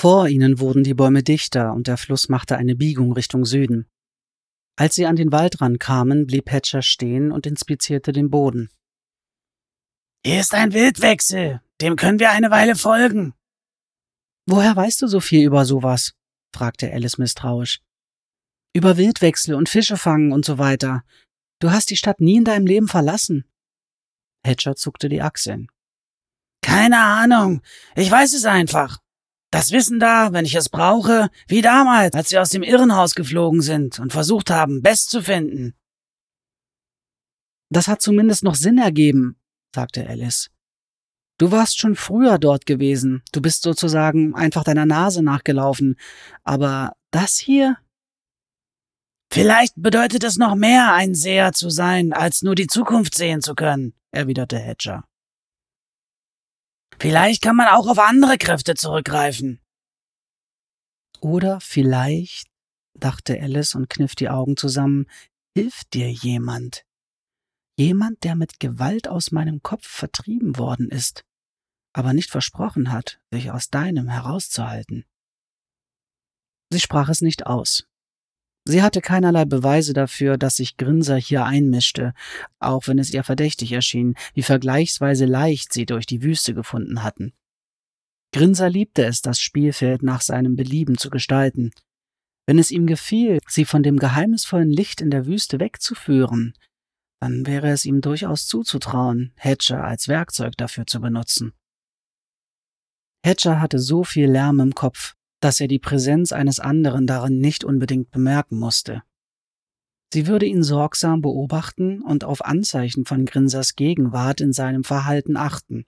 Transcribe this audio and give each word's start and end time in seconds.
Vor 0.00 0.28
ihnen 0.28 0.60
wurden 0.60 0.82
die 0.82 0.94
Bäume 0.94 1.22
dichter 1.22 1.74
und 1.74 1.86
der 1.86 1.98
Fluss 1.98 2.30
machte 2.30 2.56
eine 2.56 2.74
Biegung 2.74 3.12
Richtung 3.12 3.44
Süden. 3.44 3.86
Als 4.74 4.94
sie 4.94 5.04
an 5.04 5.14
den 5.14 5.30
Waldrand 5.30 5.78
kamen, 5.78 6.26
blieb 6.26 6.50
Hatcher 6.50 6.80
stehen 6.80 7.30
und 7.30 7.44
inspizierte 7.46 8.12
den 8.12 8.30
Boden. 8.30 8.70
Hier 10.24 10.40
ist 10.40 10.54
ein 10.54 10.72
Wildwechsel, 10.72 11.60
dem 11.82 11.96
können 11.96 12.18
wir 12.18 12.30
eine 12.30 12.50
Weile 12.50 12.76
folgen. 12.76 13.34
Woher 14.46 14.74
weißt 14.74 15.02
du 15.02 15.06
so 15.06 15.20
viel 15.20 15.44
über 15.44 15.66
sowas? 15.66 16.14
fragte 16.56 16.90
Alice 16.90 17.18
misstrauisch. 17.18 17.82
Über 18.72 18.96
Wildwechsel 18.96 19.54
und 19.54 19.68
Fische 19.68 19.98
fangen 19.98 20.32
und 20.32 20.46
so 20.46 20.56
weiter. 20.56 21.04
Du 21.58 21.72
hast 21.72 21.90
die 21.90 21.96
Stadt 21.96 22.22
nie 22.22 22.36
in 22.36 22.44
deinem 22.46 22.64
Leben 22.64 22.88
verlassen. 22.88 23.44
Hatcher 24.46 24.76
zuckte 24.76 25.10
die 25.10 25.20
Achseln. 25.20 25.66
Keine 26.62 27.00
Ahnung. 27.00 27.60
Ich 27.96 28.10
weiß 28.10 28.32
es 28.32 28.46
einfach. 28.46 28.98
Das 29.50 29.72
Wissen 29.72 29.98
da, 29.98 30.32
wenn 30.32 30.44
ich 30.44 30.54
es 30.54 30.68
brauche, 30.68 31.28
wie 31.48 31.60
damals, 31.60 32.14
als 32.14 32.30
wir 32.30 32.40
aus 32.40 32.50
dem 32.50 32.62
Irrenhaus 32.62 33.14
geflogen 33.14 33.62
sind 33.62 33.98
und 33.98 34.12
versucht 34.12 34.50
haben, 34.50 34.80
Best 34.80 35.10
zu 35.10 35.22
finden. 35.22 35.74
Das 37.68 37.88
hat 37.88 38.00
zumindest 38.00 38.44
noch 38.44 38.54
Sinn 38.54 38.78
ergeben, 38.78 39.36
sagte 39.74 40.08
Alice. 40.08 40.50
Du 41.38 41.50
warst 41.50 41.78
schon 41.78 41.96
früher 41.96 42.38
dort 42.38 42.66
gewesen. 42.66 43.22
Du 43.32 43.40
bist 43.40 43.62
sozusagen 43.62 44.34
einfach 44.34 44.62
deiner 44.62 44.86
Nase 44.86 45.22
nachgelaufen. 45.22 45.96
Aber 46.44 46.92
das 47.10 47.38
hier? 47.38 47.78
Vielleicht 49.32 49.72
bedeutet 49.76 50.22
es 50.22 50.36
noch 50.36 50.54
mehr, 50.54 50.92
ein 50.92 51.14
Seher 51.14 51.52
zu 51.52 51.70
sein, 51.70 52.12
als 52.12 52.42
nur 52.42 52.54
die 52.54 52.66
Zukunft 52.66 53.14
sehen 53.14 53.40
zu 53.40 53.54
können, 53.54 53.94
erwiderte 54.10 54.58
Hedger. 54.58 55.04
Vielleicht 57.00 57.40
kann 57.40 57.56
man 57.56 57.68
auch 57.68 57.88
auf 57.88 57.98
andere 57.98 58.36
Kräfte 58.36 58.74
zurückgreifen. 58.74 59.58
Oder 61.20 61.58
vielleicht, 61.60 62.48
dachte 62.94 63.40
Alice 63.40 63.74
und 63.74 63.88
kniff 63.88 64.14
die 64.14 64.28
Augen 64.28 64.58
zusammen, 64.58 65.06
hilft 65.56 65.94
dir 65.94 66.10
jemand. 66.10 66.84
Jemand, 67.78 68.22
der 68.22 68.36
mit 68.36 68.60
Gewalt 68.60 69.08
aus 69.08 69.30
meinem 69.30 69.62
Kopf 69.62 69.86
vertrieben 69.86 70.58
worden 70.58 70.90
ist, 70.90 71.24
aber 71.94 72.12
nicht 72.12 72.30
versprochen 72.30 72.92
hat, 72.92 73.18
sich 73.30 73.50
aus 73.50 73.68
deinem 73.68 74.08
herauszuhalten. 74.08 75.06
Sie 76.70 76.80
sprach 76.80 77.08
es 77.08 77.22
nicht 77.22 77.46
aus. 77.46 77.89
Sie 78.66 78.82
hatte 78.82 79.00
keinerlei 79.00 79.46
Beweise 79.46 79.94
dafür, 79.94 80.36
dass 80.36 80.56
sich 80.56 80.76
Grinser 80.76 81.16
hier 81.16 81.44
einmischte, 81.44 82.12
auch 82.58 82.86
wenn 82.88 82.98
es 82.98 83.12
ihr 83.12 83.24
verdächtig 83.24 83.72
erschien, 83.72 84.14
wie 84.34 84.42
vergleichsweise 84.42 85.24
leicht 85.24 85.72
sie 85.72 85.86
durch 85.86 86.06
die 86.06 86.22
Wüste 86.22 86.54
gefunden 86.54 87.02
hatten. 87.02 87.32
Grinser 88.32 88.68
liebte 88.68 89.04
es, 89.04 89.22
das 89.22 89.40
Spielfeld 89.40 90.02
nach 90.02 90.20
seinem 90.20 90.56
Belieben 90.56 90.98
zu 90.98 91.10
gestalten. 91.10 91.72
Wenn 92.46 92.58
es 92.58 92.70
ihm 92.70 92.86
gefiel, 92.86 93.38
sie 93.48 93.64
von 93.64 93.82
dem 93.82 93.98
geheimnisvollen 93.98 94.70
Licht 94.70 95.00
in 95.00 95.10
der 95.10 95.26
Wüste 95.26 95.58
wegzuführen, 95.58 96.54
dann 97.20 97.46
wäre 97.46 97.70
es 97.70 97.84
ihm 97.84 98.00
durchaus 98.00 98.46
zuzutrauen, 98.46 99.32
Hatcher 99.36 99.84
als 99.84 100.08
Werkzeug 100.08 100.56
dafür 100.56 100.86
zu 100.86 101.00
benutzen. 101.00 101.52
Hatcher 103.24 103.60
hatte 103.60 103.78
so 103.78 104.04
viel 104.04 104.30
Lärm 104.30 104.60
im 104.60 104.74
Kopf, 104.74 105.14
dass 105.40 105.60
er 105.60 105.68
die 105.68 105.78
Präsenz 105.78 106.32
eines 106.32 106.60
anderen 106.60 107.06
darin 107.06 107.40
nicht 107.40 107.64
unbedingt 107.64 108.10
bemerken 108.10 108.58
musste. 108.58 109.02
Sie 110.12 110.26
würde 110.26 110.46
ihn 110.46 110.62
sorgsam 110.62 111.22
beobachten 111.22 112.02
und 112.02 112.24
auf 112.24 112.44
Anzeichen 112.44 113.04
von 113.04 113.24
Grinsers 113.24 113.76
Gegenwart 113.76 114.40
in 114.40 114.52
seinem 114.52 114.84
Verhalten 114.84 115.36
achten. 115.36 115.84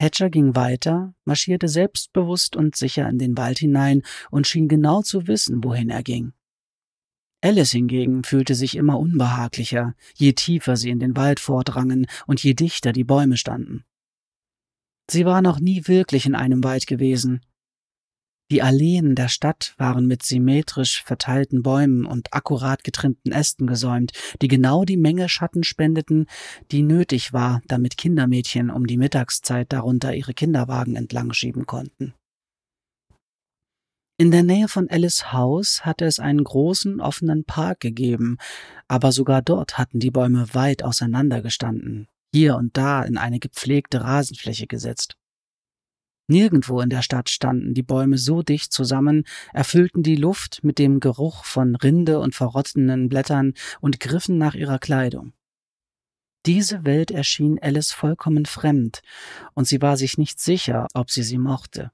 Hatcher 0.00 0.30
ging 0.30 0.54
weiter, 0.54 1.14
marschierte 1.24 1.68
selbstbewusst 1.68 2.54
und 2.54 2.76
sicher 2.76 3.08
in 3.08 3.18
den 3.18 3.36
Wald 3.36 3.58
hinein 3.58 4.02
und 4.30 4.46
schien 4.46 4.68
genau 4.68 5.02
zu 5.02 5.26
wissen, 5.26 5.64
wohin 5.64 5.90
er 5.90 6.02
ging. 6.02 6.34
Alice 7.42 7.72
hingegen 7.72 8.22
fühlte 8.22 8.54
sich 8.54 8.76
immer 8.76 8.98
unbehaglicher, 8.98 9.94
je 10.14 10.32
tiefer 10.32 10.76
sie 10.76 10.90
in 10.90 10.98
den 10.98 11.16
Wald 11.16 11.40
vordrangen 11.40 12.06
und 12.26 12.42
je 12.42 12.54
dichter 12.54 12.92
die 12.92 13.04
Bäume 13.04 13.36
standen. 13.36 13.84
Sie 15.10 15.24
war 15.24 15.42
noch 15.42 15.60
nie 15.60 15.86
wirklich 15.86 16.26
in 16.26 16.34
einem 16.34 16.64
Wald 16.64 16.86
gewesen, 16.86 17.40
die 18.50 18.62
Alleen 18.62 19.16
der 19.16 19.28
Stadt 19.28 19.74
waren 19.76 20.06
mit 20.06 20.22
symmetrisch 20.22 21.02
verteilten 21.02 21.62
Bäumen 21.62 22.04
und 22.04 22.32
akkurat 22.32 22.84
getrimmten 22.84 23.32
Ästen 23.32 23.66
gesäumt, 23.66 24.12
die 24.40 24.48
genau 24.48 24.84
die 24.84 24.96
Menge 24.96 25.28
Schatten 25.28 25.64
spendeten, 25.64 26.26
die 26.70 26.82
nötig 26.82 27.32
war, 27.32 27.60
damit 27.66 27.96
Kindermädchen 27.96 28.70
um 28.70 28.86
die 28.86 28.98
Mittagszeit 28.98 29.72
darunter 29.72 30.14
ihre 30.14 30.32
Kinderwagen 30.32 30.94
entlang 30.94 31.32
schieben 31.32 31.66
konnten. 31.66 32.14
In 34.18 34.30
der 34.30 34.44
Nähe 34.44 34.68
von 34.68 34.88
Alice 34.88 35.32
Haus 35.32 35.84
hatte 35.84 36.06
es 36.06 36.20
einen 36.20 36.42
großen 36.42 37.00
offenen 37.00 37.44
Park 37.44 37.80
gegeben, 37.80 38.38
aber 38.88 39.12
sogar 39.12 39.42
dort 39.42 39.76
hatten 39.76 39.98
die 39.98 40.10
Bäume 40.10 40.54
weit 40.54 40.82
auseinander 40.82 41.42
gestanden, 41.42 42.08
hier 42.32 42.56
und 42.56 42.76
da 42.78 43.02
in 43.02 43.18
eine 43.18 43.40
gepflegte 43.40 44.02
Rasenfläche 44.02 44.66
gesetzt. 44.66 45.16
Nirgendwo 46.28 46.80
in 46.80 46.90
der 46.90 47.02
Stadt 47.02 47.30
standen 47.30 47.72
die 47.74 47.84
Bäume 47.84 48.18
so 48.18 48.42
dicht 48.42 48.72
zusammen, 48.72 49.24
erfüllten 49.52 50.02
die 50.02 50.16
Luft 50.16 50.64
mit 50.64 50.78
dem 50.78 50.98
Geruch 50.98 51.44
von 51.44 51.76
Rinde 51.76 52.18
und 52.18 52.34
verrottenden 52.34 53.08
Blättern 53.08 53.54
und 53.80 54.00
griffen 54.00 54.36
nach 54.36 54.54
ihrer 54.54 54.78
Kleidung. 54.78 55.32
Diese 56.44 56.84
Welt 56.84 57.10
erschien 57.10 57.58
Alice 57.60 57.92
vollkommen 57.92 58.46
fremd, 58.46 59.02
und 59.54 59.66
sie 59.66 59.82
war 59.82 59.96
sich 59.96 60.18
nicht 60.18 60.40
sicher, 60.40 60.86
ob 60.94 61.10
sie 61.10 61.22
sie 61.22 61.38
mochte. 61.38 61.90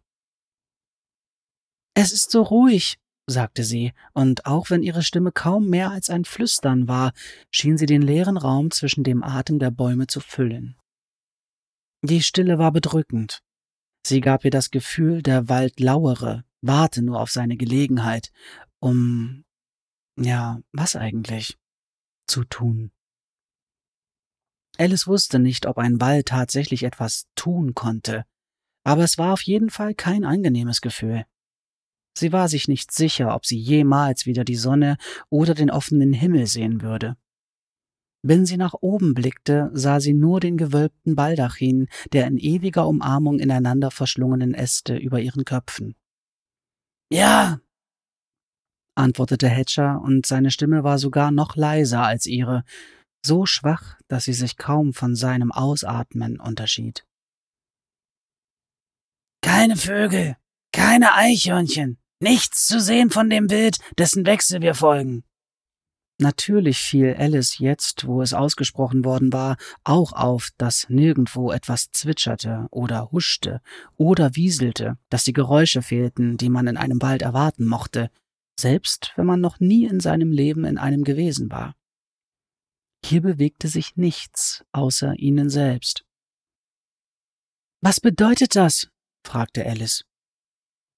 Es 1.94 2.12
ist 2.12 2.30
so 2.30 2.42
ruhig, 2.42 2.98
sagte 3.26 3.64
sie, 3.64 3.92
und 4.14 4.46
auch 4.46 4.70
wenn 4.70 4.82
ihre 4.82 5.02
Stimme 5.02 5.32
kaum 5.32 5.68
mehr 5.68 5.90
als 5.90 6.10
ein 6.10 6.24
Flüstern 6.24 6.88
war, 6.88 7.12
schien 7.50 7.76
sie 7.76 7.86
den 7.86 8.02
leeren 8.02 8.36
Raum 8.36 8.70
zwischen 8.70 9.04
dem 9.04 9.22
Atem 9.22 9.58
der 9.58 9.70
Bäume 9.70 10.06
zu 10.06 10.20
füllen. 10.20 10.76
Die 12.02 12.22
Stille 12.22 12.58
war 12.58 12.72
bedrückend, 12.72 13.42
Sie 14.04 14.20
gab 14.20 14.44
ihr 14.44 14.50
das 14.50 14.70
Gefühl, 14.70 15.22
der 15.22 15.48
Wald 15.48 15.78
lauere, 15.80 16.44
warte 16.60 17.02
nur 17.02 17.20
auf 17.20 17.30
seine 17.30 17.56
Gelegenheit, 17.56 18.32
um, 18.80 19.44
ja, 20.16 20.60
was 20.72 20.96
eigentlich, 20.96 21.58
zu 22.26 22.44
tun. 22.44 22.90
Alice 24.78 25.06
wusste 25.06 25.38
nicht, 25.38 25.66
ob 25.66 25.78
ein 25.78 26.00
Wald 26.00 26.28
tatsächlich 26.28 26.82
etwas 26.82 27.26
tun 27.34 27.74
konnte, 27.74 28.24
aber 28.84 29.04
es 29.04 29.18
war 29.18 29.32
auf 29.32 29.42
jeden 29.42 29.70
Fall 29.70 29.94
kein 29.94 30.24
angenehmes 30.24 30.80
Gefühl. 30.80 31.24
Sie 32.14 32.32
war 32.32 32.48
sich 32.48 32.68
nicht 32.68 32.92
sicher, 32.92 33.34
ob 33.34 33.46
sie 33.46 33.58
jemals 33.58 34.26
wieder 34.26 34.44
die 34.44 34.56
Sonne 34.56 34.96
oder 35.30 35.54
den 35.54 35.70
offenen 35.70 36.12
Himmel 36.12 36.46
sehen 36.46 36.82
würde. 36.82 37.16
Wenn 38.24 38.46
sie 38.46 38.56
nach 38.56 38.74
oben 38.80 39.14
blickte, 39.14 39.70
sah 39.72 39.98
sie 39.98 40.14
nur 40.14 40.38
den 40.38 40.56
gewölbten 40.56 41.16
Baldachin, 41.16 41.88
der 42.12 42.26
in 42.28 42.38
ewiger 42.38 42.86
Umarmung 42.86 43.40
ineinander 43.40 43.90
verschlungenen 43.90 44.54
Äste 44.54 44.96
über 44.96 45.20
ihren 45.20 45.44
Köpfen. 45.44 45.96
Ja, 47.10 47.60
antwortete 48.94 49.48
Hatcher, 49.48 50.00
und 50.02 50.26
seine 50.26 50.50
Stimme 50.50 50.84
war 50.84 50.98
sogar 50.98 51.30
noch 51.30 51.56
leiser 51.56 52.02
als 52.02 52.26
ihre, 52.26 52.64
so 53.24 53.46
schwach, 53.46 53.98
dass 54.08 54.24
sie 54.24 54.32
sich 54.32 54.56
kaum 54.56 54.92
von 54.92 55.14
seinem 55.14 55.52
Ausatmen 55.52 56.38
unterschied. 56.40 57.06
Keine 59.42 59.76
Vögel, 59.76 60.36
keine 60.72 61.14
Eichhörnchen, 61.14 61.98
nichts 62.20 62.66
zu 62.66 62.80
sehen 62.80 63.10
von 63.10 63.30
dem 63.30 63.50
Wild, 63.50 63.78
dessen 63.98 64.26
Wechsel 64.26 64.60
wir 64.60 64.74
folgen. 64.74 65.24
Natürlich 66.18 66.78
fiel 66.78 67.16
Alice 67.18 67.58
jetzt, 67.58 68.06
wo 68.06 68.22
es 68.22 68.32
ausgesprochen 68.32 69.04
worden 69.04 69.32
war, 69.32 69.56
auch 69.82 70.12
auf, 70.12 70.50
dass 70.56 70.88
nirgendwo 70.88 71.50
etwas 71.50 71.90
zwitscherte 71.90 72.66
oder 72.70 73.10
huschte 73.10 73.60
oder 73.96 74.36
wieselte, 74.36 74.98
dass 75.08 75.24
die 75.24 75.32
Geräusche 75.32 75.82
fehlten, 75.82 76.36
die 76.36 76.48
man 76.48 76.66
in 76.66 76.76
einem 76.76 77.02
Wald 77.02 77.22
erwarten 77.22 77.66
mochte, 77.66 78.10
selbst 78.58 79.12
wenn 79.16 79.26
man 79.26 79.40
noch 79.40 79.58
nie 79.58 79.86
in 79.86 80.00
seinem 80.00 80.30
Leben 80.30 80.64
in 80.64 80.78
einem 80.78 81.02
gewesen 81.02 81.50
war. 81.50 81.74
Hier 83.04 83.22
bewegte 83.22 83.68
sich 83.68 83.96
nichts 83.96 84.64
außer 84.70 85.18
ihnen 85.18 85.50
selbst. 85.50 86.04
Was 87.80 88.00
bedeutet 88.00 88.54
das? 88.54 88.88
fragte 89.26 89.66
Alice. 89.66 90.04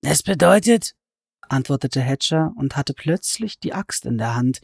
Es 0.02 0.22
bedeutet, 0.22 0.94
antwortete 1.40 2.02
Hatcher 2.02 2.52
und 2.56 2.76
hatte 2.76 2.92
plötzlich 2.92 3.58
die 3.58 3.72
Axt 3.72 4.04
in 4.04 4.18
der 4.18 4.34
Hand, 4.34 4.60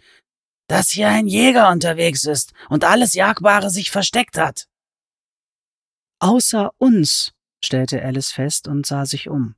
dass 0.71 0.91
hier 0.91 1.09
ein 1.09 1.27
Jäger 1.27 1.69
unterwegs 1.71 2.25
ist 2.25 2.53
und 2.69 2.85
alles 2.85 3.15
Jagbare 3.15 3.71
sich 3.71 3.91
versteckt 3.91 4.39
hat. 4.39 4.69
Außer 6.21 6.71
uns, 6.79 7.33
stellte 7.61 8.01
Alice 8.05 8.31
fest 8.31 8.69
und 8.69 8.87
sah 8.87 9.05
sich 9.05 9.29
um. 9.29 9.57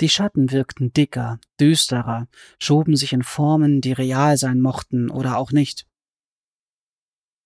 Die 0.00 0.08
Schatten 0.08 0.50
wirkten 0.50 0.92
dicker, 0.92 1.38
düsterer, 1.60 2.26
schoben 2.58 2.96
sich 2.96 3.12
in 3.12 3.22
Formen, 3.22 3.80
die 3.80 3.92
real 3.92 4.36
sein 4.36 4.60
mochten 4.60 5.10
oder 5.10 5.36
auch 5.38 5.52
nicht. 5.52 5.86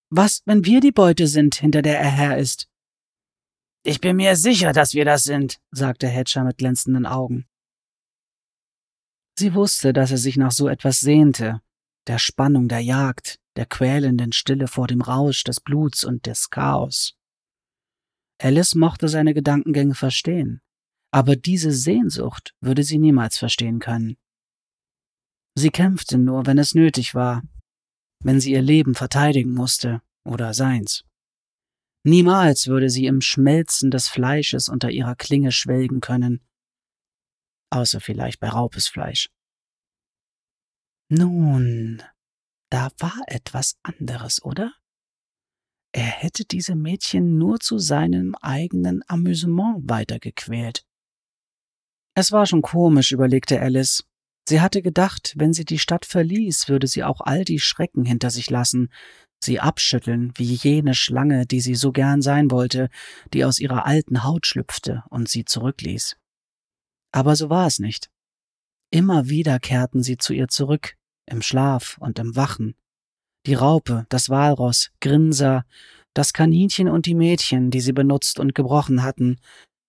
Was, 0.09 0.41
wenn 0.47 0.65
wir 0.65 0.81
die 0.81 0.93
Beute 0.93 1.27
sind, 1.27 1.57
hinter 1.57 1.83
der 1.83 2.01
er 2.01 2.11
her 2.11 2.39
ist? 2.39 2.67
Ich 3.83 4.01
bin 4.01 4.17
mir 4.17 4.37
sicher, 4.37 4.73
dass 4.73 4.95
wir 4.95 5.05
das 5.05 5.25
sind, 5.25 5.61
sagte 5.71 6.09
Hatcher 6.09 6.45
mit 6.45 6.57
glänzenden 6.57 7.05
Augen. 7.05 7.47
Sie 9.39 9.53
wusste, 9.53 9.93
dass 9.93 10.13
er 10.13 10.19
sich 10.19 10.39
nach 10.39 10.53
so 10.53 10.67
etwas 10.67 11.01
sehnte, 11.01 11.61
der 12.09 12.19
Spannung 12.19 12.69
der 12.69 12.81
Jagd, 12.81 13.39
der 13.57 13.67
quälenden 13.67 14.33
Stille 14.33 14.67
vor 14.67 14.87
dem 14.87 15.01
Rausch 15.01 15.45
des 15.45 15.61
Bluts 15.61 16.05
und 16.05 16.27
des 16.27 16.51
Chaos. 16.51 17.15
Alice 18.41 18.75
mochte 18.75 19.09
seine 19.09 19.35
Gedankengänge 19.35 19.95
verstehen, 19.95 20.61
aber 21.11 21.37
diese 21.37 21.73
Sehnsucht 21.73 22.55
würde 22.61 22.83
sie 22.83 22.99
niemals 22.99 23.37
verstehen 23.37 23.79
können. 23.79 24.17
Sie 25.55 25.71
kämpfte 25.71 26.19
nur, 26.19 26.47
wenn 26.47 26.59
es 26.59 26.75
nötig 26.75 27.15
war, 27.15 27.43
wenn 28.23 28.41
sie 28.41 28.53
ihr 28.53 28.63
Leben 28.63 28.95
verteidigen 28.95 29.53
musste 29.53 30.03
oder 30.25 30.55
seins. 30.55 31.05
Niemals 32.05 32.69
würde 32.69 32.91
sie 32.91 33.07
im 33.07 33.21
Schmelzen 33.21 33.91
des 33.91 34.09
Fleisches 34.09 34.69
unter 34.69 34.91
ihrer 34.91 35.17
Klinge 35.17 35.51
schwelgen 35.51 36.01
können, 36.01 36.41
außer 37.71 38.01
vielleicht 38.01 38.41
bei 38.41 38.49
Raupesfleisch. 38.49 39.31
Nun, 41.11 42.03
da 42.71 42.91
war 42.99 43.23
etwas 43.29 43.79
anderes, 43.83 44.43
oder? 44.45 44.75
Er 45.93 46.05
hätte 46.05 46.45
diese 46.45 46.77
Mädchen 46.77 47.39
nur 47.39 47.61
zu 47.61 47.79
seinem 47.79 48.35
eigenen 48.35 49.03
Amüsement 49.09 49.89
weitergequält. 49.89 50.85
Es 52.15 52.31
war 52.31 52.45
schon 52.45 52.61
komisch, 52.61 53.13
überlegte 53.13 53.61
Alice. 53.61 54.05
Sie 54.47 54.61
hatte 54.61 54.83
gedacht, 54.83 55.35
wenn 55.37 55.53
sie 55.55 55.65
die 55.65 55.79
Stadt 55.79 56.05
verließ, 56.05 56.69
würde 56.69 56.87
sie 56.87 57.05
auch 57.05 57.21
all 57.21 57.45
die 57.45 57.59
Schrecken 57.59 58.05
hinter 58.05 58.31
sich 58.31 58.51
lassen, 58.51 58.93
sie 59.43 59.61
abschütteln 59.61 60.33
wie 60.37 60.55
jene 60.55 60.95
Schlange, 60.95 61.47
die 61.47 61.61
sie 61.61 61.75
so 61.75 61.91
gern 61.91 62.21
sein 62.21 62.51
wollte, 62.51 62.91
die 63.33 63.45
aus 63.45 63.61
ihrer 63.61 63.87
alten 63.87 64.25
Haut 64.25 64.47
schlüpfte 64.47 65.05
und 65.09 65.29
sie 65.29 65.45
zurückließ. 65.45 66.17
Aber 67.13 67.35
so 67.35 67.49
war 67.49 67.67
es 67.67 67.79
nicht. 67.79 68.11
Immer 68.91 69.29
wieder 69.29 69.59
kehrten 69.59 70.03
sie 70.03 70.17
zu 70.17 70.33
ihr 70.33 70.49
zurück, 70.49 70.98
im 71.29 71.43
Schlaf 71.43 71.97
und 72.01 72.19
im 72.19 72.37
Wachen. 72.37 72.75
Die 73.47 73.55
Raupe, 73.55 74.07
das 74.09 74.29
Walross, 74.29 74.91
Grinser, 75.01 75.65
das 76.15 76.33
Kaninchen 76.33 76.89
und 76.89 77.07
die 77.07 77.15
Mädchen, 77.15 77.71
die 77.71 77.81
sie 77.81 77.93
benutzt 77.93 78.39
und 78.39 78.55
gebrochen 78.55 79.03
hatten, 79.03 79.39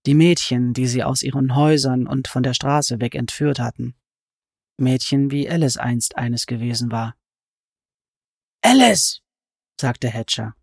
die 0.05 0.13
Mädchen, 0.13 0.73
die 0.73 0.87
sie 0.87 1.03
aus 1.03 1.23
ihren 1.23 1.55
Häusern 1.55 2.07
und 2.07 2.27
von 2.27 2.43
der 2.43 2.53
Straße 2.53 3.01
weg 3.01 3.15
entführt 3.15 3.59
hatten. 3.59 3.95
Mädchen, 4.77 5.31
wie 5.31 5.49
Alice 5.49 5.77
einst 5.77 6.17
eines 6.17 6.45
gewesen 6.45 6.91
war. 6.91 7.15
Alice! 8.61 9.21
sagte 9.79 10.09
Hatcher. 10.09 10.55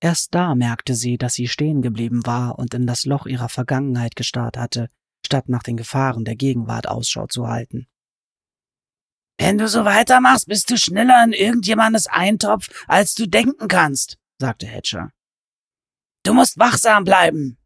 Erst 0.00 0.34
da 0.34 0.54
merkte 0.54 0.94
sie, 0.94 1.16
dass 1.16 1.34
sie 1.34 1.46
stehen 1.46 1.80
geblieben 1.80 2.26
war 2.26 2.58
und 2.58 2.74
in 2.74 2.86
das 2.86 3.04
Loch 3.04 3.26
ihrer 3.26 3.48
Vergangenheit 3.48 4.16
gestarrt 4.16 4.56
hatte, 4.56 4.88
statt 5.24 5.48
nach 5.48 5.62
den 5.62 5.76
Gefahren 5.76 6.24
der 6.24 6.34
Gegenwart 6.34 6.88
Ausschau 6.88 7.26
zu 7.26 7.46
halten. 7.46 7.86
Wenn 9.42 9.58
du 9.58 9.66
so 9.66 9.84
weitermachst, 9.84 10.46
bist 10.46 10.70
du 10.70 10.76
schneller 10.76 11.20
in 11.24 11.32
irgendjemandes 11.32 12.06
Eintopf, 12.06 12.68
als 12.86 13.14
du 13.14 13.26
denken 13.26 13.66
kannst, 13.66 14.16
sagte 14.38 14.68
Hatcher. 14.68 15.10
Du 16.22 16.32
musst 16.32 16.60
wachsam 16.60 17.02
bleiben. 17.02 17.58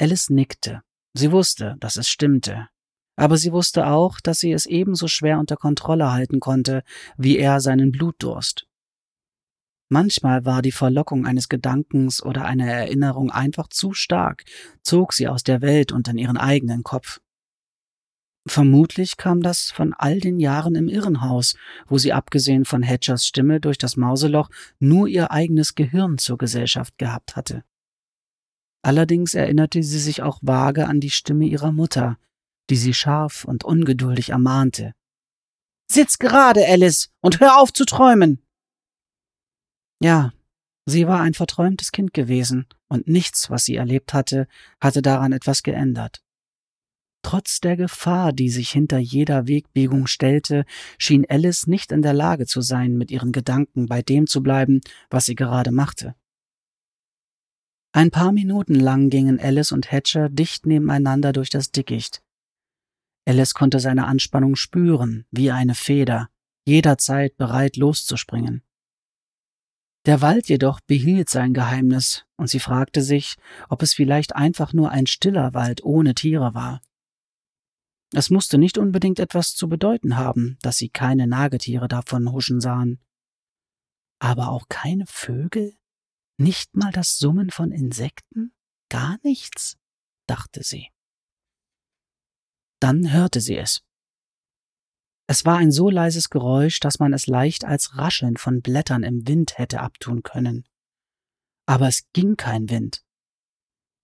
Alice 0.00 0.30
nickte. 0.30 0.80
Sie 1.12 1.32
wusste, 1.32 1.76
dass 1.80 1.98
es 1.98 2.08
stimmte. 2.08 2.66
Aber 3.16 3.36
sie 3.36 3.52
wusste 3.52 3.88
auch, 3.88 4.18
dass 4.18 4.38
sie 4.38 4.52
es 4.52 4.64
ebenso 4.64 5.06
schwer 5.06 5.38
unter 5.38 5.56
Kontrolle 5.56 6.10
halten 6.10 6.40
konnte, 6.40 6.82
wie 7.18 7.36
er 7.36 7.60
seinen 7.60 7.92
Blutdurst. 7.92 8.66
Manchmal 9.90 10.46
war 10.46 10.62
die 10.62 10.72
Verlockung 10.72 11.26
eines 11.26 11.50
Gedankens 11.50 12.22
oder 12.22 12.46
einer 12.46 12.66
Erinnerung 12.66 13.30
einfach 13.30 13.68
zu 13.68 13.92
stark, 13.92 14.44
zog 14.80 15.12
sie 15.12 15.28
aus 15.28 15.42
der 15.42 15.60
Welt 15.60 15.92
und 15.92 16.08
in 16.08 16.16
ihren 16.16 16.38
eigenen 16.38 16.84
Kopf. 16.84 17.20
Vermutlich 18.48 19.16
kam 19.16 19.42
das 19.42 19.72
von 19.72 19.92
all 19.92 20.20
den 20.20 20.38
Jahren 20.38 20.76
im 20.76 20.88
Irrenhaus, 20.88 21.56
wo 21.88 21.98
sie 21.98 22.12
abgesehen 22.12 22.64
von 22.64 22.82
Hedgers 22.82 23.26
Stimme 23.26 23.60
durch 23.60 23.76
das 23.76 23.96
Mauseloch 23.96 24.50
nur 24.78 25.08
ihr 25.08 25.32
eigenes 25.32 25.74
Gehirn 25.74 26.18
zur 26.18 26.38
Gesellschaft 26.38 26.96
gehabt 26.96 27.34
hatte. 27.34 27.64
Allerdings 28.82 29.34
erinnerte 29.34 29.82
sie 29.82 29.98
sich 29.98 30.22
auch 30.22 30.38
vage 30.42 30.86
an 30.86 31.00
die 31.00 31.10
Stimme 31.10 31.44
ihrer 31.44 31.72
Mutter, 31.72 32.18
die 32.70 32.76
sie 32.76 32.94
scharf 32.94 33.44
und 33.44 33.64
ungeduldig 33.64 34.30
ermahnte. 34.30 34.94
Sitz 35.90 36.18
gerade, 36.18 36.64
Alice, 36.66 37.10
und 37.20 37.40
hör 37.40 37.58
auf 37.58 37.72
zu 37.72 37.84
träumen. 37.84 38.42
Ja, 40.00 40.32
sie 40.84 41.08
war 41.08 41.20
ein 41.20 41.34
verträumtes 41.34 41.90
Kind 41.90 42.14
gewesen, 42.14 42.66
und 42.86 43.08
nichts, 43.08 43.50
was 43.50 43.64
sie 43.64 43.74
erlebt 43.74 44.14
hatte, 44.14 44.46
hatte 44.80 45.02
daran 45.02 45.32
etwas 45.32 45.64
geändert. 45.64 46.22
Trotz 47.26 47.58
der 47.58 47.76
Gefahr, 47.76 48.32
die 48.32 48.48
sich 48.48 48.70
hinter 48.70 48.98
jeder 48.98 49.48
Wegbiegung 49.48 50.06
stellte, 50.06 50.64
schien 50.96 51.26
Alice 51.28 51.66
nicht 51.66 51.90
in 51.90 52.00
der 52.00 52.12
Lage 52.12 52.46
zu 52.46 52.60
sein, 52.60 52.96
mit 52.96 53.10
ihren 53.10 53.32
Gedanken 53.32 53.86
bei 53.86 54.00
dem 54.00 54.28
zu 54.28 54.44
bleiben, 54.44 54.80
was 55.10 55.26
sie 55.26 55.34
gerade 55.34 55.72
machte. 55.72 56.14
Ein 57.90 58.12
paar 58.12 58.30
Minuten 58.30 58.76
lang 58.76 59.10
gingen 59.10 59.40
Alice 59.40 59.72
und 59.72 59.90
Hatcher 59.90 60.28
dicht 60.28 60.66
nebeneinander 60.66 61.32
durch 61.32 61.50
das 61.50 61.72
Dickicht. 61.72 62.22
Alice 63.24 63.54
konnte 63.54 63.80
seine 63.80 64.06
Anspannung 64.06 64.54
spüren, 64.54 65.26
wie 65.32 65.50
eine 65.50 65.74
Feder, 65.74 66.28
jederzeit 66.64 67.36
bereit 67.36 67.76
loszuspringen. 67.76 68.62
Der 70.04 70.20
Wald 70.20 70.48
jedoch 70.48 70.78
behielt 70.80 71.28
sein 71.28 71.54
Geheimnis, 71.54 72.24
und 72.36 72.50
sie 72.50 72.60
fragte 72.60 73.02
sich, 73.02 73.34
ob 73.68 73.82
es 73.82 73.94
vielleicht 73.94 74.36
einfach 74.36 74.72
nur 74.72 74.92
ein 74.92 75.08
stiller 75.08 75.54
Wald 75.54 75.82
ohne 75.82 76.14
Tiere 76.14 76.54
war. 76.54 76.80
Es 78.16 78.30
musste 78.30 78.56
nicht 78.56 78.78
unbedingt 78.78 79.18
etwas 79.18 79.54
zu 79.54 79.68
bedeuten 79.68 80.16
haben, 80.16 80.56
dass 80.62 80.78
sie 80.78 80.88
keine 80.88 81.26
Nagetiere 81.26 81.86
davon 81.86 82.32
huschen 82.32 82.62
sahen. 82.62 82.98
Aber 84.18 84.48
auch 84.48 84.70
keine 84.70 85.04
Vögel? 85.04 85.76
Nicht 86.38 86.74
mal 86.74 86.92
das 86.92 87.18
Summen 87.18 87.50
von 87.50 87.72
Insekten? 87.72 88.54
Gar 88.88 89.18
nichts? 89.22 89.76
dachte 90.26 90.62
sie. 90.62 90.88
Dann 92.80 93.12
hörte 93.12 93.42
sie 93.42 93.58
es. 93.58 93.82
Es 95.26 95.44
war 95.44 95.58
ein 95.58 95.70
so 95.70 95.90
leises 95.90 96.30
Geräusch, 96.30 96.80
dass 96.80 96.98
man 96.98 97.12
es 97.12 97.26
leicht 97.26 97.66
als 97.66 97.98
Rascheln 97.98 98.38
von 98.38 98.62
Blättern 98.62 99.02
im 99.02 99.28
Wind 99.28 99.58
hätte 99.58 99.80
abtun 99.80 100.22
können. 100.22 100.66
Aber 101.66 101.88
es 101.88 102.10
ging 102.14 102.38
kein 102.38 102.70
Wind. 102.70 103.04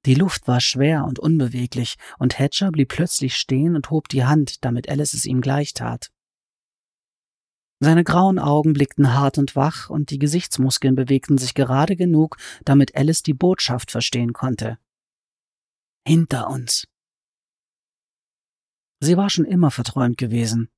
Die 0.05 0.15
Luft 0.15 0.49
war 0.49 0.61
schwer 0.61 1.05
und 1.05 1.19
unbeweglich, 1.19 1.97
und 2.19 2.39
Hatcher 2.39 2.73
blieb 2.73 2.89
plötzlich 2.89 3.37
stehen 3.37 3.77
und 3.77 3.91
hob 3.91 4.09
die 4.09 4.25
Hand, 4.25 4.65
damit 4.65 4.89
Alice 4.89 5.15
es 5.15 5.25
ihm 5.25 5.41
gleich 5.41 5.75
tat. 5.75 6.11
Seine 7.79 8.05
grauen 8.05 8.39
Augen 8.39 8.73
blickten 8.73 9.15
hart 9.15 9.39
und 9.39 9.55
wach, 9.55 9.91
und 9.91 10.11
die 10.11 10.19
Gesichtsmuskeln 10.19 10.95
bewegten 10.95 11.39
sich 11.39 11.55
gerade 11.55 11.97
genug, 11.97 12.37
damit 12.65 12.97
Alice 12.97 13.23
die 13.23 13.35
Botschaft 13.35 13.91
verstehen 13.91 14.33
konnte. 14.33 14.79
Hinter 16.07 16.49
uns. 16.49 16.87
Sie 19.01 19.17
war 19.17 19.31
schon 19.31 19.45
immer 19.45 19.71
verträumt 19.71 20.17
gewesen, 20.17 20.69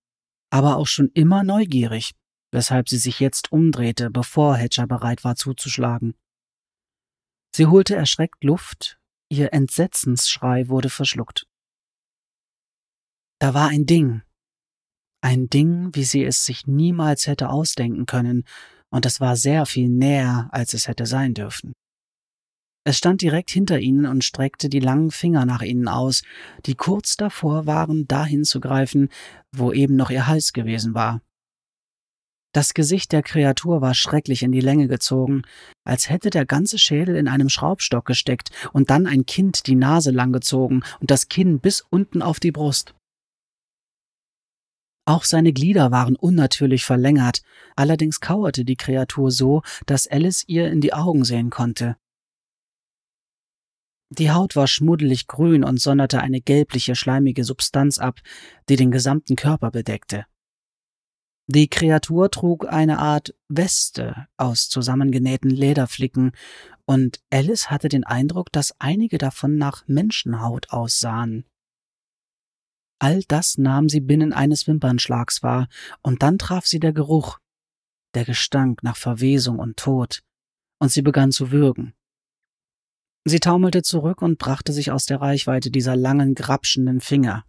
aber 0.51 0.77
auch 0.77 0.87
schon 0.87 1.11
immer 1.13 1.45
neugierig, 1.45 2.13
weshalb 2.53 2.89
sie 2.89 2.99
sich 2.99 3.21
jetzt 3.21 3.53
umdrehte, 3.53 4.11
bevor 4.11 4.57
Hatcher 4.57 4.87
bereit 4.87 5.25
war 5.25 5.37
zuzuschlagen. 5.37 6.15
Sie 7.55 7.67
holte 7.67 7.95
erschreckt 7.97 8.43
Luft, 8.45 8.99
ihr 9.35 9.53
Entsetzensschrei 9.53 10.69
wurde 10.69 10.89
verschluckt. 10.89 11.47
Da 13.41 13.53
war 13.53 13.69
ein 13.69 13.85
Ding, 13.85 14.23
ein 15.25 15.49
Ding, 15.49 15.89
wie 15.95 16.05
sie 16.05 16.23
es 16.23 16.45
sich 16.45 16.67
niemals 16.67 17.27
hätte 17.27 17.49
ausdenken 17.49 18.05
können, 18.05 18.45
und 18.91 19.07
es 19.07 19.21
war 19.21 19.37
sehr 19.37 19.65
viel 19.65 19.89
näher, 19.89 20.49
als 20.53 20.75
es 20.75 20.87
hätte 20.87 21.07
sein 21.07 21.33
dürfen. 21.33 21.73
Es 22.87 22.99
stand 22.99 23.23
direkt 23.23 23.51
hinter 23.51 23.81
ihnen 23.81 24.05
und 24.05 24.23
streckte 24.23 24.69
die 24.69 24.81
langen 24.81 25.11
Finger 25.11 25.47
nach 25.47 25.63
ihnen 25.63 25.89
aus, 25.89 26.23
die 26.67 26.75
kurz 26.75 27.17
davor 27.17 27.65
waren, 27.67 28.07
dahin 28.07 28.45
zu 28.45 28.61
greifen, 28.61 29.09
wo 29.51 29.73
eben 29.73 29.97
noch 29.97 30.11
ihr 30.11 30.27
Hals 30.27 30.53
gewesen 30.53 30.93
war. 30.95 31.23
Das 32.55 32.73
Gesicht 32.73 33.11
der 33.11 33.25
Kreatur 33.25 33.81
war 33.81 33.95
schrecklich 33.95 34.45
in 34.45 34.53
die 34.53 34.61
Länge 34.61 34.87
gezogen, 34.87 35.43
als 35.83 36.09
hätte 36.09 36.31
der 36.31 36.47
ganze 36.47 36.79
Schädel 36.79 37.17
in 37.17 37.27
einem 37.27 37.49
Schraubstock 37.49 38.05
gesteckt 38.05 38.51
und 38.73 38.91
dann 38.91 39.09
ein 39.09 39.27
Kind 39.27 39.67
die 39.67 39.75
Nase 39.75 40.13
langgezogen 40.13 40.85
und 41.01 41.11
das 41.11 41.27
Kinn 41.27 41.59
bis 41.59 41.81
unten 41.91 42.23
auf 42.23 42.39
die 42.39 42.53
Brust. 42.53 42.95
Auch 45.05 45.25
seine 45.25 45.53
Glieder 45.53 45.91
waren 45.91 46.15
unnatürlich 46.15 46.85
verlängert, 46.85 47.43
allerdings 47.75 48.21
kauerte 48.21 48.65
die 48.65 48.77
Kreatur 48.77 49.33
so, 49.33 49.63
dass 49.87 50.07
Alice 50.07 50.45
ihr 50.47 50.71
in 50.71 50.81
die 50.81 50.95
Augen 50.95 51.25
sehen 51.25 51.51
konnte. 51.51 51.97
Die 54.11 54.31
Haut 54.31 54.55
war 54.55 54.69
schmuddelig 54.69 55.27
grün 55.27 55.65
und 55.65 55.81
sonderte 55.81 56.21
eine 56.21 56.41
gelbliche, 56.41 56.95
schleimige 56.95 57.43
Substanz 57.43 57.99
ab, 57.99 58.21
die 58.69 58.77
den 58.77 58.93
gesamten 58.93 59.35
Körper 59.35 59.73
bedeckte. 59.73 60.25
Die 61.47 61.69
Kreatur 61.69 62.31
trug 62.31 62.67
eine 62.67 62.99
Art 62.99 63.35
Weste 63.49 64.29
aus 64.37 64.69
zusammengenähten 64.69 65.51
Lederflicken, 65.51 66.33
und 66.87 67.23
Alice 67.31 67.71
hatte 67.71 67.89
den 67.89 68.05
Eindruck, 68.05 68.53
dass 68.53 68.75
einige 68.79 69.19
davon 69.19 69.57
nach 69.57 69.87
Menschenhaut 69.87 70.71
aussahen. 70.71 71.45
All 72.99 73.23
das 73.29 73.59
nahm 73.59 73.89
sie 73.89 74.01
binnen 74.01 74.33
eines 74.33 74.67
Wimpernschlags 74.67 75.43
wahr, 75.43 75.69
und 76.03 76.23
dann 76.23 76.39
traf 76.39 76.67
sie 76.67 76.81
der 76.81 76.93
Geruch, 76.93 77.39
der 78.15 78.25
Gestank 78.25 78.83
nach 78.83 78.97
Verwesung 78.97 79.59
und 79.59 79.77
Tod, 79.77 80.23
und 80.79 80.91
sie 80.91 81.03
begann 81.03 81.33
zu 81.33 81.51
würgen. 81.51 81.95
Sie 83.27 83.41
taumelte 83.41 83.83
zurück 83.83 84.23
und 84.23 84.39
brachte 84.39 84.73
sich 84.73 84.91
aus 84.91 85.07
der 85.07 85.21
Reichweite 85.21 85.71
dieser 85.71 85.97
langen, 85.97 86.35
grapschenden 86.35 87.01
Finger. 87.01 87.45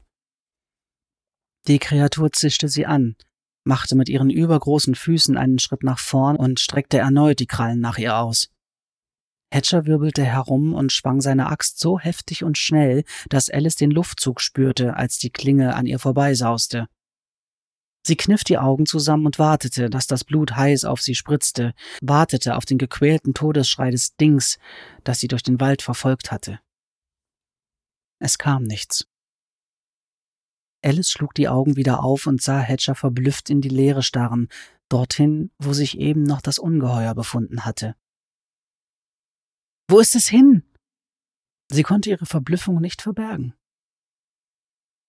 Die 1.68 1.80
Kreatur 1.80 2.32
zischte 2.32 2.70
sie 2.70 2.86
an, 2.86 3.16
machte 3.66 3.96
mit 3.96 4.08
ihren 4.08 4.30
übergroßen 4.30 4.96
Füßen 4.96 5.38
einen 5.38 5.60
Schritt 5.60 5.84
nach 5.84 6.00
vorn 6.00 6.38
und 6.38 6.60
streckte 6.60 6.98
erneut 6.98 7.40
die 7.40 7.48
Krallen 7.48 7.82
nach 7.82 7.98
ihr 7.98 8.18
aus. 8.18 8.50
Hatcher 9.54 9.86
wirbelte 9.86 10.24
herum 10.24 10.74
und 10.74 10.92
schwang 10.92 11.22
seine 11.22 11.48
Axt 11.48 11.80
so 11.80 12.00
heftig 12.00 12.44
und 12.44 12.58
schnell, 12.58 13.04
dass 13.30 13.50
Alice 13.50 13.76
den 13.76 13.92
Luftzug 13.92 14.42
spürte, 14.42 14.96
als 14.96 15.18
die 15.18 15.30
Klinge 15.30 15.76
an 15.76 15.86
ihr 15.86 16.00
vorbeisauste. 16.00 16.88
Sie 18.06 18.16
kniff 18.16 18.44
die 18.44 18.60
Augen 18.60 18.86
zusammen 18.86 19.26
und 19.26 19.40
wartete, 19.40 19.90
dass 19.90 20.06
das 20.06 20.24
Blut 20.24 20.56
heiß 20.56 20.86
auf 20.86 21.02
sie 21.02 21.16
spritzte, 21.16 21.74
wartete 22.02 22.56
auf 22.56 22.66
den 22.66 22.78
gequälten 22.78 23.34
Todesschrei 23.34 23.90
des 23.90 24.16
Dings, 24.16 24.60
das 25.04 25.20
sie 25.20 25.28
durch 25.28 25.42
den 25.42 25.60
Wald 25.60 25.82
verfolgt 25.82 26.32
hatte. 26.32 26.60
Es 28.20 28.38
kam 28.38 28.64
nichts. 28.64 29.08
Alice 30.86 31.10
schlug 31.10 31.34
die 31.34 31.48
Augen 31.48 31.76
wieder 31.78 32.04
auf 32.04 32.28
und 32.28 32.44
sah 32.44 32.60
Hatcher 32.60 32.94
verblüfft 32.94 33.50
in 33.50 33.60
die 33.60 33.70
Leere 33.70 34.04
starren, 34.04 34.50
dorthin, 34.88 35.50
wo 35.58 35.74
sich 35.74 35.98
eben 35.98 36.24
noch 36.24 36.42
das 36.42 36.60
Ungeheuer 36.60 37.16
befunden 37.16 37.66
hatte. 37.66 37.96
Wo 39.90 40.00
ist 40.00 40.16
es 40.16 40.28
hin? 40.28 40.64
Sie 41.72 41.82
konnte 41.82 42.12
ihre 42.12 42.28
Verblüffung 42.28 42.80
nicht 42.80 43.02
verbergen. 43.02 43.56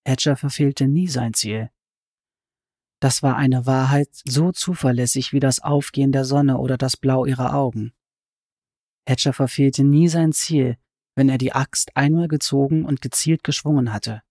Hatcher 0.09 0.37
verfehlte 0.37 0.89
nie 0.89 1.09
sein 1.09 1.35
Ziel. 1.35 1.71
Das 3.01 3.23
war 3.23 3.37
eine 3.37 3.67
Wahrheit 3.67 4.09
so 4.25 4.53
zuverlässig 4.53 5.35
wie 5.35 5.41
das 5.41 5.61
Aufgehen 5.61 6.11
der 6.11 6.25
Sonne 6.25 6.57
oder 6.57 6.79
das 6.79 6.97
Blau 6.97 7.27
ihrer 7.27 7.53
Augen. 7.55 7.93
Hatcher 9.07 9.35
verfehlte 9.35 9.85
nie 9.85 10.09
sein 10.09 10.33
Ziel, 10.33 10.79
wenn 11.17 11.29
er 11.29 11.37
die 11.37 11.53
Axt 11.53 11.95
einmal 11.97 12.29
gezogen 12.29 12.87
und 12.87 13.03
gezielt 13.03 13.45
geschwungen 13.45 13.93
hatte. 13.93 14.23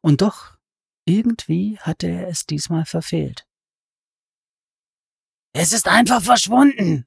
Und 0.00 0.22
doch 0.22 0.57
irgendwie 1.08 1.78
hatte 1.80 2.06
er 2.06 2.28
es 2.28 2.46
diesmal 2.46 2.84
verfehlt. 2.84 3.46
Es 5.54 5.72
ist 5.72 5.88
einfach 5.88 6.22
verschwunden, 6.22 7.06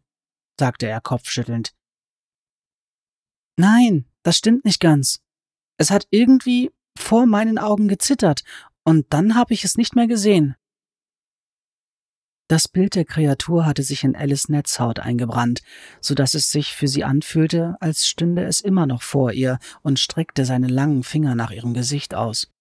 sagte 0.59 0.87
er 0.87 0.99
kopfschüttelnd. 0.99 1.75
Nein, 3.57 4.05
das 4.23 4.37
stimmt 4.37 4.65
nicht 4.65 4.79
ganz. 4.79 5.21
Es 5.77 5.91
hat 5.91 6.07
irgendwie 6.09 6.71
vor 6.97 7.25
meinen 7.25 7.57
Augen 7.57 7.87
gezittert, 7.87 8.43
und 8.83 9.13
dann 9.13 9.35
habe 9.35 9.53
ich 9.53 9.63
es 9.63 9.77
nicht 9.77 9.95
mehr 9.95 10.07
gesehen. 10.07 10.55
Das 12.47 12.67
Bild 12.67 12.95
der 12.95 13.05
Kreatur 13.05 13.65
hatte 13.65 13.83
sich 13.83 14.03
in 14.03 14.15
Alice 14.15 14.49
Netzhaut 14.49 14.99
eingebrannt, 14.99 15.61
so 16.01 16.15
dass 16.15 16.33
es 16.33 16.51
sich 16.51 16.73
für 16.73 16.87
sie 16.87 17.03
anfühlte, 17.03 17.77
als 17.79 18.07
stünde 18.07 18.43
es 18.43 18.59
immer 18.59 18.87
noch 18.87 19.03
vor 19.03 19.31
ihr 19.31 19.59
und 19.83 19.99
streckte 19.99 20.43
seine 20.43 20.67
langen 20.67 21.03
Finger 21.03 21.35
nach 21.35 21.51
ihrem 21.51 21.73
Gesicht 21.73 22.13
aus. 22.13 22.51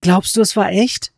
Glaubst 0.00 0.36
du, 0.36 0.40
es 0.40 0.56
war 0.56 0.70
echt? 0.70 1.12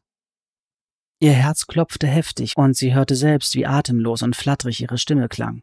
Ihr 1.21 1.33
Herz 1.33 1.67
klopfte 1.67 2.07
heftig, 2.07 2.57
und 2.57 2.77
sie 2.77 2.95
hörte 2.95 3.17
selbst, 3.17 3.55
wie 3.55 3.67
atemlos 3.67 4.23
und 4.23 4.37
flatterig 4.37 4.81
ihre 4.81 4.99
Stimme 4.99 5.29
klang. 5.29 5.63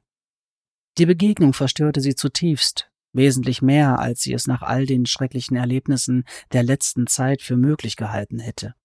Die 0.97 1.05
Begegnung 1.05 1.53
verstörte 1.53 2.01
sie 2.01 2.15
zutiefst, 2.15 2.89
wesentlich 3.13 3.61
mehr, 3.61 3.99
als 3.99 4.21
sie 4.21 4.33
es 4.33 4.47
nach 4.47 4.61
all 4.61 4.85
den 4.85 5.05
schrecklichen 5.05 5.55
Erlebnissen 5.55 6.25
der 6.53 6.63
letzten 6.63 7.07
Zeit 7.07 7.41
für 7.41 7.57
möglich 7.57 7.95
gehalten 7.95 8.39
hätte. 8.39 8.75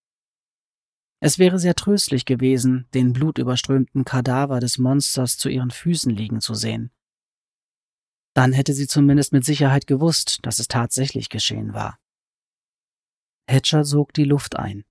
Es 1.21 1.39
wäre 1.39 1.59
sehr 1.59 1.75
tröstlich 1.75 2.25
gewesen, 2.25 2.89
den 2.95 3.13
blutüberströmten 3.13 4.05
Kadaver 4.05 4.59
des 4.59 4.79
Monsters 4.79 5.37
zu 5.37 5.49
ihren 5.49 5.71
Füßen 5.71 6.11
liegen 6.11 6.41
zu 6.41 6.55
sehen. 6.55 6.91
Dann 8.35 8.53
hätte 8.53 8.73
sie 8.73 8.87
zumindest 8.87 9.33
mit 9.33 9.45
Sicherheit 9.45 9.87
gewusst, 9.87 10.39
dass 10.43 10.61
es 10.61 10.69
tatsächlich 10.69 11.29
geschehen 11.29 11.75
war. 11.75 11.99
Hatcher 13.51 13.85
sog 13.85 14.13
die 14.15 14.25
Luft 14.25 14.57
ein. 14.57 14.85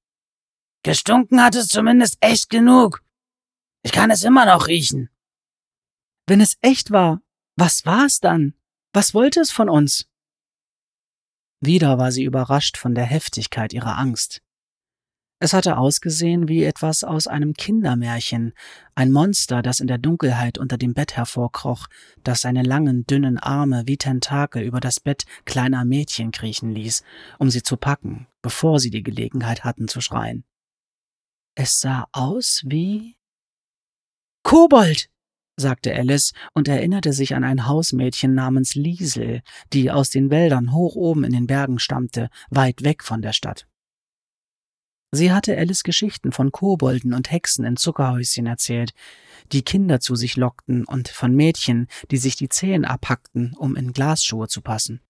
Gestunken 0.84 1.44
hat 1.44 1.56
es 1.56 1.68
zumindest 1.68 2.18
echt 2.22 2.50
genug. 2.50 3.04
Ich 3.84 3.92
kann 3.92 4.12
es 4.12 4.24
immer 4.24 4.46
noch 4.46 4.68
riechen. 4.68 5.10
Wenn 6.28 6.42
es 6.42 6.58
echt 6.62 6.92
war, 6.92 7.22
was 7.56 7.86
war 7.86 8.06
es 8.06 8.20
dann? 8.20 8.54
Was 8.94 9.14
wollte 9.14 9.40
es 9.40 9.52
von 9.52 9.70
uns? 9.70 10.08
Wieder 11.62 11.98
war 11.98 12.12
sie 12.12 12.24
überrascht 12.24 12.78
von 12.78 12.96
der 12.96 13.06
Heftigkeit 13.06 13.74
ihrer 13.74 13.98
Angst. 13.98 14.42
Es 15.42 15.54
hatte 15.54 15.78
ausgesehen 15.78 16.50
wie 16.50 16.66
etwas 16.66 17.06
aus 17.06 17.26
einem 17.26 17.54
Kindermärchen, 17.54 18.52
ein 18.94 19.10
Monster, 19.10 19.62
das 19.62 19.80
in 19.80 19.88
der 19.88 19.98
Dunkelheit 19.98 20.58
unter 20.58 20.78
dem 20.78 20.94
Bett 20.94 21.16
hervorkroch, 21.16 21.88
das 22.26 22.42
seine 22.42 22.62
langen, 22.62 23.06
dünnen 23.06 23.38
Arme 23.38 23.84
wie 23.86 23.96
Tentakel 23.96 24.64
über 24.64 24.82
das 24.82 25.00
Bett 25.00 25.24
kleiner 25.46 25.86
Mädchen 25.86 26.32
kriechen 26.32 26.72
ließ, 26.72 27.04
um 27.38 27.50
sie 27.50 27.64
zu 27.64 27.78
packen, 27.78 28.28
bevor 28.42 28.80
sie 28.80 28.90
die 28.90 29.02
Gelegenheit 29.02 29.64
hatten 29.64 29.88
zu 29.88 30.02
schreien. 30.02 30.44
Es 31.56 31.80
sah 31.80 32.08
aus 32.12 32.64
wie 32.66 33.16
Kobold, 34.44 35.10
sagte 35.56 35.96
Alice 35.96 36.34
und 36.54 36.68
erinnerte 36.68 37.14
sich 37.14 37.34
an 37.34 37.46
ein 37.46 37.66
Hausmädchen 37.66 38.34
namens 38.34 38.76
Liesel, 38.76 39.42
die 39.72 39.90
aus 39.90 40.10
den 40.10 40.32
Wäldern 40.32 40.74
hoch 40.74 40.96
oben 40.96 41.24
in 41.24 41.32
den 41.32 41.48
Bergen 41.48 41.80
stammte, 41.80 42.30
weit 42.50 42.84
weg 42.84 43.04
von 43.04 43.22
der 43.22 43.32
Stadt. 43.32 43.69
Sie 45.12 45.32
hatte 45.32 45.58
Alice 45.58 45.84
Geschichten 45.84 46.32
von 46.32 46.52
Kobolden 46.52 47.14
und 47.14 47.32
Hexen 47.32 47.66
in 47.66 47.78
Zuckerhäuschen 47.78 48.46
erzählt, 48.46 48.94
die 49.52 49.64
Kinder 49.64 50.00
zu 50.00 50.16
sich 50.16 50.38
lockten 50.38 50.86
und 50.86 51.08
von 51.08 51.34
Mädchen, 51.34 51.88
die 52.12 52.18
sich 52.18 52.36
die 52.36 52.50
Zehen 52.50 52.86
abhackten, 52.86 53.56
um 53.58 53.76
in 53.76 53.92
Glasschuhe 53.92 54.48
zu 54.48 54.62
passen. 54.62 55.02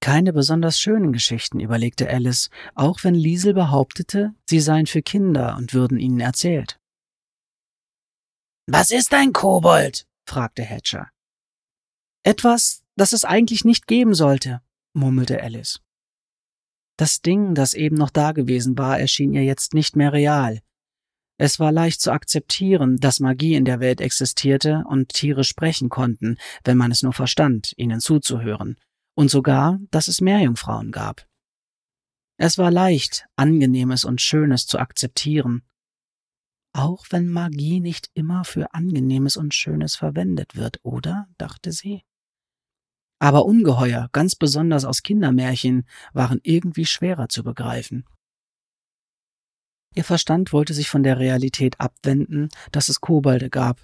Keine 0.00 0.32
besonders 0.32 0.80
schönen 0.80 1.12
Geschichten, 1.12 1.60
überlegte 1.60 2.10
Alice, 2.10 2.50
auch 2.74 3.04
wenn 3.04 3.14
Liesel 3.14 3.54
behauptete, 3.54 4.34
sie 4.46 4.58
seien 4.58 4.86
für 4.86 5.00
Kinder 5.00 5.56
und 5.56 5.74
würden 5.74 6.00
ihnen 6.00 6.18
erzählt. 6.18 6.80
Was 8.66 8.90
ist 8.90 9.14
ein 9.14 9.32
Kobold? 9.32 10.06
fragte 10.26 10.64
Hatcher. 10.64 11.10
Etwas, 12.24 12.82
das 12.96 13.12
es 13.12 13.24
eigentlich 13.24 13.64
nicht 13.64 13.86
geben 13.86 14.14
sollte, 14.14 14.60
murmelte 14.92 15.40
Alice. 15.40 15.80
Das 17.02 17.20
Ding, 17.20 17.56
das 17.56 17.74
eben 17.74 17.96
noch 17.96 18.10
da 18.10 18.30
gewesen 18.30 18.78
war, 18.78 18.96
erschien 18.96 19.32
ihr 19.32 19.42
jetzt 19.42 19.74
nicht 19.74 19.96
mehr 19.96 20.12
real. 20.12 20.60
Es 21.36 21.58
war 21.58 21.72
leicht 21.72 22.00
zu 22.00 22.12
akzeptieren, 22.12 22.98
dass 22.98 23.18
Magie 23.18 23.56
in 23.56 23.64
der 23.64 23.80
Welt 23.80 24.00
existierte 24.00 24.84
und 24.86 25.08
Tiere 25.08 25.42
sprechen 25.42 25.88
konnten, 25.88 26.36
wenn 26.62 26.76
man 26.76 26.92
es 26.92 27.02
nur 27.02 27.12
verstand, 27.12 27.72
ihnen 27.76 27.98
zuzuhören, 27.98 28.76
und 29.16 29.32
sogar, 29.32 29.80
dass 29.90 30.06
es 30.06 30.20
Meerjungfrauen 30.20 30.92
gab. 30.92 31.26
Es 32.36 32.56
war 32.56 32.70
leicht, 32.70 33.26
Angenehmes 33.34 34.04
und 34.04 34.20
Schönes 34.20 34.68
zu 34.68 34.78
akzeptieren, 34.78 35.64
auch 36.72 37.06
wenn 37.10 37.26
Magie 37.26 37.80
nicht 37.80 38.10
immer 38.14 38.44
für 38.44 38.74
Angenehmes 38.74 39.36
und 39.36 39.54
Schönes 39.54 39.96
verwendet 39.96 40.54
wird, 40.54 40.78
oder? 40.84 41.26
dachte 41.36 41.72
sie. 41.72 42.04
Aber 43.22 43.46
Ungeheuer, 43.46 44.08
ganz 44.10 44.34
besonders 44.34 44.84
aus 44.84 45.04
Kindermärchen, 45.04 45.86
waren 46.12 46.40
irgendwie 46.42 46.86
schwerer 46.86 47.28
zu 47.28 47.44
begreifen. 47.44 48.04
Ihr 49.94 50.02
Verstand 50.02 50.52
wollte 50.52 50.74
sich 50.74 50.88
von 50.88 51.04
der 51.04 51.20
Realität 51.20 51.78
abwenden, 51.78 52.48
dass 52.72 52.88
es 52.88 53.00
Kobolde 53.00 53.48
gab, 53.48 53.80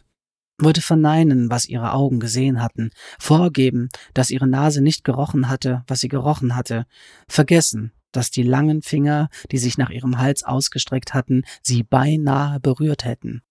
wollte 0.61 0.83
verneinen, 0.83 1.50
was 1.50 1.66
ihre 1.66 1.92
Augen 1.92 2.18
gesehen 2.18 2.61
hatten, 2.61 2.90
vorgeben, 3.21 3.90
dass 4.12 4.30
ihre 4.30 4.49
Nase 4.49 4.80
nicht 4.80 5.04
gerochen 5.04 5.49
hatte, 5.49 5.85
was 5.87 6.00
sie 6.00 6.09
gerochen 6.09 6.57
hatte, 6.57 6.85
vergessen, 7.28 7.92
dass 8.11 8.33
die 8.33 8.42
langen 8.42 8.83
Finger, 8.83 9.28
die 9.52 9.59
sich 9.59 9.78
nach 9.78 9.90
ihrem 9.90 10.18
Hals 10.18 10.42
ausgestreckt 10.42 11.14
hatten, 11.14 11.45
sie 11.62 11.85
beinahe 11.85 12.59
berührt 12.59 13.04
hätten. 13.04 13.42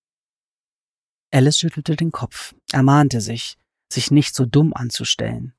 Alice 1.32 1.60
schüttelte 1.60 1.96
den 1.96 2.12
Kopf, 2.12 2.56
ermahnte 2.74 3.22
sich, 3.22 3.58
sich 3.90 4.12
nicht 4.12 4.36
so 4.36 4.46
dumm 4.46 4.74
anzustellen. 4.74 5.54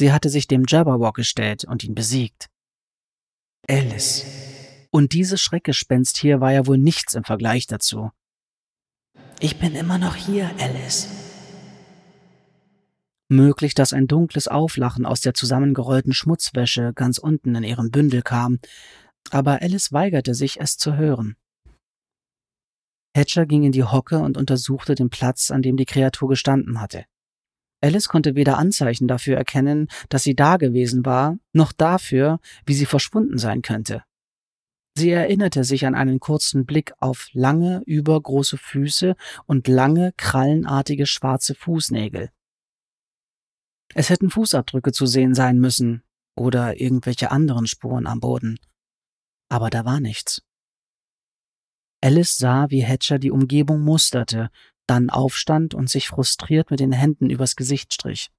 Sie 0.00 0.12
hatte 0.12 0.30
sich 0.30 0.48
dem 0.48 0.64
Jabberwock 0.66 1.16
gestellt 1.16 1.66
und 1.66 1.84
ihn 1.84 1.94
besiegt. 1.94 2.48
Alice. 3.68 4.24
Und 4.90 5.12
dieses 5.12 5.42
Schreckgespenst 5.42 6.16
hier 6.16 6.40
war 6.40 6.52
ja 6.54 6.66
wohl 6.66 6.78
nichts 6.78 7.12
im 7.12 7.24
Vergleich 7.24 7.66
dazu. 7.66 8.10
Ich 9.40 9.58
bin 9.58 9.74
immer 9.74 9.98
noch 9.98 10.16
hier, 10.16 10.50
Alice. 10.58 11.06
Möglich, 13.28 13.74
dass 13.74 13.92
ein 13.92 14.06
dunkles 14.06 14.48
Auflachen 14.48 15.04
aus 15.04 15.20
der 15.20 15.34
zusammengerollten 15.34 16.14
Schmutzwäsche 16.14 16.94
ganz 16.94 17.18
unten 17.18 17.54
in 17.54 17.62
ihrem 17.62 17.90
Bündel 17.90 18.22
kam, 18.22 18.58
aber 19.28 19.60
Alice 19.60 19.92
weigerte 19.92 20.34
sich, 20.34 20.62
es 20.62 20.78
zu 20.78 20.96
hören. 20.96 21.36
Hatcher 23.14 23.44
ging 23.44 23.64
in 23.64 23.72
die 23.72 23.84
Hocke 23.84 24.20
und 24.20 24.38
untersuchte 24.38 24.94
den 24.94 25.10
Platz, 25.10 25.50
an 25.50 25.60
dem 25.60 25.76
die 25.76 25.84
Kreatur 25.84 26.30
gestanden 26.30 26.80
hatte. 26.80 27.04
Alice 27.80 28.08
konnte 28.08 28.34
weder 28.34 28.58
Anzeichen 28.58 29.08
dafür 29.08 29.36
erkennen, 29.36 29.88
dass 30.08 30.22
sie 30.22 30.34
da 30.34 30.56
gewesen 30.56 31.06
war, 31.06 31.38
noch 31.52 31.72
dafür, 31.72 32.40
wie 32.66 32.74
sie 32.74 32.86
verschwunden 32.86 33.38
sein 33.38 33.62
könnte. 33.62 34.04
Sie 34.96 35.10
erinnerte 35.10 35.64
sich 35.64 35.86
an 35.86 35.94
einen 35.94 36.20
kurzen 36.20 36.66
Blick 36.66 36.92
auf 36.98 37.28
lange, 37.32 37.82
übergroße 37.86 38.58
Füße 38.58 39.14
und 39.46 39.68
lange, 39.68 40.12
krallenartige 40.16 41.06
schwarze 41.06 41.54
Fußnägel. 41.54 42.30
Es 43.94 44.10
hätten 44.10 44.30
Fußabdrücke 44.30 44.92
zu 44.92 45.06
sehen 45.06 45.34
sein 45.34 45.58
müssen 45.58 46.02
oder 46.36 46.80
irgendwelche 46.80 47.30
anderen 47.30 47.66
Spuren 47.66 48.06
am 48.06 48.20
Boden. 48.20 48.58
Aber 49.48 49.70
da 49.70 49.84
war 49.84 50.00
nichts. 50.00 50.42
Alice 52.02 52.36
sah, 52.36 52.70
wie 52.70 52.84
Hatcher 52.84 53.18
die 53.18 53.30
Umgebung 53.30 53.82
musterte, 53.82 54.50
dann 54.90 55.08
aufstand 55.08 55.72
und 55.72 55.88
sich 55.88 56.08
frustriert 56.08 56.70
mit 56.70 56.80
den 56.80 56.92
Händen 56.92 57.30
übers 57.30 57.54
Gesicht 57.54 57.94
strich. 57.94 58.30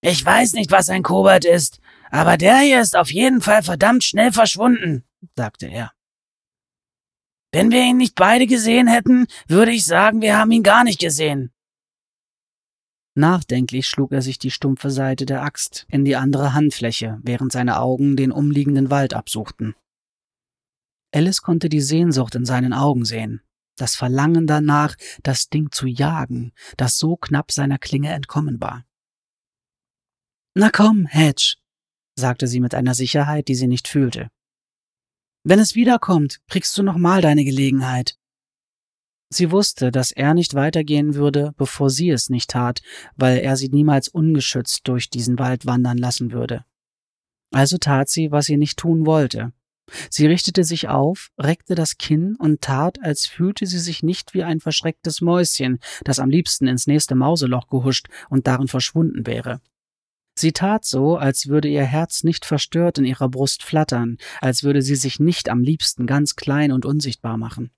Ich 0.00 0.24
weiß 0.24 0.52
nicht, 0.52 0.70
was 0.70 0.90
ein 0.90 1.02
Kobalt 1.02 1.44
ist, 1.44 1.80
aber 2.10 2.36
der 2.36 2.58
hier 2.58 2.80
ist 2.80 2.94
auf 2.94 3.10
jeden 3.10 3.40
Fall 3.40 3.62
verdammt 3.62 4.04
schnell 4.04 4.32
verschwunden, 4.32 5.04
sagte 5.34 5.66
er. 5.66 5.92
Wenn 7.52 7.72
wir 7.72 7.82
ihn 7.82 7.96
nicht 7.96 8.14
beide 8.14 8.46
gesehen 8.46 8.86
hätten, 8.86 9.26
würde 9.48 9.72
ich 9.72 9.84
sagen, 9.84 10.20
wir 10.22 10.38
haben 10.38 10.52
ihn 10.52 10.62
gar 10.62 10.84
nicht 10.84 11.00
gesehen. 11.00 11.52
Nachdenklich 13.16 13.86
schlug 13.86 14.12
er 14.12 14.22
sich 14.22 14.38
die 14.38 14.50
stumpfe 14.50 14.90
Seite 14.90 15.24
der 15.24 15.42
Axt 15.42 15.86
in 15.88 16.04
die 16.04 16.16
andere 16.16 16.52
Handfläche, 16.52 17.18
während 17.22 17.52
seine 17.52 17.78
Augen 17.78 18.16
den 18.16 18.32
umliegenden 18.32 18.90
Wald 18.90 19.14
absuchten. 19.14 19.74
Alice 21.12 21.42
konnte 21.42 21.68
die 21.68 21.80
Sehnsucht 21.80 22.34
in 22.34 22.44
seinen 22.44 22.72
Augen 22.72 23.04
sehen, 23.04 23.40
das 23.76 23.96
Verlangen 23.96 24.46
danach, 24.46 24.96
das 25.22 25.48
Ding 25.48 25.70
zu 25.70 25.86
jagen, 25.86 26.52
das 26.76 26.98
so 26.98 27.16
knapp 27.16 27.52
seiner 27.52 27.78
Klinge 27.78 28.12
entkommen 28.12 28.60
war. 28.60 28.84
Na 30.54 30.70
komm, 30.70 31.06
Hedge, 31.06 31.56
sagte 32.16 32.46
sie 32.46 32.60
mit 32.60 32.74
einer 32.74 32.94
Sicherheit, 32.94 33.48
die 33.48 33.54
sie 33.54 33.66
nicht 33.66 33.88
fühlte. 33.88 34.30
Wenn 35.42 35.58
es 35.58 35.74
wiederkommt, 35.74 36.40
kriegst 36.48 36.76
du 36.78 36.82
nochmal 36.82 37.20
deine 37.20 37.44
Gelegenheit. 37.44 38.16
Sie 39.30 39.50
wusste, 39.50 39.90
dass 39.90 40.12
er 40.12 40.32
nicht 40.32 40.54
weitergehen 40.54 41.16
würde, 41.16 41.52
bevor 41.56 41.90
sie 41.90 42.10
es 42.10 42.30
nicht 42.30 42.50
tat, 42.50 42.82
weil 43.16 43.38
er 43.38 43.56
sie 43.56 43.68
niemals 43.68 44.08
ungeschützt 44.08 44.86
durch 44.86 45.10
diesen 45.10 45.38
Wald 45.38 45.66
wandern 45.66 45.98
lassen 45.98 46.30
würde. 46.30 46.64
Also 47.50 47.78
tat 47.78 48.08
sie, 48.08 48.30
was 48.30 48.46
sie 48.46 48.56
nicht 48.56 48.78
tun 48.78 49.06
wollte, 49.06 49.52
Sie 50.10 50.26
richtete 50.26 50.64
sich 50.64 50.88
auf, 50.88 51.30
reckte 51.38 51.74
das 51.74 51.98
Kinn 51.98 52.36
und 52.36 52.60
tat, 52.62 53.02
als 53.02 53.26
fühlte 53.26 53.66
sie 53.66 53.78
sich 53.78 54.02
nicht 54.02 54.34
wie 54.34 54.42
ein 54.42 54.60
verschrecktes 54.60 55.20
Mäuschen, 55.20 55.78
das 56.04 56.18
am 56.18 56.30
liebsten 56.30 56.66
ins 56.66 56.86
nächste 56.86 57.14
Mauseloch 57.14 57.68
gehuscht 57.68 58.08
und 58.30 58.46
darin 58.46 58.68
verschwunden 58.68 59.26
wäre. 59.26 59.60
Sie 60.36 60.52
tat 60.52 60.84
so, 60.84 61.16
als 61.16 61.46
würde 61.46 61.68
ihr 61.68 61.84
Herz 61.84 62.24
nicht 62.24 62.44
verstört 62.44 62.98
in 62.98 63.04
ihrer 63.04 63.28
Brust 63.28 63.62
flattern, 63.62 64.18
als 64.40 64.64
würde 64.64 64.82
sie 64.82 64.96
sich 64.96 65.20
nicht 65.20 65.48
am 65.48 65.62
liebsten 65.62 66.06
ganz 66.06 66.34
klein 66.34 66.72
und 66.72 66.84
unsichtbar 66.84 67.36
machen. 67.36 67.70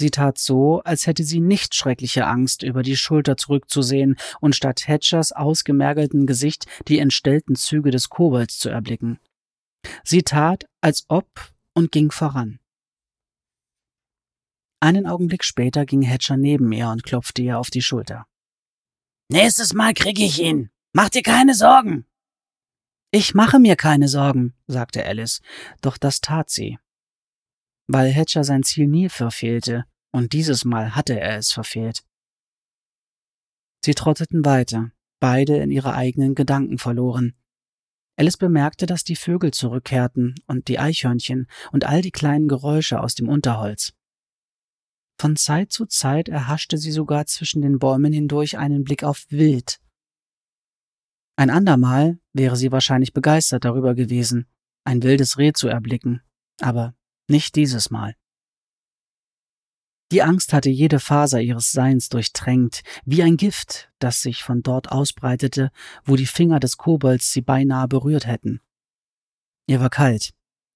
Sie 0.00 0.10
tat 0.10 0.38
so, 0.38 0.80
als 0.80 1.06
hätte 1.06 1.24
sie 1.24 1.40
nicht 1.40 1.74
schreckliche 1.74 2.26
Angst, 2.26 2.62
über 2.62 2.82
die 2.82 2.96
Schulter 2.96 3.36
zurückzusehen 3.36 4.16
und 4.40 4.56
statt 4.56 4.88
Hatchers 4.88 5.32
ausgemergelten 5.32 6.26
Gesicht 6.26 6.66
die 6.88 6.98
entstellten 6.98 7.54
Züge 7.54 7.90
des 7.90 8.08
Kobolds 8.08 8.58
zu 8.58 8.70
erblicken. 8.70 9.18
Sie 10.04 10.22
tat, 10.22 10.64
als 10.80 11.04
ob 11.08 11.52
und 11.74 11.92
ging 11.92 12.10
voran. 12.10 12.58
Einen 14.80 15.06
Augenblick 15.06 15.44
später 15.44 15.84
ging 15.84 16.02
Hatcher 16.02 16.36
neben 16.36 16.72
ihr 16.72 16.88
und 16.88 17.02
klopfte 17.02 17.42
ihr 17.42 17.58
auf 17.58 17.70
die 17.70 17.82
Schulter. 17.82 18.26
Nächstes 19.30 19.74
Mal 19.74 19.92
krieg 19.94 20.18
ich 20.18 20.40
ihn. 20.40 20.70
Mach 20.92 21.10
dir 21.10 21.22
keine 21.22 21.54
Sorgen. 21.54 22.06
Ich 23.12 23.34
mache 23.34 23.58
mir 23.58 23.76
keine 23.76 24.08
Sorgen, 24.08 24.54
sagte 24.66 25.04
Alice, 25.04 25.40
doch 25.80 25.98
das 25.98 26.20
tat 26.20 26.48
sie. 26.48 26.78
Weil 27.86 28.12
Hatcher 28.12 28.44
sein 28.44 28.62
Ziel 28.62 28.86
nie 28.86 29.08
verfehlte, 29.08 29.84
und 30.12 30.32
dieses 30.32 30.64
Mal 30.64 30.94
hatte 30.94 31.18
er 31.18 31.36
es 31.36 31.52
verfehlt. 31.52 32.04
Sie 33.84 33.94
trotteten 33.94 34.44
weiter, 34.44 34.92
beide 35.20 35.56
in 35.58 35.70
ihre 35.70 35.94
eigenen 35.94 36.34
Gedanken 36.34 36.78
verloren, 36.78 37.34
Alice 38.20 38.36
bemerkte, 38.36 38.84
dass 38.84 39.02
die 39.02 39.16
Vögel 39.16 39.50
zurückkehrten 39.50 40.34
und 40.46 40.68
die 40.68 40.78
Eichhörnchen 40.78 41.46
und 41.72 41.86
all 41.86 42.02
die 42.02 42.10
kleinen 42.10 42.48
Geräusche 42.48 43.00
aus 43.00 43.14
dem 43.14 43.30
Unterholz. 43.30 43.94
Von 45.18 45.36
Zeit 45.36 45.72
zu 45.72 45.86
Zeit 45.86 46.28
erhaschte 46.28 46.76
sie 46.76 46.90
sogar 46.90 47.24
zwischen 47.24 47.62
den 47.62 47.78
Bäumen 47.78 48.12
hindurch 48.12 48.58
einen 48.58 48.84
Blick 48.84 49.04
auf 49.04 49.24
Wild. 49.30 49.80
Ein 51.36 51.48
andermal 51.48 52.18
wäre 52.34 52.56
sie 52.56 52.70
wahrscheinlich 52.70 53.14
begeistert 53.14 53.64
darüber 53.64 53.94
gewesen, 53.94 54.46
ein 54.84 55.02
wildes 55.02 55.38
Reh 55.38 55.54
zu 55.54 55.68
erblicken, 55.68 56.20
aber 56.60 56.94
nicht 57.26 57.56
dieses 57.56 57.90
Mal. 57.90 58.16
Die 60.12 60.22
Angst 60.22 60.52
hatte 60.52 60.70
jede 60.70 60.98
Faser 60.98 61.40
ihres 61.40 61.70
Seins 61.70 62.08
durchtränkt, 62.08 62.82
wie 63.04 63.22
ein 63.22 63.36
Gift, 63.36 63.90
das 64.00 64.22
sich 64.22 64.42
von 64.42 64.62
dort 64.62 64.90
ausbreitete, 64.90 65.70
wo 66.04 66.16
die 66.16 66.26
Finger 66.26 66.58
des 66.58 66.76
Kobolds 66.76 67.32
sie 67.32 67.42
beinahe 67.42 67.86
berührt 67.86 68.26
hätten. 68.26 68.60
Ihr 69.68 69.80
war 69.80 69.90
kalt, 69.90 70.30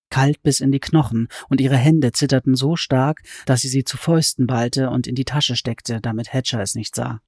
kalt 0.08 0.40
bis 0.42 0.60
in 0.60 0.70
die 0.70 0.78
Knochen, 0.78 1.26
und 1.48 1.60
ihre 1.60 1.76
Hände 1.76 2.12
zitterten 2.12 2.54
so 2.54 2.76
stark, 2.76 3.22
dass 3.44 3.62
sie 3.62 3.68
sie 3.68 3.82
zu 3.82 3.96
Fäusten 3.96 4.46
ballte 4.46 4.90
und 4.90 5.08
in 5.08 5.16
die 5.16 5.24
Tasche 5.24 5.56
steckte, 5.56 6.00
damit 6.00 6.32
Hatcher 6.32 6.60
es 6.60 6.76
nicht 6.76 6.94
sah. 6.94 7.20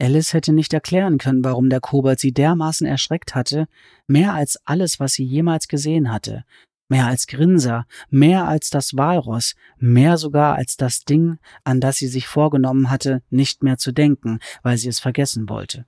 Alice 0.00 0.32
hätte 0.32 0.52
nicht 0.52 0.72
erklären 0.72 1.18
können, 1.18 1.44
warum 1.44 1.70
der 1.70 1.80
Kobold 1.80 2.18
sie 2.18 2.32
dermaßen 2.32 2.86
erschreckt 2.86 3.34
hatte, 3.34 3.66
mehr 4.06 4.34
als 4.34 4.56
alles, 4.64 4.98
was 4.98 5.12
sie 5.12 5.24
jemals 5.24 5.68
gesehen 5.68 6.12
hatte, 6.12 6.44
mehr 6.88 7.06
als 7.06 7.26
Grinser, 7.26 7.86
mehr 8.10 8.46
als 8.48 8.70
das 8.70 8.96
Walross, 8.96 9.54
mehr 9.78 10.18
sogar 10.18 10.56
als 10.56 10.76
das 10.76 11.04
Ding, 11.04 11.38
an 11.64 11.80
das 11.80 11.96
sie 11.96 12.08
sich 12.08 12.26
vorgenommen 12.26 12.90
hatte, 12.90 13.22
nicht 13.30 13.62
mehr 13.62 13.78
zu 13.78 13.92
denken, 13.92 14.40
weil 14.62 14.78
sie 14.78 14.88
es 14.88 14.98
vergessen 14.98 15.48
wollte. 15.48 15.86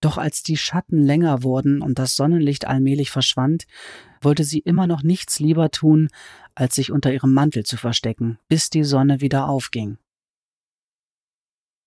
Doch 0.00 0.18
als 0.18 0.42
die 0.42 0.58
Schatten 0.58 1.02
länger 1.02 1.42
wurden 1.42 1.80
und 1.80 1.98
das 1.98 2.14
Sonnenlicht 2.14 2.66
allmählich 2.66 3.10
verschwand, 3.10 3.64
wollte 4.20 4.44
sie 4.44 4.58
immer 4.58 4.86
noch 4.86 5.02
nichts 5.02 5.40
lieber 5.40 5.70
tun, 5.70 6.08
als 6.54 6.74
sich 6.74 6.92
unter 6.92 7.12
ihrem 7.12 7.32
Mantel 7.32 7.64
zu 7.64 7.78
verstecken, 7.78 8.38
bis 8.48 8.68
die 8.68 8.84
Sonne 8.84 9.22
wieder 9.22 9.48
aufging. 9.48 9.96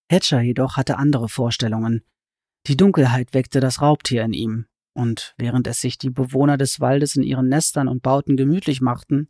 Hatcher 0.09 0.41
jedoch 0.41 0.77
hatte 0.77 0.97
andere 0.97 1.29
Vorstellungen. 1.29 2.01
Die 2.65 2.77
Dunkelheit 2.77 3.33
weckte 3.33 3.59
das 3.59 3.81
Raubtier 3.81 4.23
in 4.23 4.33
ihm, 4.33 4.65
und 4.97 5.35
während 5.37 5.67
es 5.67 5.79
sich 5.79 5.99
die 5.99 6.09
Bewohner 6.09 6.57
des 6.57 6.79
Waldes 6.79 7.15
in 7.15 7.23
ihren 7.23 7.47
Nestern 7.47 7.87
und 7.87 8.01
Bauten 8.01 8.35
gemütlich 8.35 8.81
machten, 8.81 9.27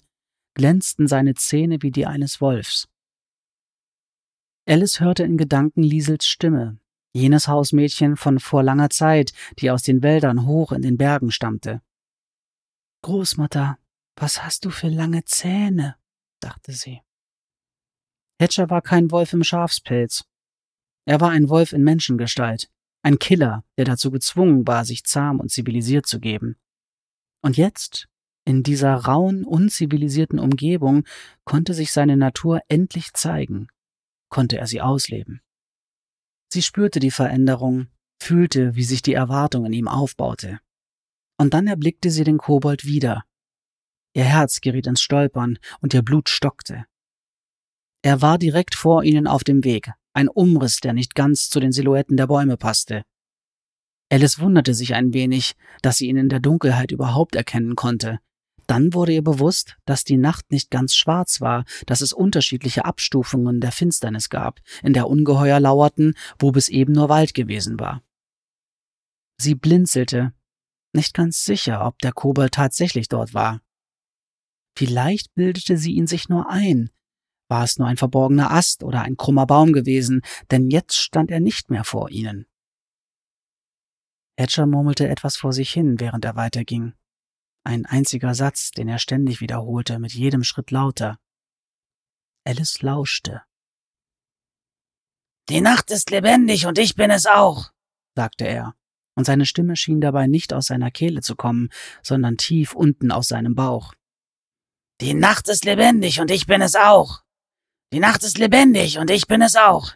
glänzten 0.54 1.08
seine 1.08 1.34
Zähne 1.34 1.82
wie 1.82 1.92
die 1.92 2.06
eines 2.06 2.40
Wolfs. 2.40 2.88
Alice 4.66 5.02
hörte 5.02 5.24
in 5.24 5.38
Gedanken 5.38 5.84
Liesels 5.84 6.26
Stimme, 6.26 6.80
jenes 7.14 7.50
Hausmädchen 7.50 8.16
von 8.16 8.40
vor 8.40 8.64
langer 8.64 8.90
Zeit, 8.90 9.34
die 9.60 9.70
aus 9.70 9.84
den 9.84 10.02
Wäldern 10.04 10.46
hoch 10.46 10.72
in 10.72 10.82
den 10.82 10.98
Bergen 10.98 11.32
stammte. 11.32 11.82
Großmutter, 13.04 13.78
was 14.16 14.44
hast 14.44 14.64
du 14.64 14.70
für 14.70 14.88
lange 14.88 15.26
Zähne? 15.26 15.96
dachte 16.40 16.72
sie. 16.72 17.02
Hatcher 18.40 18.70
war 18.70 18.82
kein 18.82 19.12
Wolf 19.12 19.34
im 19.34 19.44
Schafspelz. 19.44 20.24
Er 21.06 21.20
war 21.20 21.32
ein 21.32 21.50
Wolf 21.50 21.74
in 21.74 21.84
Menschengestalt. 21.84 22.70
Ein 23.08 23.20
Killer, 23.20 23.64
der 23.78 23.86
dazu 23.86 24.12
gezwungen 24.12 24.68
war, 24.68 24.84
sich 24.84 25.06
zahm 25.06 25.40
und 25.40 25.50
zivilisiert 25.50 26.06
zu 26.06 26.20
geben. 26.20 26.58
Und 27.42 27.56
jetzt, 27.56 28.10
in 28.44 28.64
dieser 28.64 28.96
rauen, 28.96 29.46
unzivilisierten 29.46 30.40
Umgebung, 30.40 31.06
konnte 31.46 31.74
sich 31.74 31.94
seine 31.94 32.18
Natur 32.18 32.60
endlich 32.68 33.14
zeigen, 33.14 33.70
konnte 34.28 34.58
er 34.58 34.68
sie 34.68 34.82
ausleben. 34.82 35.40
Sie 36.52 36.62
spürte 36.62 37.00
die 37.00 37.12
Veränderung, 37.12 37.88
fühlte, 38.22 38.76
wie 38.76 38.84
sich 38.84 39.04
die 39.04 39.14
Erwartung 39.14 39.66
in 39.66 39.72
ihm 39.72 39.88
aufbaute. 39.88 40.60
Und 41.38 41.54
dann 41.54 41.68
erblickte 41.68 42.12
sie 42.12 42.26
den 42.26 42.38
Kobold 42.38 42.84
wieder. 42.84 43.24
Ihr 44.18 44.26
Herz 44.26 44.60
geriet 44.60 44.86
ins 44.86 45.00
Stolpern 45.00 45.60
und 45.80 45.94
ihr 45.94 46.02
Blut 46.02 46.28
stockte. 46.28 46.86
Er 48.02 48.22
war 48.22 48.38
direkt 48.38 48.76
vor 48.76 49.06
ihnen 49.06 49.28
auf 49.28 49.46
dem 49.46 49.64
Weg, 49.64 49.94
ein 50.18 50.30
Umriss, 50.30 50.78
der 50.78 50.94
nicht 50.94 51.14
ganz 51.14 51.48
zu 51.48 51.60
den 51.60 51.72
Silhouetten 51.72 52.18
der 52.18 52.26
Bäume 52.26 52.58
passte. 52.58 53.04
Alice 54.12 54.40
wunderte 54.40 54.74
sich 54.74 54.96
ein 54.96 55.14
wenig, 55.14 55.54
dass 55.84 55.98
sie 55.98 56.08
ihn 56.08 56.18
in 56.18 56.28
der 56.28 56.40
Dunkelheit 56.40 56.92
überhaupt 56.92 57.36
erkennen 57.36 57.76
konnte. 57.76 58.20
Dann 58.66 58.96
wurde 58.96 59.14
ihr 59.14 59.24
bewusst, 59.24 59.78
dass 59.86 60.04
die 60.04 60.18
Nacht 60.18 60.52
nicht 60.52 60.72
ganz 60.72 60.96
schwarz 60.96 61.40
war, 61.40 61.66
dass 61.86 62.02
es 62.02 62.14
unterschiedliche 62.14 62.84
Abstufungen 62.84 63.62
der 63.62 63.72
Finsternis 63.72 64.30
gab, 64.30 64.60
in 64.82 64.94
der 64.94 65.08
Ungeheuer 65.08 65.60
lauerten, 65.60 66.16
wo 66.40 66.52
bis 66.52 66.68
eben 66.68 66.94
nur 66.94 67.10
Wald 67.10 67.36
gewesen 67.36 67.80
war. 67.80 68.02
Sie 69.40 69.54
blinzelte, 69.54 70.34
nicht 70.94 71.14
ganz 71.14 71.46
sicher, 71.46 71.86
ob 71.86 72.00
der 72.00 72.12
Kobold 72.12 72.54
tatsächlich 72.54 73.08
dort 73.08 73.36
war. 73.36 73.62
Vielleicht 74.76 75.36
bildete 75.36 75.78
sie 75.78 75.92
ihn 75.92 76.08
sich 76.08 76.28
nur 76.28 76.50
ein. 76.50 76.90
War 77.50 77.64
es 77.64 77.78
nur 77.78 77.88
ein 77.88 77.98
verborgener 77.98 78.52
Ast 78.52 78.84
oder 78.84 79.02
ein 79.02 79.18
krummer 79.18 79.46
Baum 79.46 79.74
gewesen, 79.74 80.22
denn 80.52 80.70
jetzt 80.70 80.98
stand 80.98 81.32
er 81.32 81.40
nicht 81.40 81.70
mehr 81.70 81.84
vor 81.84 82.10
ihnen. 82.10 82.46
Hatcher 84.38 84.68
murmelte 84.68 85.08
etwas 85.08 85.38
vor 85.38 85.54
sich 85.54 85.72
hin, 85.72 86.00
während 86.00 86.26
er 86.26 86.36
weiterging. 86.36 86.94
Ein 87.64 87.86
einziger 87.86 88.36
Satz, 88.36 88.72
den 88.72 88.88
er 88.88 89.00
ständig 89.00 89.42
wiederholte, 89.42 90.00
mit 90.00 90.14
jedem 90.14 90.44
Schritt 90.44 90.72
lauter. 90.72 91.20
Alice 92.46 92.82
lauschte. 92.82 93.42
Die 95.50 95.62
Nacht 95.62 95.92
ist 95.92 96.10
lebendig 96.12 96.66
und 96.66 96.78
ich 96.78 96.96
bin 96.96 97.10
es 97.10 97.26
auch, 97.26 97.72
sagte 98.16 98.46
er, 98.46 98.76
und 99.16 99.26
seine 99.26 99.46
Stimme 99.46 99.76
schien 99.76 100.02
dabei 100.02 100.28
nicht 100.28 100.54
aus 100.54 100.68
seiner 100.68 100.92
Kehle 100.92 101.22
zu 101.22 101.36
kommen, 101.36 101.70
sondern 102.04 102.38
tief 102.38 102.74
unten 102.74 103.12
aus 103.12 103.30
seinem 103.30 103.56
Bauch. 103.56 103.94
Die 105.02 105.14
Nacht 105.14 105.48
ist 105.48 105.66
lebendig 105.66 106.20
und 106.20 106.32
ich 106.32 106.48
bin 106.48 106.62
es 106.62 106.76
auch. 106.76 107.24
Die 107.94 108.00
Nacht 108.00 108.24
ist 108.24 108.38
lebendig 108.38 108.98
und 108.98 109.10
ich 109.10 109.28
bin 109.28 109.42
es 109.42 109.56
auch. 109.56 109.94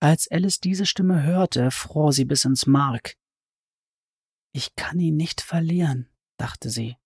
Als 0.00 0.30
Alice 0.30 0.60
diese 0.60 0.86
Stimme 0.86 1.22
hörte, 1.22 1.70
fror 1.70 2.12
sie 2.12 2.24
bis 2.24 2.46
ins 2.46 2.66
Mark. 2.66 3.16
Ich 4.52 4.74
kann 4.74 4.98
ihn 4.98 5.16
nicht 5.16 5.42
verlieren, 5.42 6.08
dachte 6.38 6.70
sie. 6.70 6.96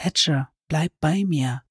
Hatcher, 0.00 0.50
bleib 0.68 0.92
bei 1.00 1.24
mir. 1.24 1.62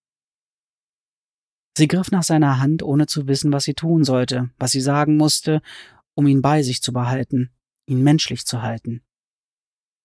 Sie 1.76 1.88
griff 1.88 2.12
nach 2.12 2.24
seiner 2.24 2.60
Hand, 2.60 2.84
ohne 2.84 3.08
zu 3.08 3.28
wissen, 3.28 3.52
was 3.52 3.64
sie 3.64 3.74
tun 3.74 4.04
sollte, 4.04 4.52
was 4.58 4.72
sie 4.72 4.82
sagen 4.82 5.18
musste, 5.18 5.62
um 6.16 6.28
ihn 6.28 6.42
bei 6.42 6.62
sich 6.62 6.82
zu 6.82 6.94
behalten, 6.94 7.52
ihn 7.88 8.04
menschlich 8.04 8.46
zu 8.46 8.62
halten. 8.62 9.04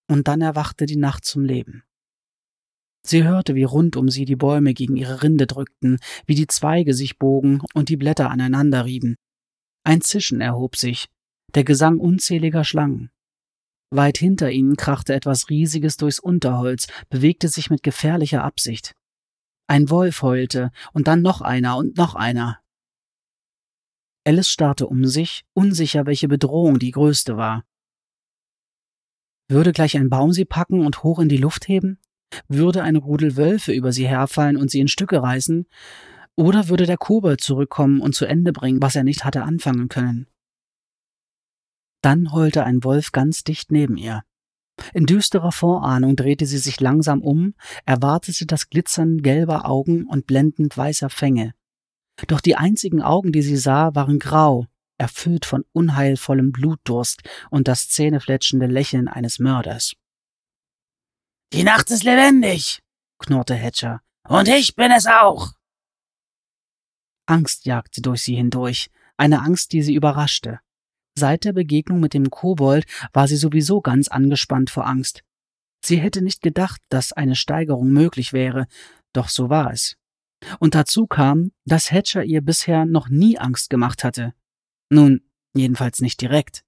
Und 0.08 0.28
dann 0.28 0.40
erwachte 0.40 0.86
die 0.86 0.96
Nacht 0.96 1.24
zum 1.24 1.44
Leben. 1.44 1.84
Sie 3.04 3.24
hörte, 3.24 3.54
wie 3.54 3.64
rund 3.64 3.96
um 3.96 4.08
sie 4.08 4.24
die 4.24 4.36
Bäume 4.36 4.74
gegen 4.74 4.96
ihre 4.96 5.22
Rinde 5.22 5.46
drückten, 5.46 5.98
wie 6.26 6.36
die 6.36 6.46
Zweige 6.46 6.94
sich 6.94 7.18
bogen 7.18 7.60
und 7.74 7.88
die 7.88 7.96
Blätter 7.96 8.30
aneinander 8.30 8.84
rieben. 8.84 9.16
Ein 9.84 10.00
Zischen 10.00 10.40
erhob 10.40 10.76
sich, 10.76 11.08
der 11.54 11.64
Gesang 11.64 11.98
unzähliger 11.98 12.64
Schlangen. 12.64 13.10
Weit 13.90 14.18
hinter 14.18 14.50
ihnen 14.50 14.76
krachte 14.76 15.12
etwas 15.12 15.50
Riesiges 15.50 15.96
durchs 15.96 16.18
Unterholz, 16.18 16.86
bewegte 17.10 17.48
sich 17.48 17.68
mit 17.68 17.82
gefährlicher 17.82 18.44
Absicht. 18.44 18.94
Ein 19.66 19.90
Wolf 19.90 20.22
heulte, 20.22 20.70
und 20.92 21.08
dann 21.08 21.22
noch 21.22 21.40
einer 21.40 21.76
und 21.76 21.96
noch 21.96 22.14
einer. 22.14 22.60
Alice 24.24 24.48
starrte 24.48 24.86
um 24.86 25.04
sich, 25.04 25.44
unsicher, 25.52 26.06
welche 26.06 26.28
Bedrohung 26.28 26.78
die 26.78 26.92
größte 26.92 27.36
war. 27.36 27.64
Würde 29.48 29.72
gleich 29.72 29.96
ein 29.96 30.08
Baum 30.08 30.32
sie 30.32 30.44
packen 30.44 30.86
und 30.86 31.02
hoch 31.02 31.18
in 31.18 31.28
die 31.28 31.36
Luft 31.36 31.68
heben? 31.68 31.98
Würde 32.48 32.82
eine 32.82 32.98
Rudel 32.98 33.36
Wölfe 33.36 33.72
über 33.72 33.92
sie 33.92 34.06
herfallen 34.06 34.56
und 34.56 34.70
sie 34.70 34.80
in 34.80 34.88
Stücke 34.88 35.22
reißen? 35.22 35.66
Oder 36.34 36.68
würde 36.68 36.86
der 36.86 36.96
Kobold 36.96 37.40
zurückkommen 37.40 38.00
und 38.00 38.14
zu 38.14 38.24
Ende 38.24 38.52
bringen, 38.52 38.80
was 38.80 38.96
er 38.96 39.04
nicht 39.04 39.24
hatte 39.24 39.42
anfangen 39.42 39.88
können? 39.88 40.26
Dann 42.02 42.32
heulte 42.32 42.64
ein 42.64 42.82
Wolf 42.84 43.12
ganz 43.12 43.44
dicht 43.44 43.70
neben 43.70 43.96
ihr. 43.96 44.22
In 44.94 45.06
düsterer 45.06 45.52
Vorahnung 45.52 46.16
drehte 46.16 46.46
sie 46.46 46.58
sich 46.58 46.80
langsam 46.80 47.20
um, 47.22 47.54
erwartete 47.84 48.46
das 48.46 48.70
Glitzern 48.70 49.18
gelber 49.18 49.66
Augen 49.66 50.06
und 50.06 50.26
blendend 50.26 50.76
weißer 50.76 51.10
Fänge. 51.10 51.54
Doch 52.26 52.40
die 52.40 52.56
einzigen 52.56 53.02
Augen, 53.02 53.32
die 53.32 53.42
sie 53.42 53.56
sah, 53.56 53.94
waren 53.94 54.18
grau, 54.18 54.66
erfüllt 54.98 55.44
von 55.46 55.64
unheilvollem 55.72 56.52
Blutdurst 56.52 57.22
und 57.50 57.68
das 57.68 57.88
zähnefletschende 57.88 58.66
Lächeln 58.66 59.08
eines 59.08 59.38
Mörders. 59.38 59.94
Die 61.52 61.64
Nacht 61.64 61.90
ist 61.90 62.02
lebendig, 62.02 62.82
knurrte 63.18 63.54
Hatcher. 63.54 64.00
Und 64.26 64.48
ich 64.48 64.74
bin 64.74 64.90
es 64.90 65.06
auch. 65.06 65.52
Angst 67.26 67.66
jagte 67.66 68.00
durch 68.00 68.22
sie 68.22 68.36
hindurch, 68.36 68.90
eine 69.18 69.42
Angst, 69.42 69.72
die 69.72 69.82
sie 69.82 69.94
überraschte. 69.94 70.60
Seit 71.14 71.44
der 71.44 71.52
Begegnung 71.52 72.00
mit 72.00 72.14
dem 72.14 72.30
Kobold 72.30 72.86
war 73.12 73.28
sie 73.28 73.36
sowieso 73.36 73.82
ganz 73.82 74.08
angespannt 74.08 74.70
vor 74.70 74.86
Angst. 74.86 75.24
Sie 75.84 75.98
hätte 75.98 76.22
nicht 76.22 76.40
gedacht, 76.40 76.80
dass 76.88 77.12
eine 77.12 77.36
Steigerung 77.36 77.90
möglich 77.90 78.32
wäre, 78.32 78.66
doch 79.12 79.28
so 79.28 79.50
war 79.50 79.72
es. 79.74 79.98
Und 80.58 80.74
dazu 80.74 81.06
kam, 81.06 81.52
dass 81.66 81.92
Hatcher 81.92 82.24
ihr 82.24 82.40
bisher 82.40 82.86
noch 82.86 83.10
nie 83.10 83.36
Angst 83.36 83.68
gemacht 83.68 84.04
hatte. 84.04 84.32
Nun, 84.88 85.20
jedenfalls 85.52 86.00
nicht 86.00 86.22
direkt. 86.22 86.64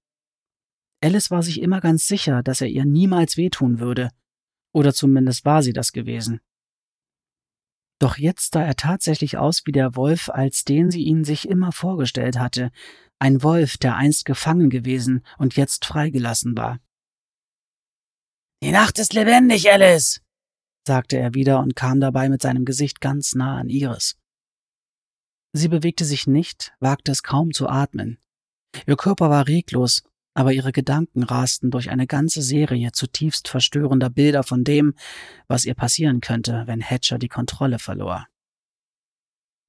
Alice 1.03 1.31
war 1.31 1.41
sich 1.41 1.59
immer 1.59 1.81
ganz 1.81 2.05
sicher, 2.05 2.43
dass 2.43 2.61
er 2.61 2.67
ihr 2.67 2.85
niemals 2.85 3.35
wehtun 3.35 3.79
würde, 3.79 4.11
oder 4.75 4.93
zumindest 4.93 5.45
war 5.45 5.63
sie 5.63 5.71
das 5.71 5.93
gewesen. 5.93 6.41
Doch 7.97 8.17
jetzt 8.17 8.53
sah 8.53 8.61
er 8.61 8.75
tatsächlich 8.75 9.37
aus 9.37 9.65
wie 9.65 9.71
der 9.71 9.95
Wolf, 9.95 10.29
als 10.29 10.65
den 10.65 10.91
sie 10.91 11.03
ihn 11.03 11.23
sich 11.23 11.47
immer 11.47 11.71
vorgestellt 11.71 12.37
hatte, 12.37 12.71
ein 13.17 13.41
Wolf, 13.41 13.77
der 13.77 13.95
einst 13.95 14.25
gefangen 14.25 14.69
gewesen 14.69 15.25
und 15.37 15.55
jetzt 15.55 15.85
freigelassen 15.85 16.57
war. 16.57 16.79
Die 18.61 18.71
Nacht 18.71 18.99
ist 18.99 19.13
lebendig, 19.13 19.71
Alice, 19.71 20.21
sagte 20.85 21.17
er 21.17 21.33
wieder 21.33 21.59
und 21.61 21.77
kam 21.77 22.01
dabei 22.01 22.27
mit 22.27 22.41
seinem 22.41 22.65
Gesicht 22.65 22.99
ganz 22.99 23.33
nah 23.33 23.57
an 23.57 23.69
ihres. 23.69 24.17
Sie 25.53 25.69
bewegte 25.69 26.03
sich 26.03 26.27
nicht, 26.27 26.75
wagte 26.81 27.13
es 27.13 27.23
kaum 27.23 27.53
zu 27.53 27.69
atmen. 27.69 28.19
Ihr 28.85 28.97
Körper 28.97 29.29
war 29.29 29.47
reglos, 29.47 30.03
aber 30.35 30.53
ihre 30.53 30.71
Gedanken 30.71 31.23
rasten 31.23 31.71
durch 31.71 31.89
eine 31.89 32.05
ganze 32.05 32.41
Serie 32.41 32.91
zutiefst 32.91 33.47
verstörender 33.47 34.09
Bilder 34.09 34.43
von 34.43 34.63
dem, 34.63 34.93
was 35.47 35.65
ihr 35.65 35.73
passieren 35.73 36.19
könnte, 36.19 36.63
wenn 36.67 36.81
Hatcher 36.81 37.17
die 37.17 37.29
Kontrolle 37.29 37.79
verlor. 37.79 38.27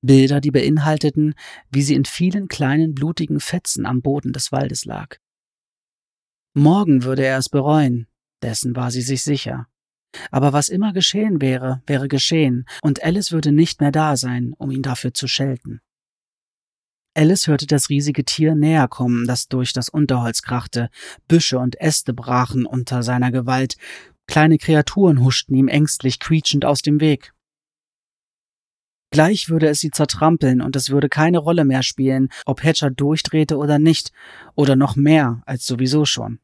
Bilder, 0.02 0.40
die 0.40 0.50
beinhalteten, 0.50 1.34
wie 1.70 1.82
sie 1.82 1.94
in 1.94 2.04
vielen 2.04 2.48
kleinen 2.48 2.94
blutigen 2.94 3.40
Fetzen 3.40 3.86
am 3.86 4.02
Boden 4.02 4.32
des 4.32 4.52
Waldes 4.52 4.84
lag. 4.84 5.16
Morgen 6.52 7.04
würde 7.04 7.24
er 7.24 7.38
es 7.38 7.48
bereuen, 7.48 8.06
dessen 8.42 8.76
war 8.76 8.90
sie 8.90 9.02
sich 9.02 9.22
sicher. 9.22 9.68
Aber 10.30 10.52
was 10.52 10.68
immer 10.68 10.92
geschehen 10.92 11.40
wäre, 11.40 11.82
wäre 11.86 12.08
geschehen, 12.08 12.66
und 12.82 13.04
Alice 13.04 13.32
würde 13.32 13.52
nicht 13.52 13.80
mehr 13.80 13.92
da 13.92 14.16
sein, 14.16 14.52
um 14.58 14.70
ihn 14.70 14.82
dafür 14.82 15.14
zu 15.14 15.28
schelten. 15.28 15.80
Alice 17.16 17.46
hörte 17.46 17.66
das 17.66 17.88
riesige 17.88 18.24
Tier 18.24 18.54
näher 18.54 18.88
kommen, 18.88 19.26
das 19.26 19.48
durch 19.48 19.72
das 19.72 19.88
Unterholz 19.88 20.42
krachte. 20.42 20.90
Büsche 21.28 21.58
und 21.58 21.80
Äste 21.80 22.12
brachen 22.12 22.66
unter 22.66 23.02
seiner 23.02 23.32
Gewalt. 23.32 23.76
Kleine 24.26 24.58
Kreaturen 24.58 25.24
huschten 25.24 25.54
ihm 25.54 25.68
ängstlich 25.68 26.20
quietschend 26.20 26.66
aus 26.66 26.82
dem 26.82 27.00
Weg. 27.00 27.32
Gleich 29.10 29.48
würde 29.48 29.68
es 29.68 29.80
sie 29.80 29.90
zertrampeln 29.90 30.60
und 30.60 30.76
es 30.76 30.90
würde 30.90 31.08
keine 31.08 31.38
Rolle 31.38 31.64
mehr 31.64 31.82
spielen, 31.82 32.28
ob 32.44 32.62
Hatcher 32.62 32.90
durchdrehte 32.90 33.56
oder 33.56 33.78
nicht, 33.78 34.12
oder 34.54 34.76
noch 34.76 34.94
mehr 34.94 35.42
als 35.46 35.64
sowieso 35.64 36.04
schon. 36.04 36.38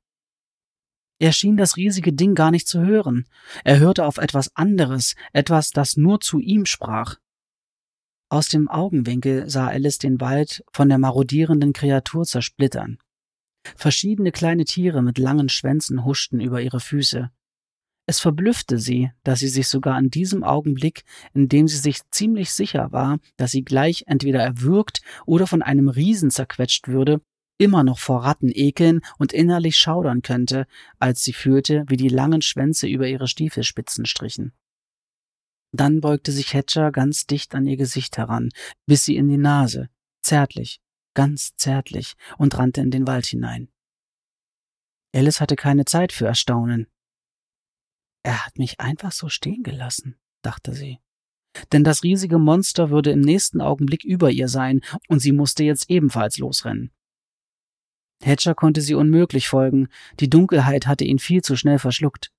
Er 1.19 1.33
schien 1.33 1.59
das 1.59 1.77
riesige 1.77 2.15
Ding 2.15 2.35
gar 2.35 2.51
nicht 2.51 2.67
zu 2.67 2.81
hören. 2.81 3.27
Er 3.63 3.79
hörte 3.79 4.07
auf 4.07 4.17
etwas 4.17 4.57
anderes, 4.57 5.17
etwas, 5.35 5.71
das 5.71 5.99
nur 5.99 6.21
zu 6.21 6.39
ihm 6.39 6.65
sprach. 6.65 7.17
Aus 8.33 8.49
dem 8.49 8.67
Augenwinkel 8.67 9.51
sah 9.51 9.67
Alice 9.67 9.99
den 9.99 10.19
Wald 10.19 10.65
von 10.73 10.89
der 10.89 10.97
marodierenden 10.97 11.75
Kreatur 11.75 12.25
zersplittern. 12.25 12.97
Verschiedene 13.77 14.33
kleine 14.33 14.65
Tiere 14.65 15.03
mit 15.03 15.19
langen 15.19 15.51
Schwänzen 15.51 16.07
huschten 16.07 16.41
über 16.41 16.63
ihre 16.63 16.81
Füße. 16.81 17.31
Es 18.07 18.21
verblüffte 18.21 18.79
sie, 18.79 19.11
dass 19.23 19.41
sie 19.41 19.49
sich 19.49 19.69
sogar 19.69 19.99
in 19.99 20.09
diesem 20.09 20.45
Augenblick, 20.45 21.05
in 21.35 21.51
dem 21.51 21.69
sie 21.69 21.77
sich 21.77 22.01
ziemlich 22.11 22.53
sicher 22.53 22.91
war, 22.91 23.19
dass 23.37 23.51
sie 23.51 23.65
gleich 23.65 24.05
entweder 24.07 24.43
erwürgt 24.43 25.03
oder 25.27 25.47
von 25.47 25.61
einem 25.61 25.91
Riesen 25.91 26.31
zerquetscht 26.31 26.89
würde, 26.89 27.21
immer 27.59 27.85
noch 27.85 27.99
vor 27.99 28.25
Ratten 28.25 28.51
ekeln 28.51 29.03
und 29.19 29.35
innerlich 29.35 29.77
schaudern 29.77 30.23
könnte, 30.23 30.67
als 30.99 31.23
sie 31.23 31.35
fühlte, 31.35 31.85
wie 31.89 31.99
die 31.99 32.09
langen 32.09 32.41
Schwänze 32.41 32.89
über 32.89 33.07
ihre 33.07 33.29
Stiefelspitzen 33.29 34.07
strichen. 34.07 34.55
Dann 35.73 36.01
beugte 36.01 36.33
sich 36.33 36.53
Hatcher 36.53 36.93
ganz 36.93 37.27
dicht 37.27 37.55
an 37.55 37.67
ihr 37.67 37.77
Gesicht 37.77 38.19
heran, 38.19 38.51
bis 38.87 39.05
sie 39.05 39.17
in 39.17 39.29
die 39.29 39.39
Nase, 39.39 39.89
zärtlich, 40.23 40.81
ganz 41.15 41.57
zärtlich, 41.57 42.15
und 42.37 42.57
rannte 42.59 42.83
in 42.83 42.91
den 42.91 43.07
Wald 43.07 43.27
hinein. 43.27 43.71
Alice 45.15 45.41
hatte 45.41 45.57
keine 45.57 45.85
Zeit 45.85 46.13
für 46.13 46.27
Erstaunen. 46.27 46.87
Er 48.23 48.47
hat 48.47 48.59
mich 48.59 48.81
einfach 48.81 49.13
so 49.13 49.29
stehen 49.29 49.63
gelassen, 49.63 50.19
dachte 50.43 50.75
sie. 50.75 50.99
Denn 51.73 51.85
das 51.85 52.03
riesige 52.03 52.39
Monster 52.39 52.91
würde 52.91 53.11
im 53.11 53.21
nächsten 53.21 53.61
Augenblick 53.61 54.05
über 54.05 54.31
ihr 54.31 54.49
sein, 54.49 54.81
und 55.09 55.21
sie 55.21 55.33
musste 55.33 55.65
jetzt 55.65 55.91
ebenfalls 55.91 56.39
losrennen. 56.39 56.93
Hatcher 58.23 58.55
konnte 58.55 58.81
sie 58.81 58.95
unmöglich 58.95 59.49
folgen, 59.49 59.89
die 60.21 60.31
Dunkelheit 60.31 60.87
hatte 60.87 61.05
ihn 61.05 61.19
viel 61.19 61.43
zu 61.43 61.57
schnell 61.57 61.79
verschluckt. 61.79 62.31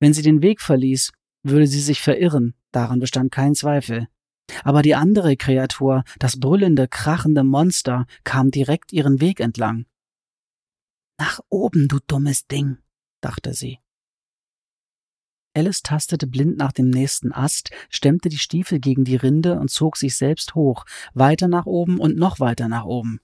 Wenn 0.00 0.12
sie 0.12 0.22
den 0.22 0.42
Weg 0.42 0.60
verließ, 0.60 1.12
würde 1.42 1.66
sie 1.66 1.80
sich 1.80 2.00
verirren, 2.00 2.54
daran 2.74 3.00
bestand 3.00 3.30
kein 3.32 3.54
Zweifel. 3.54 4.08
Aber 4.62 4.82
die 4.82 4.94
andere 4.94 5.36
Kreatur, 5.36 6.04
das 6.18 6.38
brüllende, 6.38 6.88
krachende 6.88 7.44
Monster, 7.44 8.06
kam 8.24 8.50
direkt 8.50 8.92
ihren 8.92 9.20
Weg 9.20 9.40
entlang. 9.40 9.86
Nach 11.18 11.40
oben, 11.48 11.88
du 11.88 11.98
dummes 12.06 12.46
Ding, 12.46 12.78
dachte 13.20 13.54
sie. 13.54 13.78
Alice 15.56 15.82
tastete 15.82 16.26
blind 16.26 16.58
nach 16.58 16.72
dem 16.72 16.90
nächsten 16.90 17.32
Ast, 17.32 17.70
stemmte 17.88 18.28
die 18.28 18.38
Stiefel 18.38 18.80
gegen 18.80 19.04
die 19.04 19.16
Rinde 19.16 19.60
und 19.60 19.70
zog 19.70 19.96
sich 19.96 20.16
selbst 20.16 20.56
hoch, 20.56 20.84
weiter 21.14 21.46
nach 21.46 21.66
oben 21.66 22.00
und 22.00 22.16
noch 22.16 22.40
weiter 22.40 22.68
nach 22.68 22.84
oben. 22.84 23.20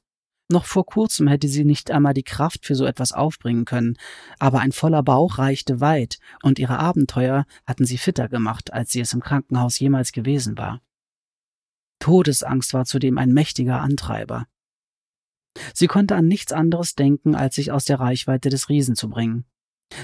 Noch 0.51 0.65
vor 0.65 0.85
kurzem 0.85 1.29
hätte 1.29 1.47
sie 1.47 1.65
nicht 1.65 1.93
einmal 1.93 2.13
die 2.13 2.25
Kraft 2.25 2.67
für 2.67 2.75
so 2.75 2.85
etwas 2.85 3.13
aufbringen 3.13 3.65
können, 3.65 3.97
aber 4.41 4.59
ein 4.59 4.73
voller 4.73 5.05
Bauch 5.05 5.39
reichte 5.39 5.81
weit, 5.81 6.19
und 6.43 6.59
ihre 6.59 6.81
Abenteuer 6.81 7.47
hatten 7.67 7.85
sie 7.85 7.99
fitter 7.99 8.29
gemacht, 8.29 8.73
als 8.73 8.91
sie 8.91 9.01
es 9.01 9.13
im 9.13 9.21
Krankenhaus 9.21 9.79
jemals 9.79 10.11
gewesen 10.11 10.59
war. 10.59 10.83
Todesangst 12.01 12.75
war 12.75 12.85
zudem 12.85 13.17
ein 13.17 13.33
mächtiger 13.33 13.81
Antreiber. 13.81 14.47
Sie 15.73 15.87
konnte 15.87 16.17
an 16.17 16.27
nichts 16.27 16.53
anderes 16.53 16.97
denken, 16.97 17.37
als 17.37 17.55
sich 17.55 17.71
aus 17.71 17.85
der 17.85 18.01
Reichweite 18.01 18.49
des 18.49 18.69
Riesen 18.69 18.97
zu 18.97 19.09
bringen. 19.09 19.45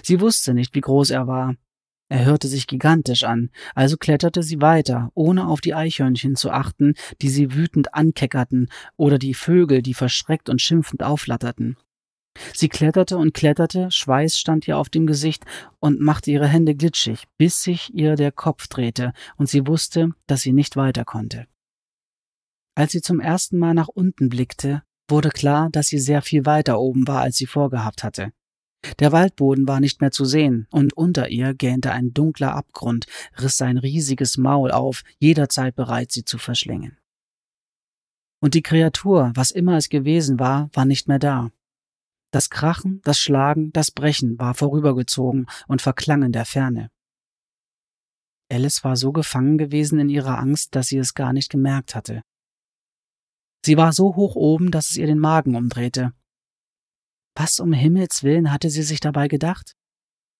Sie 0.04 0.20
wusste 0.20 0.54
nicht, 0.54 0.76
wie 0.76 0.80
groß 0.80 1.10
er 1.10 1.26
war, 1.26 1.56
er 2.08 2.24
hörte 2.24 2.46
sich 2.46 2.66
gigantisch 2.66 3.24
an, 3.24 3.50
also 3.74 3.96
kletterte 3.96 4.42
sie 4.42 4.60
weiter, 4.60 5.10
ohne 5.14 5.48
auf 5.48 5.60
die 5.60 5.74
Eichhörnchen 5.74 6.36
zu 6.36 6.50
achten, 6.50 6.94
die 7.20 7.28
sie 7.28 7.54
wütend 7.54 7.94
ankeckerten, 7.94 8.68
oder 8.96 9.18
die 9.18 9.34
Vögel, 9.34 9.82
die 9.82 9.94
verschreckt 9.94 10.48
und 10.48 10.62
schimpfend 10.62 11.02
auflatterten. 11.02 11.76
Sie 12.54 12.68
kletterte 12.68 13.16
und 13.16 13.34
kletterte, 13.34 13.90
Schweiß 13.90 14.38
stand 14.38 14.68
ihr 14.68 14.78
auf 14.78 14.88
dem 14.88 15.06
Gesicht 15.06 15.44
und 15.80 16.00
machte 16.00 16.30
ihre 16.30 16.46
Hände 16.46 16.74
glitschig, 16.74 17.24
bis 17.38 17.62
sich 17.62 17.92
ihr 17.94 18.14
der 18.14 18.30
Kopf 18.30 18.68
drehte 18.68 19.12
und 19.36 19.48
sie 19.48 19.66
wusste, 19.66 20.10
dass 20.26 20.42
sie 20.42 20.52
nicht 20.52 20.76
weiter 20.76 21.04
konnte. 21.04 21.46
Als 22.74 22.92
sie 22.92 23.00
zum 23.00 23.20
ersten 23.20 23.58
Mal 23.58 23.74
nach 23.74 23.88
unten 23.88 24.28
blickte, 24.28 24.82
wurde 25.08 25.30
klar, 25.30 25.70
dass 25.70 25.86
sie 25.86 25.98
sehr 25.98 26.20
viel 26.20 26.44
weiter 26.44 26.78
oben 26.78 27.08
war, 27.08 27.22
als 27.22 27.36
sie 27.36 27.46
vorgehabt 27.46 28.04
hatte. 28.04 28.32
Der 28.98 29.12
Waldboden 29.12 29.66
war 29.68 29.80
nicht 29.80 30.00
mehr 30.00 30.10
zu 30.10 30.24
sehen, 30.24 30.66
und 30.70 30.96
unter 30.96 31.28
ihr 31.28 31.54
gähnte 31.54 31.92
ein 31.92 32.12
dunkler 32.12 32.54
Abgrund, 32.54 33.06
riss 33.40 33.56
sein 33.56 33.78
riesiges 33.78 34.36
Maul 34.36 34.70
auf, 34.70 35.02
jederzeit 35.18 35.74
bereit, 35.74 36.12
sie 36.12 36.24
zu 36.24 36.38
verschlingen. 36.38 36.98
Und 38.40 38.54
die 38.54 38.62
Kreatur, 38.62 39.32
was 39.34 39.50
immer 39.50 39.76
es 39.76 39.88
gewesen 39.88 40.38
war, 40.38 40.70
war 40.72 40.84
nicht 40.84 41.08
mehr 41.08 41.18
da. 41.18 41.50
Das 42.30 42.50
Krachen, 42.50 43.00
das 43.04 43.18
Schlagen, 43.18 43.72
das 43.72 43.90
Brechen 43.90 44.38
war 44.38 44.54
vorübergezogen 44.54 45.46
und 45.68 45.82
verklang 45.82 46.22
in 46.22 46.32
der 46.32 46.44
Ferne. 46.44 46.90
Alice 48.50 48.84
war 48.84 48.96
so 48.96 49.12
gefangen 49.12 49.58
gewesen 49.58 49.98
in 49.98 50.08
ihrer 50.08 50.38
Angst, 50.38 50.74
dass 50.74 50.88
sie 50.88 50.98
es 50.98 51.14
gar 51.14 51.32
nicht 51.32 51.50
gemerkt 51.50 51.94
hatte. 51.94 52.22
Sie 53.64 53.76
war 53.76 53.92
so 53.92 54.14
hoch 54.14 54.36
oben, 54.36 54.70
dass 54.70 54.90
es 54.90 54.96
ihr 54.96 55.06
den 55.06 55.18
Magen 55.18 55.56
umdrehte, 55.56 56.12
was 57.36 57.60
um 57.60 57.72
Himmels 57.72 58.22
willen 58.22 58.50
hatte 58.50 58.70
sie 58.70 58.82
sich 58.82 59.00
dabei 59.00 59.28
gedacht? 59.28 59.76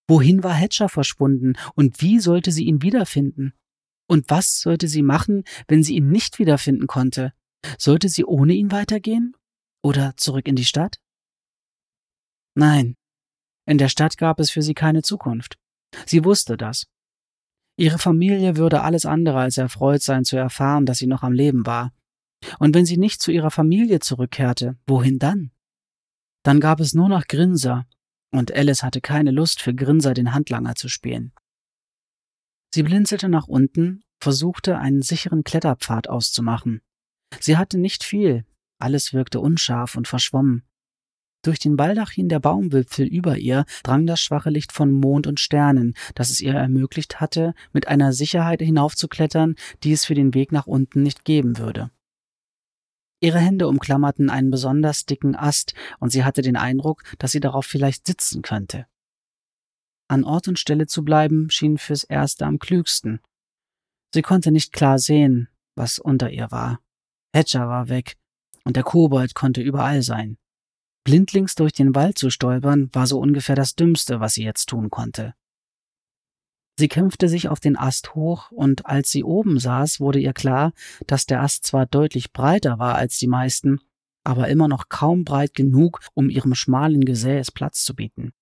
Wohin 0.09 0.43
war 0.43 0.55
Hatcher 0.55 0.89
verschwunden 0.89 1.55
und 1.75 2.01
wie 2.01 2.19
sollte 2.21 2.51
sie 2.51 2.65
ihn 2.65 2.83
wiederfinden? 2.83 3.53
Und 4.09 4.31
was 4.31 4.61
sollte 4.61 4.89
sie 4.89 5.03
machen, 5.03 5.45
wenn 5.69 5.83
sie 5.83 5.97
ihn 5.97 6.09
nicht 6.09 6.39
wiederfinden 6.39 6.87
konnte? 6.87 7.33
Sollte 7.79 8.09
sie 8.09 8.25
ohne 8.25 8.55
ihn 8.55 8.71
weitergehen? 8.71 9.35
Oder 9.83 10.17
zurück 10.17 10.49
in 10.49 10.57
die 10.57 10.65
Stadt? 10.65 10.99
Nein, 12.55 12.97
in 13.67 13.79
der 13.79 13.89
Stadt 13.89 14.17
gab 14.17 14.39
es 14.39 14.51
für 14.51 14.63
sie 14.63 14.75
keine 14.75 15.03
Zukunft. 15.03 15.59
Sie 16.07 16.25
wusste 16.25 16.57
das. 16.57 16.87
Ihre 17.77 17.99
Familie 17.99 18.57
würde 18.57 18.83
alles 18.83 19.05
andere 19.05 19.39
als 19.39 19.59
erfreut 19.59 20.03
sein 20.03 20.25
zu 20.25 20.37
erfahren, 20.37 20.87
dass 20.87 20.99
sie 20.99 21.07
noch 21.07 21.23
am 21.23 21.33
Leben 21.33 21.67
war. 21.67 21.93
Und 22.59 22.75
wenn 22.75 22.87
sie 22.87 22.97
nicht 22.97 23.21
zu 23.21 23.33
ihrer 23.33 23.51
Familie 23.51 23.99
zurückkehrte, 23.99 24.79
wohin 24.87 25.19
dann? 25.19 25.51
Dann 26.47 26.61
gab 26.61 26.79
es 26.79 26.95
nur 26.95 27.09
noch 27.09 27.27
Grinser, 27.27 27.89
und 28.31 28.55
Alice 28.55 28.85
hatte 28.85 29.01
keine 29.01 29.33
Lust, 29.33 29.61
für 29.61 29.75
Grinser 29.75 30.15
den 30.15 30.33
Handlanger 30.33 30.77
zu 30.77 30.89
spielen. 30.89 31.33
Sie 32.73 32.85
blinzelte 32.85 33.29
nach 33.29 33.49
unten, 33.49 34.05
versuchte, 34.21 34.79
einen 34.79 35.03
sicheren 35.03 35.43
Kletterpfad 35.43 36.09
auszumachen. 36.09 36.83
Sie 37.41 37.57
hatte 37.57 37.79
nicht 37.79 38.05
viel, 38.05 38.45
alles 38.79 39.13
wirkte 39.13 39.41
unscharf 39.41 39.97
und 39.97 40.07
verschwommen. 40.07 40.63
Durch 41.43 41.59
den 41.59 41.77
Baldachin 41.77 42.29
der 42.29 42.39
Baumwipfel 42.39 43.09
über 43.09 43.39
ihr 43.39 43.65
drang 43.83 44.07
das 44.07 44.21
schwache 44.21 44.51
Licht 44.51 44.71
von 44.71 44.93
Mond 44.93 45.27
und 45.27 45.41
Sternen, 45.41 45.95
das 46.15 46.31
es 46.31 46.41
ihr 46.41 46.55
ermöglicht 46.55 47.19
hatte, 47.19 47.55
mit 47.73 47.89
einer 47.89 48.13
Sicherheit 48.13 48.63
hinaufzuklettern, 48.63 49.57
die 49.83 49.91
es 49.91 50.05
für 50.05 50.15
den 50.15 50.33
Weg 50.33 50.53
nach 50.53 50.69
unten 50.69 51.03
nicht 51.03 51.25
geben 51.25 51.59
würde. 51.59 51.91
Ihre 53.21 53.39
Hände 53.39 53.67
umklammerten 53.69 54.31
einen 54.31 54.51
besonders 54.51 55.07
dicken 55.07 55.35
Ast, 55.35 55.75
und 55.99 56.11
sie 56.11 56.25
hatte 56.25 56.43
den 56.43 56.57
Eindruck, 56.57 57.03
dass 57.19 57.33
sie 57.33 57.41
darauf 57.41 57.65
vielleicht 57.67 58.07
sitzen 58.07 58.43
könnte. 58.43 58.87
An 60.09 60.25
Ort 60.25 60.49
und 60.49 60.59
Stelle 60.59 60.87
zu 60.87 61.05
bleiben 61.05 61.51
schien 61.51 61.79
fürs 61.79 62.05
Erste 62.05 62.47
am 62.47 62.59
klügsten. 62.59 63.21
Sie 64.15 64.23
konnte 64.23 64.53
nicht 64.53 64.73
klar 64.73 64.99
sehen, 64.99 65.49
was 65.75 65.99
unter 65.99 66.31
ihr 66.31 66.51
war. 66.51 66.81
Hedger 67.35 67.69
war 67.69 67.89
weg, 67.89 68.17
und 68.65 68.77
der 68.77 68.83
Kobold 68.83 69.35
konnte 69.35 69.63
überall 69.63 70.03
sein. 70.03 70.39
Blindlings 71.05 71.55
durch 71.55 71.73
den 71.73 71.95
Wald 71.95 72.19
zu 72.19 72.31
stolpern, 72.31 72.91
war 72.93 73.07
so 73.07 73.19
ungefähr 73.19 73.57
das 73.57 73.75
Dümmste, 73.75 74.21
was 74.21 74.35
sie 74.35 74.45
jetzt 74.45 74.67
tun 74.67 74.91
konnte. 74.91 75.35
Sie 76.79 76.89
kämpfte 76.89 77.29
sich 77.29 77.49
auf 77.49 77.59
den 77.59 77.77
Ast 77.77 78.15
hoch, 78.15 78.51
und 78.51 78.85
als 78.85 79.11
sie 79.11 79.25
oben 79.25 79.59
saß, 79.59 79.99
wurde 79.99 80.19
ihr 80.19 80.35
klar, 80.35 80.73
dass 81.07 81.25
der 81.25 81.41
Ast 81.41 81.65
zwar 81.65 81.87
deutlich 81.87 82.33
breiter 82.33 82.79
war 82.79 82.97
als 82.97 83.19
die 83.19 83.29
meisten, 83.29 83.81
aber 84.25 84.49
immer 84.49 84.69
noch 84.69 84.89
kaum 84.89 85.25
breit 85.25 85.55
genug, 85.55 86.01
um 86.15 86.29
ihrem 86.29 86.55
schmalen 86.55 87.05
Gesäß 87.05 87.51
Platz 87.51 87.85
zu 87.85 87.95
bieten. 87.95 88.33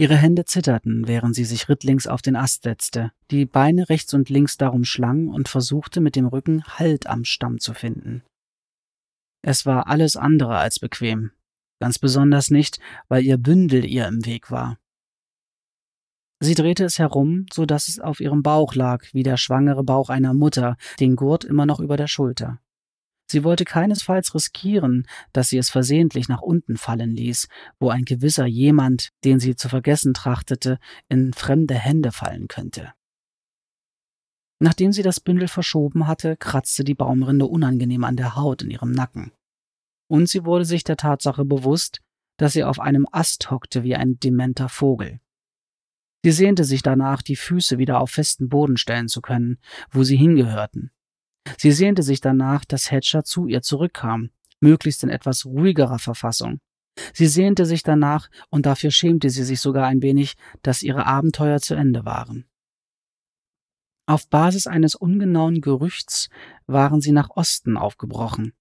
Ihre 0.00 0.16
Hände 0.16 0.46
zitterten, 0.46 1.06
während 1.06 1.34
sie 1.34 1.44
sich 1.44 1.68
rittlings 1.68 2.06
auf 2.06 2.22
den 2.22 2.34
Ast 2.34 2.62
setzte, 2.62 3.12
die 3.30 3.44
Beine 3.44 3.90
rechts 3.90 4.14
und 4.14 4.30
links 4.30 4.56
darum 4.56 4.84
schlang 4.84 5.28
und 5.28 5.48
versuchte 5.48 6.00
mit 6.00 6.16
dem 6.16 6.26
Rücken 6.26 6.64
Halt 6.64 7.06
am 7.06 7.24
Stamm 7.24 7.60
zu 7.60 7.74
finden. 7.74 8.24
Es 9.42 9.66
war 9.66 9.88
alles 9.88 10.16
andere 10.16 10.56
als 10.56 10.78
bequem, 10.78 11.32
ganz 11.80 11.98
besonders 11.98 12.50
nicht, 12.50 12.80
weil 13.08 13.24
ihr 13.24 13.36
Bündel 13.36 13.84
ihr 13.84 14.08
im 14.08 14.24
Weg 14.24 14.50
war. 14.50 14.79
Sie 16.42 16.54
drehte 16.54 16.84
es 16.84 16.98
herum, 16.98 17.44
so 17.52 17.66
dass 17.66 17.88
es 17.88 18.00
auf 18.00 18.20
ihrem 18.20 18.42
Bauch 18.42 18.74
lag, 18.74 19.04
wie 19.12 19.22
der 19.22 19.36
schwangere 19.36 19.84
Bauch 19.84 20.08
einer 20.08 20.32
Mutter, 20.32 20.76
den 20.98 21.14
Gurt 21.14 21.44
immer 21.44 21.66
noch 21.66 21.80
über 21.80 21.98
der 21.98 22.06
Schulter. 22.06 22.58
Sie 23.30 23.44
wollte 23.44 23.64
keinesfalls 23.64 24.34
riskieren, 24.34 25.06
dass 25.32 25.50
sie 25.50 25.58
es 25.58 25.70
versehentlich 25.70 26.28
nach 26.28 26.40
unten 26.40 26.76
fallen 26.76 27.10
ließ, 27.10 27.46
wo 27.78 27.90
ein 27.90 28.04
gewisser 28.04 28.46
jemand, 28.46 29.10
den 29.22 29.38
sie 29.38 29.54
zu 29.54 29.68
vergessen 29.68 30.14
trachtete, 30.14 30.80
in 31.08 31.32
fremde 31.32 31.74
Hände 31.74 32.10
fallen 32.10 32.48
könnte. 32.48 32.92
Nachdem 34.58 34.92
sie 34.92 35.02
das 35.02 35.20
Bündel 35.20 35.46
verschoben 35.46 36.06
hatte, 36.06 36.36
kratzte 36.36 36.84
die 36.84 36.94
Baumrinde 36.94 37.46
unangenehm 37.46 38.02
an 38.02 38.16
der 38.16 38.34
Haut 38.34 38.62
in 38.62 38.70
ihrem 38.70 38.90
Nacken. 38.92 39.30
Und 40.08 40.28
sie 40.28 40.44
wurde 40.44 40.64
sich 40.64 40.84
der 40.84 40.96
Tatsache 40.96 41.44
bewusst, 41.44 42.00
dass 42.36 42.54
sie 42.54 42.64
auf 42.64 42.80
einem 42.80 43.06
Ast 43.12 43.50
hockte 43.50 43.84
wie 43.84 43.94
ein 43.94 44.18
dementer 44.18 44.68
Vogel. 44.68 45.20
Sie 46.22 46.32
sehnte 46.32 46.64
sich 46.64 46.82
danach, 46.82 47.22
die 47.22 47.36
Füße 47.36 47.78
wieder 47.78 48.00
auf 48.00 48.10
festen 48.10 48.48
Boden 48.48 48.76
stellen 48.76 49.08
zu 49.08 49.20
können, 49.20 49.58
wo 49.90 50.04
sie 50.04 50.16
hingehörten. 50.16 50.90
Sie 51.56 51.72
sehnte 51.72 52.02
sich 52.02 52.20
danach, 52.20 52.64
dass 52.64 52.90
Hatcher 52.90 53.24
zu 53.24 53.46
ihr 53.46 53.62
zurückkam, 53.62 54.30
möglichst 54.60 55.02
in 55.02 55.08
etwas 55.08 55.46
ruhigerer 55.46 55.98
Verfassung. 55.98 56.60
Sie 57.14 57.26
sehnte 57.26 57.64
sich 57.64 57.82
danach, 57.82 58.28
und 58.50 58.66
dafür 58.66 58.90
schämte 58.90 59.30
sie 59.30 59.44
sich 59.44 59.60
sogar 59.60 59.86
ein 59.86 60.02
wenig, 60.02 60.34
dass 60.62 60.82
ihre 60.82 61.06
Abenteuer 61.06 61.60
zu 61.60 61.74
Ende 61.74 62.04
waren. 62.04 62.44
Auf 64.06 64.28
Basis 64.28 64.66
eines 64.66 64.94
ungenauen 64.94 65.60
Gerüchts 65.60 66.28
waren 66.66 67.00
sie 67.00 67.12
nach 67.12 67.30
Osten 67.30 67.76
aufgebrochen. 67.76 68.52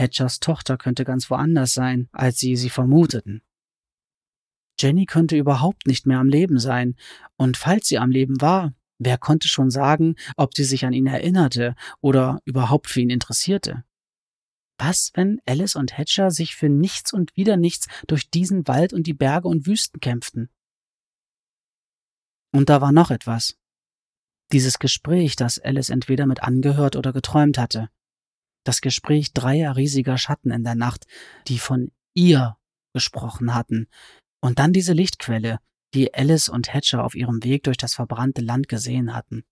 Hatchers 0.00 0.40
Tochter 0.40 0.76
könnte 0.76 1.04
ganz 1.04 1.30
woanders 1.30 1.74
sein, 1.74 2.08
als 2.12 2.38
sie 2.38 2.56
sie 2.56 2.70
vermuteten. 2.70 3.42
Jenny 4.78 5.06
könnte 5.06 5.36
überhaupt 5.36 5.86
nicht 5.86 6.06
mehr 6.06 6.18
am 6.18 6.28
Leben 6.28 6.58
sein, 6.58 6.96
und 7.36 7.56
falls 7.56 7.88
sie 7.88 7.98
am 7.98 8.10
Leben 8.10 8.40
war, 8.40 8.74
wer 8.98 9.18
konnte 9.18 9.48
schon 9.48 9.70
sagen, 9.70 10.16
ob 10.36 10.54
sie 10.54 10.64
sich 10.64 10.84
an 10.84 10.92
ihn 10.92 11.06
erinnerte 11.06 11.74
oder 12.00 12.40
überhaupt 12.44 12.88
für 12.88 13.00
ihn 13.00 13.10
interessierte? 13.10 13.84
Was, 14.78 15.10
wenn 15.14 15.40
Alice 15.46 15.74
und 15.74 15.96
Hatcher 15.96 16.30
sich 16.30 16.54
für 16.54 16.68
nichts 16.68 17.12
und 17.12 17.34
wieder 17.36 17.56
nichts 17.56 17.88
durch 18.06 18.30
diesen 18.30 18.68
Wald 18.68 18.92
und 18.92 19.06
die 19.06 19.14
Berge 19.14 19.48
und 19.48 19.66
Wüsten 19.66 20.00
kämpften? 20.00 20.50
Und 22.52 22.68
da 22.68 22.80
war 22.80 22.92
noch 22.92 23.10
etwas. 23.10 23.56
Dieses 24.52 24.78
Gespräch, 24.78 25.36
das 25.36 25.58
Alice 25.58 25.90
entweder 25.90 26.26
mit 26.26 26.42
angehört 26.42 26.96
oder 26.96 27.12
geträumt 27.12 27.58
hatte. 27.58 27.90
Das 28.64 28.80
Gespräch 28.80 29.32
dreier 29.32 29.76
riesiger 29.76 30.18
Schatten 30.18 30.50
in 30.50 30.62
der 30.62 30.74
Nacht, 30.74 31.06
die 31.48 31.58
von 31.58 31.90
ihr 32.14 32.56
gesprochen 32.92 33.54
hatten, 33.54 33.88
und 34.46 34.60
dann 34.60 34.72
diese 34.72 34.92
Lichtquelle, 34.92 35.58
die 35.92 36.14
Alice 36.14 36.48
und 36.48 36.72
Hatcher 36.72 37.02
auf 37.02 37.16
ihrem 37.16 37.42
Weg 37.42 37.64
durch 37.64 37.76
das 37.76 37.94
verbrannte 37.94 38.42
Land 38.42 38.68
gesehen 38.68 39.12
hatten. 39.12 39.42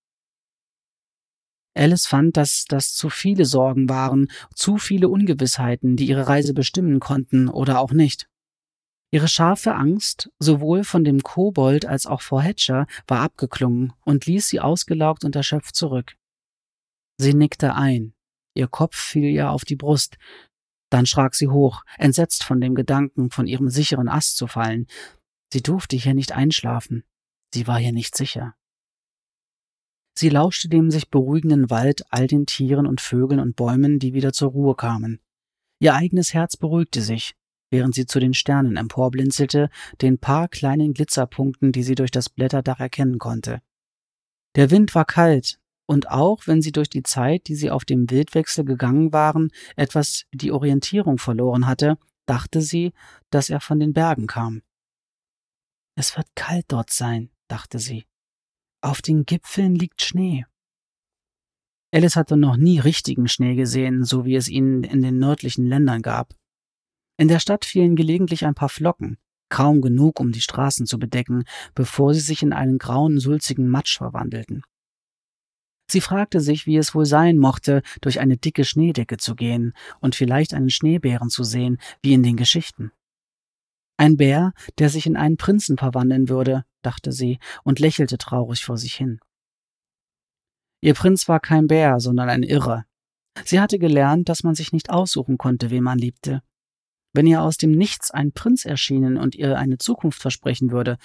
Alice 1.77 2.07
fand, 2.07 2.37
dass 2.37 2.67
das 2.69 2.95
zu 2.95 3.11
viele 3.11 3.45
Sorgen 3.45 3.89
waren, 3.89 4.31
zu 4.55 4.79
viele 4.79 5.09
Ungewissheiten, 5.09 5.97
die 5.97 6.07
ihre 6.07 6.29
Reise 6.29 6.55
bestimmen 6.55 7.01
konnten 7.01 7.49
oder 7.49 7.81
auch 7.81 7.91
nicht. 7.91 8.29
Ihre 9.11 9.27
scharfe 9.27 9.75
Angst, 9.75 10.31
sowohl 10.39 10.85
von 10.85 11.03
dem 11.03 11.25
Kobold 11.25 11.87
als 11.87 12.07
auch 12.07 12.21
vor 12.21 12.43
Hatcher, 12.43 12.87
war 13.09 13.19
abgeklungen 13.23 13.93
und 14.05 14.27
ließ 14.27 14.47
sie 14.47 14.61
ausgelaugt 14.61 15.25
und 15.25 15.35
erschöpft 15.35 15.75
zurück. 15.75 16.15
Sie 17.19 17.35
nickte 17.35 17.75
ein, 17.75 18.15
ihr 18.55 18.69
Kopf 18.69 18.95
fiel 18.95 19.31
ihr 19.31 19.51
auf 19.51 19.65
die 19.65 19.77
Brust, 19.77 20.19
dann 20.95 21.07
schrak 21.07 21.35
sie 21.35 21.49
hoch, 21.49 21.83
entsetzt 21.99 22.45
von 22.45 22.61
dem 22.61 22.77
Gedanken, 22.77 23.31
von 23.31 23.49
ihrem 23.49 23.69
sicheren 23.69 24.09
Ast 24.09 24.37
zu 24.37 24.47
fallen. 24.47 24.87
Sie 25.53 25.61
durfte 25.61 25.97
hier 25.97 26.15
nicht 26.15 26.31
einschlafen, 26.31 27.03
sie 27.53 27.67
war 27.67 27.81
hier 27.81 27.93
nicht 27.93 28.17
sicher. 28.17 28.55
Sie 30.17 30.29
lauschte 30.29 30.69
dem 30.69 30.93
sich 30.93 31.11
beruhigenden 31.11 31.69
Wald, 31.69 32.05
all 32.11 32.29
den 32.29 32.47
Tieren 32.47 32.87
und 32.87 33.01
Vögeln 33.01 33.41
und 33.41 33.57
Bäumen, 33.57 33.99
die 33.99 34.15
wieder 34.15 34.33
zur 34.33 34.53
Ruhe 34.53 34.77
kamen. 34.77 35.19
Ihr 35.81 35.95
eigenes 35.95 36.33
Herz 36.33 36.57
beruhigte 36.57 37.03
sich, 37.03 37.35
während 37.71 37.97
sie 37.97 38.07
zu 38.07 38.21
den 38.21 38.33
Sternen 38.33 38.77
emporblinzelte, 38.77 39.71
den 40.01 40.21
paar 40.21 40.47
kleinen 40.47 40.95
Glitzerpunkten, 40.95 41.73
die 41.73 41.83
sie 41.83 41.97
durch 41.97 42.13
das 42.13 42.31
Blätterdach 42.31 42.79
erkennen 42.79 43.19
konnte. 43.19 43.61
Der 44.55 44.71
Wind 44.71 44.95
war 44.95 45.05
kalt, 45.05 45.59
und 45.87 46.11
auch 46.11 46.47
wenn 46.47 46.63
sie 46.63 46.73
durch 46.73 46.89
die 46.89 47.03
Zeit, 47.03 47.49
die 47.49 47.55
sie 47.55 47.71
auf 47.71 47.85
dem 47.85 48.11
Wildwechsel 48.11 48.65
gegangen 48.65 49.13
waren, 49.13 49.51
etwas 49.77 50.25
die 50.33 50.53
Orientierung 50.53 51.19
verloren 51.19 51.67
hatte, 51.67 51.99
dachte 52.27 52.61
sie, 52.61 52.93
dass 53.31 53.51
er 53.51 53.61
von 53.61 53.79
den 53.79 53.93
Bergen 53.93 54.27
kam. 54.27 54.63
Es 55.97 56.17
wird 56.17 56.27
kalt 56.35 56.67
dort 56.69 56.91
sein, 56.91 57.31
dachte 57.49 57.79
sie. 57.79 58.07
Auf 58.81 59.03
den 59.03 59.25
Gipfeln 59.25 59.75
liegt 59.75 60.03
Schnee. 60.03 60.45
Alice 61.93 62.17
hatte 62.17 62.37
noch 62.37 62.57
nie 62.57 62.81
richtigen 62.81 63.29
Schnee 63.29 63.55
gesehen, 63.55 64.05
so 64.05 64.25
wie 64.25 64.35
es 64.35 64.49
ihn 64.49 64.83
in 64.83 65.01
den 65.01 65.19
nördlichen 65.19 65.67
Ländern 65.67 66.03
gab. 66.03 66.35
In 67.17 67.29
der 67.29 67.39
Stadt 67.39 67.65
fielen 67.65 67.95
gelegentlich 67.95 68.45
ein 68.45 68.57
paar 68.57 68.69
Flocken, 68.69 69.19
kaum 69.49 69.81
genug, 69.81 70.19
um 70.19 70.33
die 70.33 70.41
Straßen 70.41 70.87
zu 70.87 70.99
bedecken, 70.99 71.45
bevor 71.75 72.13
sie 72.13 72.21
sich 72.21 72.43
in 72.43 72.53
einen 72.53 72.79
grauen, 72.79 73.21
sulzigen 73.21 73.69
Matsch 73.69 73.99
verwandelten. 73.99 74.65
Sie 75.95 76.01
fragte 76.01 76.41
sich, 76.41 76.67
wie 76.67 76.77
es 76.77 76.93
wohl 76.93 77.07
sein 77.07 77.39
mochte, 77.39 77.81
durch 78.01 78.19
eine 78.19 78.37
dicke 78.37 78.65
Schneedecke 78.65 79.17
zu 79.17 79.37
gehen 79.37 79.75
und 80.01 80.17
vielleicht 80.17 80.53
einen 80.53 80.71
Schneebären 80.71 81.31
zu 81.31 81.45
sehen, 81.45 81.79
wie 82.03 82.15
in 82.15 82.25
den 82.25 82.37
Geschichten. 82.37 82.91
Ein 83.97 84.17
Bär, 84.17 84.55
der 84.81 84.89
sich 84.89 85.07
in 85.07 85.17
einen 85.17 85.37
Prinzen 85.37 85.79
verwandeln 85.79 86.29
würde, 86.29 86.65
dachte 86.83 87.13
sie 87.13 87.39
und 87.63 87.79
lächelte 87.79 88.19
traurig 88.19 88.65
vor 88.65 88.77
sich 88.77 88.97
hin. 88.97 89.21
Ihr 90.81 90.95
Prinz 90.95 91.29
war 91.29 91.39
kein 91.39 91.69
Bär, 91.69 92.01
sondern 92.01 92.29
ein 92.29 92.43
Irrer. 92.43 92.87
Sie 93.45 93.61
hatte 93.61 93.79
gelernt, 93.79 94.29
dass 94.29 94.43
man 94.43 94.57
sich 94.57 94.73
nicht 94.73 94.91
aussuchen 94.91 95.39
konnte, 95.39 95.71
wen 95.71 95.85
man 95.85 95.99
liebte. 95.99 96.43
Wenn 97.13 97.29
ihr 97.29 97.41
aus 97.41 97.57
dem 97.57 97.71
Nichts 97.71 98.11
ein 98.11 98.33
Prinz 98.33 98.65
erschienen 98.65 99.17
und 99.17 99.37
ihr 99.37 99.57
eine 99.59 99.79
Zukunft 99.79 100.21
versprechen 100.21 100.73
würde, 100.73 100.99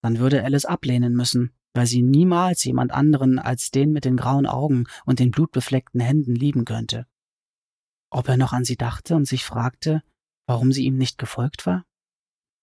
dann 0.00 0.20
würde 0.20 0.44
Alice 0.44 0.64
ablehnen 0.64 1.14
müssen, 1.14 1.57
weil 1.74 1.86
sie 1.86 2.02
niemals 2.02 2.64
jemand 2.64 2.92
anderen 2.92 3.38
als 3.38 3.70
den 3.70 3.92
mit 3.92 4.04
den 4.04 4.16
grauen 4.16 4.46
Augen 4.46 4.84
und 5.04 5.18
den 5.18 5.30
blutbefleckten 5.30 6.00
Händen 6.00 6.34
lieben 6.34 6.64
könnte. 6.64 7.06
Ob 8.10 8.28
er 8.28 8.36
noch 8.36 8.52
an 8.52 8.64
sie 8.64 8.76
dachte 8.76 9.14
und 9.14 9.26
sich 9.26 9.44
fragte, 9.44 10.02
warum 10.46 10.72
sie 10.72 10.84
ihm 10.84 10.96
nicht 10.96 11.18
gefolgt 11.18 11.66
war? 11.66 11.84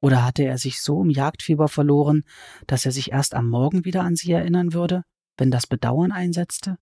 Oder 0.01 0.23
hatte 0.23 0.43
er 0.43 0.57
sich 0.57 0.81
so 0.81 1.01
im 1.01 1.09
Jagdfieber 1.09 1.67
verloren, 1.67 2.23
dass 2.67 2.85
er 2.85 2.91
sich 2.91 3.11
erst 3.11 3.33
am 3.33 3.49
Morgen 3.49 3.85
wieder 3.85 4.03
an 4.03 4.15
sie 4.15 4.31
erinnern 4.31 4.73
würde, 4.73 5.03
wenn 5.37 5.51
das 5.51 5.67
Bedauern 5.67 6.11
einsetzte? 6.11 6.77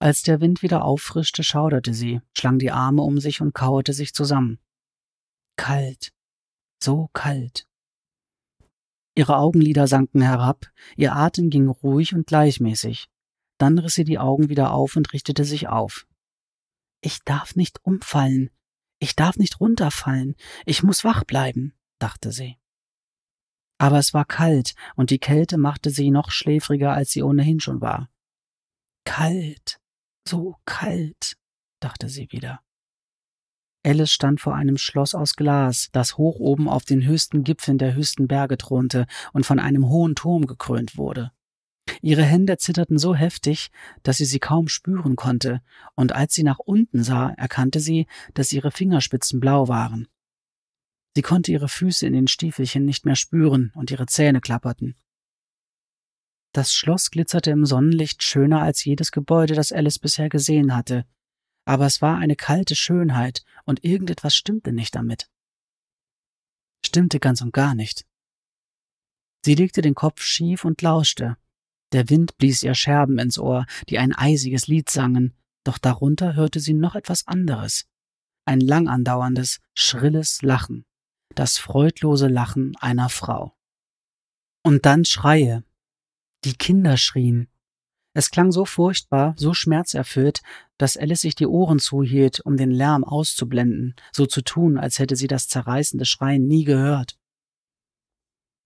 Als 0.00 0.22
der 0.22 0.40
Wind 0.40 0.62
wieder 0.62 0.84
auffrischte, 0.84 1.44
schauderte 1.44 1.92
sie, 1.92 2.20
schlang 2.36 2.58
die 2.58 2.70
Arme 2.70 3.02
um 3.02 3.20
sich 3.20 3.40
und 3.40 3.54
kauerte 3.54 3.92
sich 3.92 4.14
zusammen. 4.14 4.58
Kalt, 5.56 6.12
so 6.82 7.10
kalt. 7.12 7.69
Ihre 9.14 9.36
Augenlider 9.36 9.86
sanken 9.86 10.22
herab, 10.22 10.66
ihr 10.96 11.14
Atem 11.14 11.50
ging 11.50 11.68
ruhig 11.68 12.14
und 12.14 12.26
gleichmäßig. 12.26 13.08
Dann 13.58 13.78
riss 13.78 13.94
sie 13.94 14.04
die 14.04 14.18
Augen 14.18 14.48
wieder 14.48 14.72
auf 14.72 14.96
und 14.96 15.12
richtete 15.12 15.44
sich 15.44 15.68
auf. 15.68 16.06
Ich 17.02 17.22
darf 17.24 17.56
nicht 17.56 17.84
umfallen. 17.84 18.50
Ich 18.98 19.16
darf 19.16 19.36
nicht 19.36 19.60
runterfallen. 19.60 20.36
Ich 20.66 20.82
muss 20.82 21.04
wach 21.04 21.24
bleiben, 21.24 21.74
dachte 21.98 22.32
sie. 22.32 22.56
Aber 23.78 23.98
es 23.98 24.12
war 24.12 24.26
kalt, 24.26 24.74
und 24.94 25.10
die 25.10 25.18
Kälte 25.18 25.56
machte 25.56 25.90
sie 25.90 26.10
noch 26.10 26.30
schläfriger, 26.30 26.92
als 26.92 27.12
sie 27.12 27.22
ohnehin 27.22 27.60
schon 27.60 27.80
war. 27.80 28.10
Kalt, 29.04 29.80
so 30.28 30.56
kalt, 30.66 31.36
dachte 31.80 32.10
sie 32.10 32.30
wieder. 32.30 32.60
Alice 33.82 34.12
stand 34.12 34.40
vor 34.40 34.54
einem 34.54 34.76
Schloss 34.76 35.14
aus 35.14 35.36
Glas, 35.36 35.88
das 35.92 36.18
hoch 36.18 36.38
oben 36.38 36.68
auf 36.68 36.84
den 36.84 37.04
höchsten 37.04 37.44
Gipfeln 37.44 37.78
der 37.78 37.94
höchsten 37.94 38.28
Berge 38.28 38.58
thronte 38.58 39.06
und 39.32 39.46
von 39.46 39.58
einem 39.58 39.88
hohen 39.88 40.14
Turm 40.14 40.46
gekrönt 40.46 40.98
wurde. 40.98 41.32
Ihre 42.02 42.22
Hände 42.22 42.58
zitterten 42.58 42.98
so 42.98 43.14
heftig, 43.14 43.70
dass 44.02 44.18
sie 44.18 44.26
sie 44.26 44.38
kaum 44.38 44.68
spüren 44.68 45.16
konnte, 45.16 45.62
und 45.94 46.12
als 46.12 46.34
sie 46.34 46.42
nach 46.42 46.58
unten 46.58 47.02
sah, 47.02 47.30
erkannte 47.30 47.80
sie, 47.80 48.06
dass 48.34 48.52
ihre 48.52 48.70
Fingerspitzen 48.70 49.40
blau 49.40 49.68
waren. 49.68 50.08
Sie 51.16 51.22
konnte 51.22 51.50
ihre 51.50 51.68
Füße 51.68 52.06
in 52.06 52.12
den 52.12 52.28
Stiefelchen 52.28 52.84
nicht 52.84 53.06
mehr 53.06 53.16
spüren, 53.16 53.72
und 53.74 53.90
ihre 53.90 54.06
Zähne 54.06 54.40
klapperten. 54.40 54.94
Das 56.52 56.72
Schloss 56.72 57.10
glitzerte 57.10 57.50
im 57.50 57.64
Sonnenlicht 57.64 58.22
schöner 58.22 58.60
als 58.60 58.84
jedes 58.84 59.10
Gebäude, 59.10 59.54
das 59.54 59.72
Alice 59.72 59.98
bisher 59.98 60.28
gesehen 60.28 60.76
hatte, 60.76 61.04
aber 61.64 61.86
es 61.86 62.02
war 62.02 62.18
eine 62.18 62.36
kalte 62.36 62.76
Schönheit, 62.76 63.44
und 63.64 63.84
irgendetwas 63.84 64.34
stimmte 64.34 64.72
nicht 64.72 64.94
damit. 64.94 65.28
Stimmte 66.84 67.20
ganz 67.20 67.42
und 67.42 67.52
gar 67.52 67.74
nicht. 67.74 68.06
Sie 69.44 69.54
legte 69.54 69.80
den 69.80 69.94
Kopf 69.94 70.22
schief 70.22 70.64
und 70.64 70.82
lauschte. 70.82 71.36
Der 71.92 72.08
Wind 72.08 72.36
blies 72.38 72.62
ihr 72.62 72.74
Scherben 72.74 73.18
ins 73.18 73.38
Ohr, 73.38 73.66
die 73.88 73.98
ein 73.98 74.14
eisiges 74.14 74.66
Lied 74.66 74.90
sangen, 74.90 75.34
doch 75.64 75.78
darunter 75.78 76.34
hörte 76.34 76.60
sie 76.60 76.74
noch 76.74 76.94
etwas 76.94 77.26
anderes. 77.26 77.86
Ein 78.44 78.60
lang 78.60 78.88
andauerndes, 78.88 79.60
schrilles 79.74 80.42
Lachen, 80.42 80.84
das 81.34 81.58
freudlose 81.58 82.28
Lachen 82.28 82.76
einer 82.76 83.08
Frau. 83.08 83.56
Und 84.62 84.86
dann 84.86 85.04
Schreie, 85.04 85.64
die 86.44 86.54
Kinder 86.54 86.96
schrien. 86.96 87.48
Es 88.12 88.30
klang 88.30 88.50
so 88.50 88.64
furchtbar, 88.64 89.34
so 89.36 89.54
schmerzerfüllt, 89.54 90.40
dass 90.78 90.96
Alice 90.96 91.20
sich 91.20 91.36
die 91.36 91.46
Ohren 91.46 91.78
zuhielt, 91.78 92.40
um 92.40 92.56
den 92.56 92.70
Lärm 92.70 93.04
auszublenden, 93.04 93.94
so 94.12 94.26
zu 94.26 94.42
tun, 94.42 94.78
als 94.78 94.98
hätte 94.98 95.14
sie 95.14 95.28
das 95.28 95.48
zerreißende 95.48 96.04
Schreien 96.04 96.46
nie 96.46 96.64
gehört. 96.64 97.16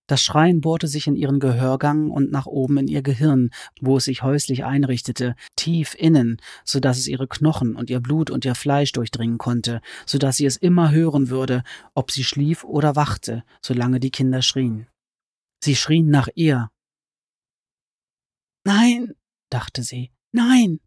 Das 0.07 0.23
Schreien 0.23 0.61
bohrte 0.61 0.87
sich 0.87 1.07
in 1.07 1.17
ihren 1.17 1.41
Gehörgang 1.41 2.11
und 2.11 2.31
nach 2.31 2.45
oben 2.45 2.77
in 2.77 2.89
ihr 2.89 3.03
Gehirn, 3.03 3.51
wo 3.81 3.97
es 3.97 4.05
sich 4.05 4.23
häuslich 4.23 4.65
einrichtete, 4.65 5.35
tief 5.57 5.95
innen, 5.99 6.37
so 6.63 6.79
dass 6.79 6.99
es 6.99 7.09
ihre 7.09 7.27
Knochen 7.27 7.75
und 7.75 7.89
ihr 7.89 8.01
Blut 8.01 8.31
und 8.31 8.45
ihr 8.45 8.55
Fleisch 8.55 8.93
durchdringen 8.93 9.39
konnte, 9.39 9.81
so 10.05 10.19
dass 10.19 10.37
sie 10.37 10.45
es 10.45 10.59
immer 10.59 10.91
hören 10.91 11.31
würde, 11.31 11.63
ob 11.95 12.11
sie 12.11 12.25
schlief 12.25 12.65
oder 12.65 12.97
wachte, 12.97 13.45
solange 13.63 13.99
die 13.99 14.11
Kinder 14.11 14.43
schrien. 14.43 14.89
Sie 15.63 15.75
schrien 15.75 16.11
nach 16.11 16.29
ihr, 16.35 16.71
Nein, 18.67 19.15
dachte 19.55 19.83
sie, 19.83 20.11
nein. 20.33 20.81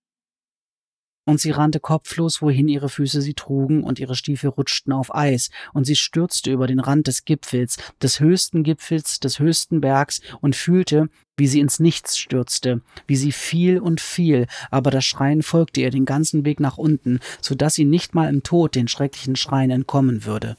Und 1.26 1.42
sie 1.42 1.52
rannte 1.52 1.82
kopflos, 1.82 2.42
wohin 2.42 2.70
ihre 2.70 2.88
Füße 2.88 3.22
sie 3.22 3.34
trugen, 3.34 3.84
und 3.84 4.00
ihre 4.00 4.16
Stiefel 4.16 4.50
rutschten 4.50 4.94
auf 4.94 5.14
Eis, 5.14 5.50
und 5.74 5.84
sie 5.84 5.98
stürzte 5.98 6.52
über 6.52 6.68
den 6.68 6.80
Rand 6.80 7.08
des 7.08 7.26
Gipfels, 7.26 7.78
des 8.02 8.22
höchsten 8.22 8.64
Gipfels, 8.64 9.20
des 9.20 9.40
höchsten 9.40 9.82
Bergs, 9.82 10.22
und 10.40 10.56
fühlte, 10.56 11.10
wie 11.36 11.48
sie 11.48 11.60
ins 11.60 11.82
Nichts 11.82 12.18
stürzte, 12.18 12.82
wie 13.08 13.18
sie 13.18 13.34
fiel 13.34 13.80
und 13.80 14.00
fiel, 14.00 14.48
aber 14.72 14.90
das 14.90 15.04
Schreien 15.04 15.44
folgte 15.44 15.82
ihr 15.82 15.92
den 15.92 16.06
ganzen 16.06 16.46
Weg 16.46 16.62
nach 16.62 16.78
unten, 16.78 17.20
so 17.42 17.56
dass 17.56 17.76
sie 17.76 17.86
nicht 17.86 18.16
mal 18.16 18.30
im 18.30 18.44
Tod 18.44 18.76
den 18.76 18.88
schrecklichen 18.88 19.36
Schreien 19.36 19.70
entkommen 19.70 20.24
würde. 20.24 20.56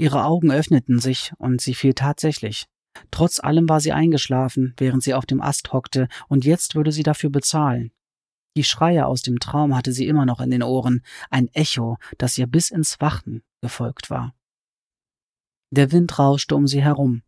Ihre 0.00 0.24
Augen 0.24 0.52
öffneten 0.52 1.00
sich, 1.00 1.32
und 1.38 1.60
sie 1.60 1.74
fiel 1.74 1.94
tatsächlich. 1.94 2.66
Trotz 3.10 3.40
allem 3.40 3.68
war 3.68 3.80
sie 3.80 3.92
eingeschlafen, 3.92 4.74
während 4.76 5.02
sie 5.02 5.14
auf 5.14 5.26
dem 5.26 5.40
Ast 5.40 5.72
hockte, 5.72 6.08
und 6.28 6.44
jetzt 6.44 6.74
würde 6.74 6.92
sie 6.92 7.02
dafür 7.02 7.30
bezahlen. 7.30 7.92
Die 8.56 8.64
Schreie 8.64 9.06
aus 9.06 9.22
dem 9.22 9.38
Traum 9.38 9.76
hatte 9.76 9.92
sie 9.92 10.06
immer 10.06 10.26
noch 10.26 10.40
in 10.40 10.50
den 10.50 10.62
Ohren, 10.62 11.02
ein 11.30 11.48
Echo, 11.52 11.98
das 12.18 12.36
ihr 12.38 12.46
bis 12.46 12.70
ins 12.70 13.00
Wachen 13.00 13.42
gefolgt 13.60 14.10
war. 14.10 14.34
Der 15.70 15.92
Wind 15.92 16.18
rauschte 16.18 16.56
um 16.56 16.66
sie 16.66 16.82
herum. 16.82 17.22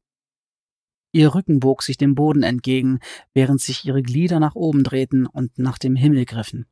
Ihr 1.12 1.34
Rücken 1.34 1.60
bog 1.60 1.82
sich 1.82 1.96
dem 1.96 2.14
Boden 2.14 2.42
entgegen, 2.42 3.00
während 3.34 3.60
sich 3.60 3.84
ihre 3.84 4.02
Glieder 4.02 4.40
nach 4.40 4.54
oben 4.54 4.84
drehten 4.84 5.26
und 5.26 5.58
nach 5.58 5.78
dem 5.78 5.96
Himmel 5.96 6.24
griffen. 6.24 6.66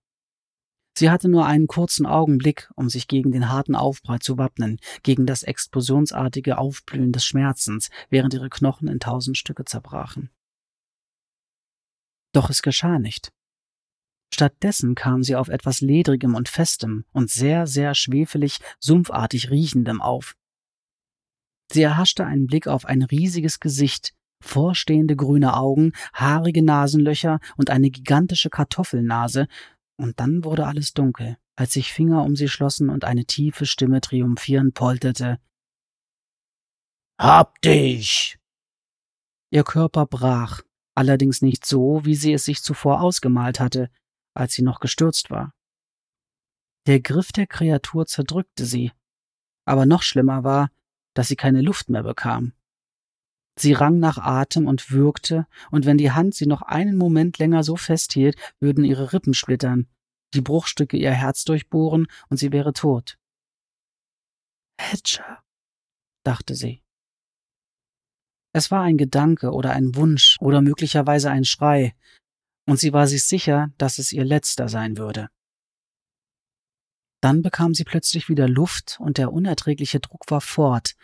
Sie 0.99 1.11
hatte 1.11 1.29
nur 1.29 1.47
einen 1.47 1.69
kurzen 1.69 2.07
Augenblick, 2.07 2.69
um 2.75 2.89
sich 2.89 3.07
gegen 3.07 3.31
den 3.31 3.49
harten 3.49 3.77
Aufprall 3.77 4.19
zu 4.19 4.37
wappnen, 4.37 4.81
gegen 5.05 5.27
das 5.27 5.45
explosionsartige 5.45 6.59
Aufblühen 6.59 7.13
des 7.13 7.25
Schmerzens, 7.25 7.91
während 8.11 8.35
ihre 8.35 8.51
Knochen 8.51 8.89
in 8.89 8.99
tausend 8.99 9.39
Stücke 9.39 9.65
zerbrachen. 9.65 10.29
Doch 12.33 12.51
es 12.51 12.63
geschah 12.63 12.99
nicht. 12.99 13.31
Stattdessen 14.35 14.97
kam 14.97 15.23
sie 15.23 15.37
auf 15.37 15.47
etwas 15.47 15.81
Ledrigem 15.81 16.35
und 16.35 16.49
Festem 16.49 17.05
und 17.13 17.31
sehr, 17.31 17.69
sehr 17.69 17.95
schwefelig, 17.95 18.59
sumpfartig 18.81 19.51
riechendem 19.51 20.03
auf. 20.03 20.35
Sie 21.71 21.83
erhaschte 21.83 22.27
einen 22.27 22.49
Blick 22.49 22.67
auf 22.67 22.87
ein 22.87 23.03
riesiges 23.03 23.61
Gesicht, 23.61 24.15
vorstehende 24.41 25.15
grüne 25.15 25.55
Augen, 25.55 25.93
haarige 26.13 26.65
Nasenlöcher 26.65 27.39
und 27.57 27.71
eine 27.71 27.91
gigantische 27.91 28.51
Kartoffelnase, 28.51 29.47
und 29.99 30.21
dann 30.21 30.45
wurde 30.45 30.67
alles 30.67 30.95
dunkel, 30.95 31.37
als 31.57 31.73
sich 31.73 31.93
Finger 31.93 32.23
um 32.23 32.37
sie 32.37 32.49
schlossen 32.49 32.89
und 32.89 33.05
eine 33.05 33.27
tiefe 33.27 33.67
Stimme 33.67 34.01
triumphierend 34.01 34.75
polterte. 34.75 35.39
Hab 37.21 37.61
dich! 37.63 38.39
Ihr 39.51 39.65
Körper 39.65 40.07
brach, 40.07 40.63
allerdings 40.95 41.43
nicht 41.43 41.67
so, 41.67 42.05
wie 42.05 42.15
sie 42.15 42.33
es 42.33 42.45
sich 42.45 42.63
zuvor 42.63 43.01
ausgemalt 43.01 43.61
hatte, 43.61 43.91
als 44.35 44.55
sie 44.55 44.63
noch 44.63 44.81
gestürzt 44.81 45.31
war. 45.31 45.53
Der 46.87 47.01
Griff 47.01 47.33
der 47.33 47.47
Kreatur 47.47 48.07
zerdrückte 48.07 48.65
sie, 48.65 48.93
aber 49.65 49.85
noch 49.85 50.03
schlimmer 50.03 50.45
war, 50.45 50.71
dass 51.15 51.29
sie 51.29 51.37
keine 51.37 51.61
Luft 51.61 51.89
mehr 51.89 52.03
bekam. 52.03 52.53
Sie 53.59 53.73
rang 53.73 53.99
nach 53.99 54.19
Atem 54.19 54.69
und 54.69 54.93
würgte, 54.93 55.47
und 55.73 55.85
wenn 55.85 55.99
die 55.99 56.13
Hand 56.13 56.35
sie 56.35 56.47
noch 56.47 56.63
einen 56.63 56.97
Moment 56.97 57.39
länger 57.39 57.65
so 57.65 57.75
festhielt, 57.75 58.37
würden 58.61 58.85
ihre 58.85 59.13
Rippen 59.13 59.35
splittern, 59.35 59.89
die 60.33 60.41
Bruchstücke 60.41 60.97
ihr 60.97 61.11
Herz 61.11 61.43
durchbohren, 61.43 62.07
und 62.29 62.37
sie 62.37 62.53
wäre 62.53 62.73
tot. 62.73 63.19
Hedger, 64.81 65.43
dachte 66.25 66.55
sie. 66.55 66.85
Es 68.53 68.71
war 68.71 68.83
ein 68.83 68.97
Gedanke 68.97 69.51
oder 69.51 69.73
ein 69.73 69.97
Wunsch 69.97 70.37
oder 70.41 70.63
möglicherweise 70.63 71.31
ein 71.31 71.45
Schrei, 71.45 71.97
und 72.67 72.79
sie 72.79 72.93
war 72.93 73.09
sich 73.09 73.25
sicher, 73.25 73.73
dass 73.77 73.99
es 73.99 74.13
ihr 74.13 74.25
letzter 74.25 74.69
sein 74.69 74.99
würde. 74.99 75.31
Dann 77.21 77.43
bekam 77.43 77.75
sie 77.75 77.85
plötzlich 77.85 78.29
wieder 78.29 78.47
Luft 78.47 78.99
und 79.01 79.19
der 79.19 79.33
unerträgliche 79.33 79.99
Druck 79.99 80.31
war 80.31 80.41
fort, 80.41 80.95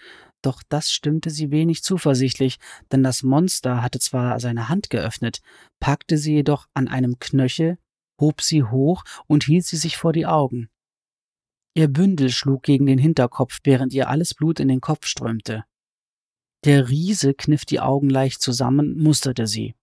doch 0.45 0.63
das 0.69 0.91
stimmte 0.91 1.31
sie 1.31 1.51
wenig 1.51 1.83
zuversichtlich, 1.83 2.59
denn 2.93 3.03
das 3.03 3.23
Monster 3.23 3.83
hatte 3.83 3.99
zwar 3.99 4.39
seine 4.41 4.69
Hand 4.69 4.91
geöffnet, 4.91 5.41
packte 5.81 6.19
sie 6.19 6.35
jedoch 6.35 6.67
an 6.75 6.89
einem 6.89 7.19
Knöchel, 7.19 7.79
hob 8.21 8.43
sie 8.43 8.63
hoch 8.63 9.05
und 9.27 9.45
hielt 9.45 9.65
sie 9.65 9.77
sich 9.77 9.97
vor 9.97 10.13
die 10.13 10.27
Augen. 10.27 10.69
Ihr 11.75 11.89
Bündel 11.89 12.31
schlug 12.31 12.63
gegen 12.63 12.87
den 12.87 12.99
Hinterkopf, 12.99 13.59
während 13.65 13.93
ihr 13.93 14.09
alles 14.09 14.35
Blut 14.35 14.61
in 14.61 14.69
den 14.69 14.81
Kopf 14.81 15.07
strömte. 15.07 15.65
Der 16.65 16.89
Riese 16.89 17.35
kniff 17.35 17.65
die 17.65 17.81
Augen 17.81 18.09
leicht 18.09 18.41
zusammen, 18.41 18.97
musterte 18.97 19.47
sie. 19.47 19.75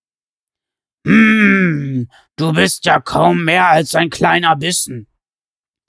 Hm, 1.05 2.09
du 2.35 2.53
bist 2.53 2.85
ja 2.85 2.99
kaum 2.99 3.43
mehr 3.43 3.67
als 3.67 3.95
ein 3.95 4.09
kleiner 4.09 4.55
Bissen, 4.55 5.07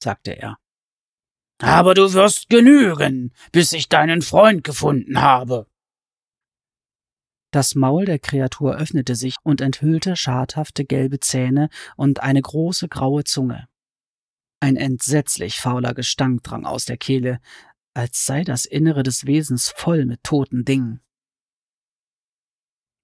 sagte 0.02 0.32
er. 0.32 0.58
Aber 1.58 1.94
du 1.94 2.12
wirst 2.12 2.48
genügen, 2.48 3.32
bis 3.52 3.72
ich 3.72 3.88
deinen 3.88 4.22
Freund 4.22 4.64
gefunden 4.64 5.20
habe. 5.20 5.66
Das 7.52 7.74
Maul 7.74 8.06
der 8.06 8.18
Kreatur 8.18 8.76
öffnete 8.76 9.14
sich 9.14 9.36
und 9.42 9.60
enthüllte 9.60 10.16
schadhafte 10.16 10.86
gelbe 10.86 11.20
Zähne 11.20 11.68
und 11.96 12.20
eine 12.20 12.40
große 12.40 12.88
graue 12.88 13.24
Zunge. 13.24 13.68
Ein 14.58 14.76
entsetzlich 14.76 15.58
fauler 15.58 15.92
Gestank 15.92 16.42
drang 16.44 16.64
aus 16.64 16.86
der 16.86 16.96
Kehle, 16.96 17.40
als 17.94 18.24
sei 18.24 18.42
das 18.42 18.64
Innere 18.64 19.02
des 19.02 19.26
Wesens 19.26 19.68
voll 19.68 20.06
mit 20.06 20.24
toten 20.24 20.64
Dingen. 20.64 21.00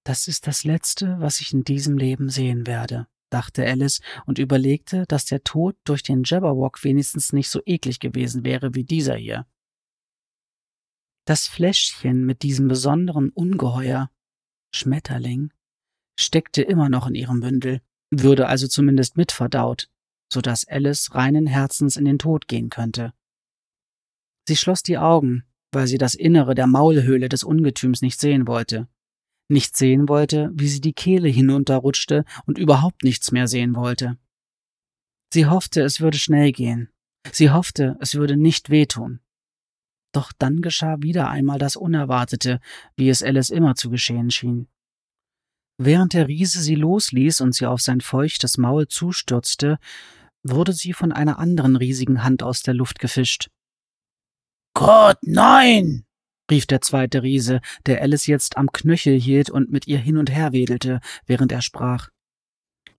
Das 0.03 0.27
ist 0.27 0.47
das 0.47 0.63
Letzte, 0.63 1.17
was 1.19 1.41
ich 1.41 1.53
in 1.53 1.63
diesem 1.63 1.97
Leben 1.97 2.29
sehen 2.29 2.65
werde, 2.65 3.07
dachte 3.29 3.65
Alice 3.65 4.01
und 4.25 4.39
überlegte, 4.39 5.05
dass 5.07 5.25
der 5.25 5.43
Tod 5.43 5.77
durch 5.83 6.03
den 6.03 6.23
Jabberwock 6.23 6.83
wenigstens 6.83 7.33
nicht 7.33 7.49
so 7.49 7.61
eklig 7.65 7.99
gewesen 7.99 8.43
wäre 8.43 8.75
wie 8.75 8.83
dieser 8.83 9.15
hier. 9.15 9.45
Das 11.25 11.47
Fläschchen 11.47 12.25
mit 12.25 12.41
diesem 12.41 12.67
besonderen 12.67 13.29
Ungeheuer, 13.29 14.09
Schmetterling, 14.73 15.53
steckte 16.19 16.61
immer 16.61 16.89
noch 16.89 17.07
in 17.07 17.15
ihrem 17.15 17.39
Bündel, 17.39 17.81
würde 18.11 18.47
also 18.47 18.67
zumindest 18.67 19.15
mitverdaut, 19.15 19.89
so 20.31 20.41
dass 20.41 20.67
Alice 20.67 21.13
reinen 21.13 21.47
Herzens 21.47 21.97
in 21.97 22.05
den 22.05 22.19
Tod 22.19 22.47
gehen 22.47 22.69
könnte. 22.69 23.13
Sie 24.47 24.55
schloss 24.55 24.81
die 24.81 24.97
Augen, 24.97 25.43
weil 25.71 25.87
sie 25.87 25.99
das 25.99 26.15
Innere 26.15 26.55
der 26.55 26.65
Maulhöhle 26.65 27.29
des 27.29 27.43
Ungetüms 27.43 28.01
nicht 28.01 28.19
sehen 28.19 28.47
wollte 28.47 28.87
nicht 29.49 29.75
sehen 29.75 30.07
wollte, 30.07 30.51
wie 30.53 30.67
sie 30.67 30.81
die 30.81 30.93
Kehle 30.93 31.27
hinunterrutschte 31.27 32.25
und 32.45 32.57
überhaupt 32.57 33.03
nichts 33.03 33.31
mehr 33.31 33.47
sehen 33.47 33.75
wollte. 33.75 34.17
Sie 35.33 35.45
hoffte, 35.45 35.81
es 35.81 35.99
würde 35.99 36.17
schnell 36.17 36.51
gehen. 36.51 36.89
Sie 37.31 37.51
hoffte, 37.51 37.97
es 37.99 38.15
würde 38.15 38.37
nicht 38.37 38.69
wehtun. 38.69 39.19
Doch 40.11 40.31
dann 40.37 40.61
geschah 40.61 40.97
wieder 41.01 41.29
einmal 41.29 41.59
das 41.59 41.75
Unerwartete, 41.75 42.59
wie 42.95 43.09
es 43.09 43.21
Alice 43.21 43.51
immer 43.51 43.75
zu 43.75 43.89
geschehen 43.89 44.31
schien. 44.31 44.67
Während 45.77 46.13
der 46.13 46.27
Riese 46.27 46.61
sie 46.61 46.75
losließ 46.75 47.41
und 47.41 47.53
sie 47.53 47.65
auf 47.65 47.81
sein 47.81 48.01
feuchtes 48.01 48.57
Maul 48.57 48.87
zustürzte, 48.87 49.77
wurde 50.43 50.73
sie 50.73 50.93
von 50.93 51.11
einer 51.11 51.37
anderen 51.37 51.75
riesigen 51.75 52.23
Hand 52.23 52.43
aus 52.43 52.63
der 52.63 52.73
Luft 52.73 52.99
gefischt. 52.99 53.49
Gott, 54.73 55.17
nein! 55.21 56.05
Rief 56.49 56.65
der 56.65 56.81
zweite 56.81 57.23
Riese, 57.23 57.61
der 57.85 58.01
Alice 58.01 58.27
jetzt 58.27 58.57
am 58.57 58.71
Knöchel 58.71 59.19
hielt 59.19 59.49
und 59.49 59.71
mit 59.71 59.87
ihr 59.87 59.99
hin 59.99 60.17
und 60.17 60.29
her 60.29 60.51
wedelte, 60.51 60.99
während 61.25 61.51
er 61.51 61.61
sprach. 61.61 62.09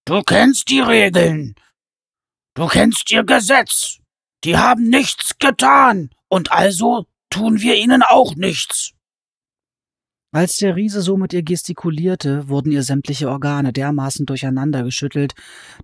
Du 0.05 0.23
kennst 0.23 0.71
die 0.71 0.81
Regeln. 0.81 1.55
Du 2.55 2.67
kennst 2.67 3.11
ihr 3.11 3.25
Gesetz. 3.25 3.99
Die 4.45 4.57
haben 4.57 4.89
nichts 4.89 5.39
getan, 5.39 6.11
und 6.29 6.51
also 6.51 7.07
tun 7.29 7.61
wir 7.61 7.77
ihnen 7.77 8.03
auch 8.03 8.35
nichts. 8.35 8.93
Als 10.33 10.57
der 10.59 10.77
Riese 10.77 11.03
so 11.03 11.17
mit 11.17 11.33
ihr 11.33 11.43
gestikulierte, 11.43 12.49
wurden 12.49 12.71
ihr 12.71 12.83
sämtliche 12.83 13.29
Organe 13.29 13.73
dermaßen 13.73 14.27
durcheinander 14.27 14.85
geschüttelt, 14.85 15.35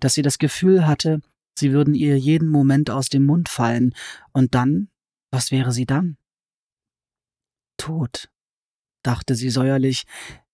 dass 0.01 0.15
sie 0.15 0.23
das 0.23 0.39
Gefühl 0.39 0.87
hatte, 0.87 1.21
sie 1.59 1.73
würden 1.73 1.95
ihr 1.95 2.17
jeden 2.19 2.49
Moment 2.49 2.89
aus 2.91 3.09
dem 3.09 3.25
Mund 3.25 3.49
fallen, 3.49 3.95
und 4.33 4.55
dann, 4.55 4.89
was 5.33 5.51
wäre 5.51 5.73
sie 5.73 5.85
dann? 5.85 6.17
Tot, 7.77 8.31
dachte 9.03 9.35
sie 9.35 9.51
säuerlich, 9.51 10.05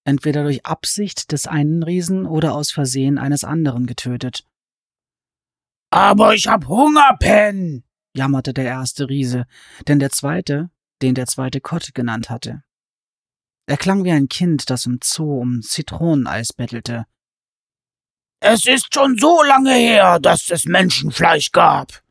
entweder 0.04 0.42
durch 0.42 0.66
Absicht 0.66 1.32
des 1.32 1.46
einen 1.46 1.82
Riesen 1.82 2.26
oder 2.26 2.54
aus 2.54 2.70
Versehen 2.70 3.18
eines 3.18 3.44
anderen 3.44 3.86
getötet. 3.86 4.44
Aber 5.90 6.34
ich 6.34 6.48
hab 6.48 6.68
Hunger, 6.68 7.16
Pen, 7.18 7.84
jammerte 8.14 8.54
der 8.54 8.64
erste 8.64 9.08
Riese, 9.08 9.46
denn 9.88 9.98
der 9.98 10.10
zweite, 10.10 10.70
den 11.02 11.14
der 11.14 11.26
zweite 11.26 11.60
Kott 11.60 11.94
genannt 11.94 12.30
hatte. 12.30 12.62
Er 13.66 13.76
klang 13.76 14.04
wie 14.04 14.10
ein 14.10 14.28
Kind, 14.28 14.70
das 14.70 14.86
im 14.86 14.98
Zoo 15.02 15.40
um 15.40 15.62
Zitroneneis 15.62 16.52
bettelte. 16.52 17.06
Es 18.40 18.66
ist 18.66 18.92
schon 18.92 19.16
so 19.18 19.42
lange 19.44 19.74
her, 19.74 20.18
dass 20.18 20.50
es 20.50 20.64
Menschenfleisch 20.64 21.52
gab. 21.52 22.01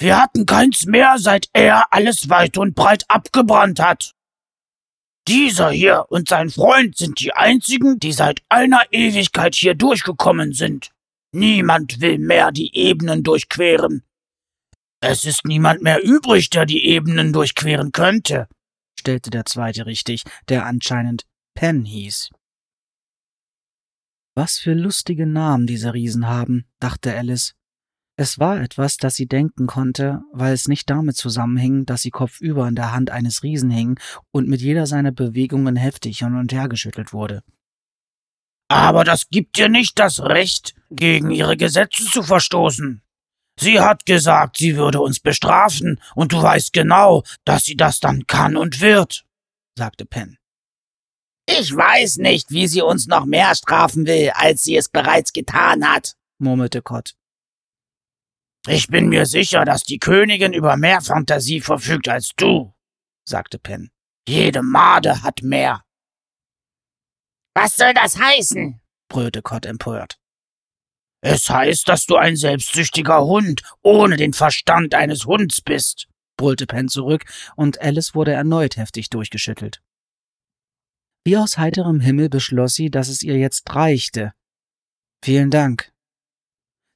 Wir 0.00 0.16
hatten 0.16 0.46
keins 0.46 0.86
mehr, 0.86 1.16
seit 1.18 1.50
er 1.52 1.92
alles 1.92 2.30
weit 2.30 2.56
und 2.56 2.74
breit 2.74 3.04
abgebrannt 3.08 3.80
hat. 3.80 4.14
Dieser 5.28 5.70
hier 5.70 6.06
und 6.08 6.26
sein 6.26 6.48
Freund 6.48 6.96
sind 6.96 7.20
die 7.20 7.34
einzigen, 7.34 8.00
die 8.00 8.12
seit 8.12 8.42
einer 8.48 8.80
Ewigkeit 8.92 9.54
hier 9.54 9.74
durchgekommen 9.74 10.54
sind. 10.54 10.90
Niemand 11.32 12.00
will 12.00 12.18
mehr 12.18 12.50
die 12.50 12.74
Ebenen 12.74 13.22
durchqueren. 13.22 14.02
Es 15.02 15.26
ist 15.26 15.44
niemand 15.44 15.82
mehr 15.82 16.02
übrig, 16.02 16.48
der 16.48 16.64
die 16.64 16.86
Ebenen 16.86 17.34
durchqueren 17.34 17.92
könnte, 17.92 18.48
stellte 18.98 19.28
der 19.28 19.44
zweite 19.44 19.84
richtig, 19.84 20.24
der 20.48 20.64
anscheinend 20.64 21.26
Penn 21.54 21.84
hieß. 21.84 22.30
Was 24.34 24.58
für 24.58 24.72
lustige 24.72 25.26
Namen 25.26 25.66
diese 25.66 25.92
Riesen 25.92 26.26
haben, 26.26 26.64
dachte 26.80 27.14
Alice. 27.14 27.54
Es 28.20 28.38
war 28.38 28.60
etwas, 28.60 28.98
das 28.98 29.14
sie 29.14 29.24
denken 29.24 29.66
konnte, 29.66 30.20
weil 30.30 30.52
es 30.52 30.68
nicht 30.68 30.90
damit 30.90 31.16
zusammenhing, 31.16 31.86
dass 31.86 32.02
sie 32.02 32.10
kopfüber 32.10 32.68
in 32.68 32.74
der 32.74 32.92
Hand 32.92 33.08
eines 33.08 33.42
Riesen 33.42 33.70
hing 33.70 33.98
und 34.30 34.46
mit 34.46 34.60
jeder 34.60 34.86
seiner 34.86 35.10
Bewegungen 35.10 35.74
heftig 35.74 36.18
hin 36.18 36.36
und 36.36 36.52
her 36.52 36.68
geschüttelt 36.68 37.14
wurde. 37.14 37.42
Aber 38.68 39.04
das 39.04 39.30
gibt 39.30 39.56
dir 39.56 39.70
nicht 39.70 39.98
das 39.98 40.20
Recht, 40.20 40.74
gegen 40.90 41.30
ihre 41.30 41.56
Gesetze 41.56 42.04
zu 42.04 42.22
verstoßen. 42.22 43.00
Sie 43.58 43.80
hat 43.80 44.04
gesagt, 44.04 44.58
sie 44.58 44.76
würde 44.76 45.00
uns 45.00 45.20
bestrafen, 45.20 45.98
und 46.14 46.34
du 46.34 46.42
weißt 46.42 46.74
genau, 46.74 47.22
dass 47.46 47.64
sie 47.64 47.74
das 47.74 48.00
dann 48.00 48.26
kann 48.26 48.54
und 48.54 48.82
wird, 48.82 49.24
sagte 49.78 50.04
Penn. 50.04 50.36
Ich 51.48 51.74
weiß 51.74 52.18
nicht, 52.18 52.50
wie 52.50 52.68
sie 52.68 52.82
uns 52.82 53.06
noch 53.06 53.24
mehr 53.24 53.54
strafen 53.54 54.04
will, 54.06 54.30
als 54.34 54.60
sie 54.64 54.76
es 54.76 54.90
bereits 54.90 55.32
getan 55.32 55.90
hat, 55.90 56.16
murmelte 56.38 56.82
Kott. 56.82 57.14
Ich 58.66 58.88
bin 58.88 59.08
mir 59.08 59.26
sicher, 59.26 59.64
dass 59.64 59.82
die 59.82 59.98
Königin 59.98 60.52
über 60.52 60.76
mehr 60.76 61.00
Fantasie 61.00 61.60
verfügt 61.60 62.08
als 62.08 62.32
du, 62.36 62.74
sagte 63.24 63.58
Penn. 63.58 63.90
Jede 64.28 64.62
Made 64.62 65.22
hat 65.22 65.42
mehr. 65.42 65.82
Was 67.54 67.76
soll 67.76 67.94
das 67.94 68.18
heißen? 68.18 68.80
brüllte 69.08 69.42
Kott 69.42 69.66
empört. 69.66 70.18
Es 71.22 71.50
heißt, 71.50 71.88
dass 71.88 72.06
du 72.06 72.16
ein 72.16 72.36
selbstsüchtiger 72.36 73.24
Hund 73.24 73.62
ohne 73.82 74.16
den 74.16 74.32
Verstand 74.32 74.94
eines 74.94 75.26
Hunds 75.26 75.60
bist, 75.60 76.06
brüllte 76.36 76.66
Penn 76.66 76.88
zurück, 76.88 77.24
und 77.56 77.80
Alice 77.80 78.14
wurde 78.14 78.32
erneut 78.32 78.76
heftig 78.76 79.10
durchgeschüttelt. 79.10 79.82
Wie 81.24 81.36
aus 81.36 81.58
heiterem 81.58 82.00
Himmel 82.00 82.30
beschloss 82.30 82.74
sie, 82.74 82.90
dass 82.90 83.08
es 83.08 83.22
ihr 83.22 83.36
jetzt 83.36 83.68
reichte. 83.74 84.32
Vielen 85.22 85.50
Dank. 85.50 85.89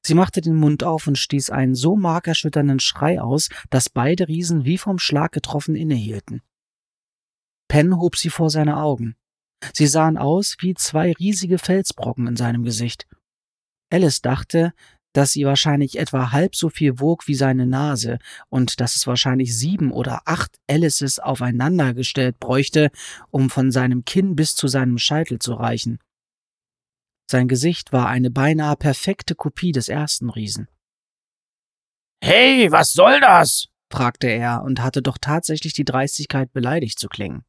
Sie 0.05 0.13
machte 0.13 0.39
den 0.39 0.55
Mund 0.55 0.83
auf 0.83 1.07
und 1.07 1.17
stieß 1.17 1.49
einen 1.49 1.73
so 1.73 1.95
markerschütternden 1.95 2.79
Schrei 2.79 3.19
aus, 3.19 3.49
dass 3.71 3.89
beide 3.89 4.27
Riesen 4.27 4.63
wie 4.63 4.77
vom 4.77 4.99
Schlag 4.99 5.31
getroffen 5.31 5.75
innehielten. 5.75 6.43
Penn 7.67 7.97
hob 7.99 8.15
sie 8.15 8.29
vor 8.29 8.51
seine 8.51 8.77
Augen. 8.77 9.15
Sie 9.73 9.87
sahen 9.87 10.19
aus 10.19 10.57
wie 10.59 10.75
zwei 10.75 11.13
riesige 11.13 11.57
Felsbrocken 11.57 12.27
in 12.27 12.35
seinem 12.35 12.63
Gesicht. 12.63 13.07
Alice 13.91 14.21
dachte, 14.21 14.73
dass 15.13 15.31
sie 15.31 15.43
wahrscheinlich 15.45 15.97
etwa 15.97 16.31
halb 16.31 16.55
so 16.55 16.69
viel 16.69 16.99
wog 16.99 17.27
wie 17.27 17.33
seine 17.33 17.65
Nase 17.65 18.19
und 18.49 18.79
dass 18.81 18.95
es 18.95 19.07
wahrscheinlich 19.07 19.57
sieben 19.57 19.91
oder 19.91 20.21
acht 20.25 20.55
Alices 20.69 21.17
aufeinandergestellt 21.17 22.39
bräuchte, 22.39 22.91
um 23.31 23.49
von 23.49 23.71
seinem 23.71 24.05
Kinn 24.05 24.35
bis 24.35 24.55
zu 24.55 24.67
seinem 24.67 24.99
Scheitel 24.99 25.39
zu 25.39 25.53
reichen. 25.53 25.97
Sein 27.29 27.47
Gesicht 27.47 27.91
war 27.91 28.07
eine 28.07 28.29
beinahe 28.29 28.75
perfekte 28.75 29.35
Kopie 29.35 29.71
des 29.71 29.89
ersten 29.89 30.29
Riesen. 30.29 30.67
Hey, 32.23 32.71
was 32.71 32.93
soll 32.93 33.19
das? 33.19 33.67
fragte 33.91 34.27
er 34.27 34.63
und 34.63 34.81
hatte 34.81 35.01
doch 35.01 35.17
tatsächlich 35.19 35.73
die 35.73 35.85
Dreistigkeit, 35.85 36.51
beleidigt 36.53 36.99
zu 36.99 37.07
klingen. 37.07 37.45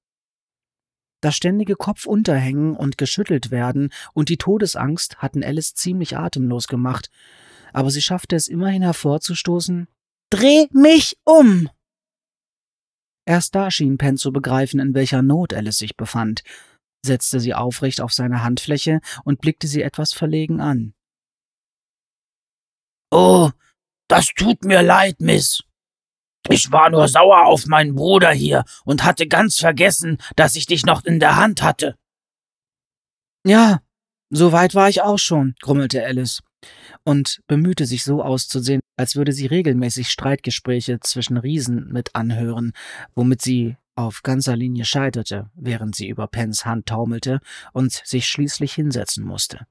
Das 1.22 1.34
ständige 1.34 1.76
Kopfunterhängen 1.76 2.76
und 2.76 2.98
geschüttelt 2.98 3.50
werden 3.50 3.90
und 4.12 4.28
die 4.28 4.36
Todesangst 4.36 5.18
hatten 5.18 5.42
Alice 5.42 5.74
ziemlich 5.74 6.16
atemlos 6.16 6.68
gemacht, 6.68 7.10
aber 7.72 7.90
sie 7.90 8.02
schaffte 8.02 8.36
es 8.36 8.48
immerhin 8.48 8.82
hervorzustoßen 8.82 9.88
Dreh 10.30 10.66
mich 10.72 11.18
um. 11.24 11.68
Erst 13.24 13.54
da 13.54 13.70
schien 13.70 13.98
Penn 13.98 14.16
zu 14.16 14.32
begreifen, 14.32 14.78
in 14.78 14.94
welcher 14.94 15.22
Not 15.22 15.52
Alice 15.52 15.78
sich 15.78 15.96
befand, 15.96 16.42
setzte 17.06 17.40
sie 17.40 17.54
aufrecht 17.54 18.00
auf 18.00 18.12
seine 18.12 18.42
Handfläche 18.42 19.00
und 19.24 19.40
blickte 19.40 19.66
sie 19.66 19.82
etwas 19.82 20.12
verlegen 20.12 20.60
an. 20.60 20.94
Oh, 23.10 23.50
das 24.08 24.26
tut 24.36 24.64
mir 24.64 24.82
leid, 24.82 25.20
Miss. 25.20 25.62
Ich 26.48 26.70
war 26.70 26.90
nur 26.90 27.08
sauer 27.08 27.46
auf 27.46 27.66
meinen 27.66 27.94
Bruder 27.94 28.30
hier 28.30 28.64
und 28.84 29.04
hatte 29.04 29.26
ganz 29.26 29.58
vergessen, 29.58 30.18
dass 30.36 30.54
ich 30.54 30.66
dich 30.66 30.84
noch 30.86 31.04
in 31.04 31.18
der 31.18 31.36
Hand 31.36 31.62
hatte. 31.62 31.96
Ja, 33.44 33.80
so 34.30 34.52
weit 34.52 34.74
war 34.74 34.88
ich 34.88 35.02
auch 35.02 35.18
schon, 35.18 35.54
grummelte 35.60 36.04
Alice 36.04 36.42
und 37.04 37.40
bemühte 37.46 37.86
sich 37.86 38.04
so 38.04 38.22
auszusehen, 38.22 38.80
als 38.96 39.16
würde 39.16 39.32
sie 39.32 39.46
regelmäßig 39.46 40.08
Streitgespräche 40.08 40.98
zwischen 41.00 41.36
Riesen 41.36 41.92
mit 41.92 42.14
anhören, 42.14 42.72
womit 43.14 43.42
sie 43.42 43.76
auf 43.96 44.22
ganzer 44.22 44.56
Linie 44.56 44.84
scheiterte, 44.84 45.50
während 45.54 45.96
sie 45.96 46.08
über 46.08 46.26
Pens 46.28 46.64
Hand 46.64 46.86
taumelte 46.86 47.40
und 47.72 47.92
sich 48.04 48.28
schließlich 48.28 48.72
hinsetzen 48.74 49.24
musste. 49.24 49.66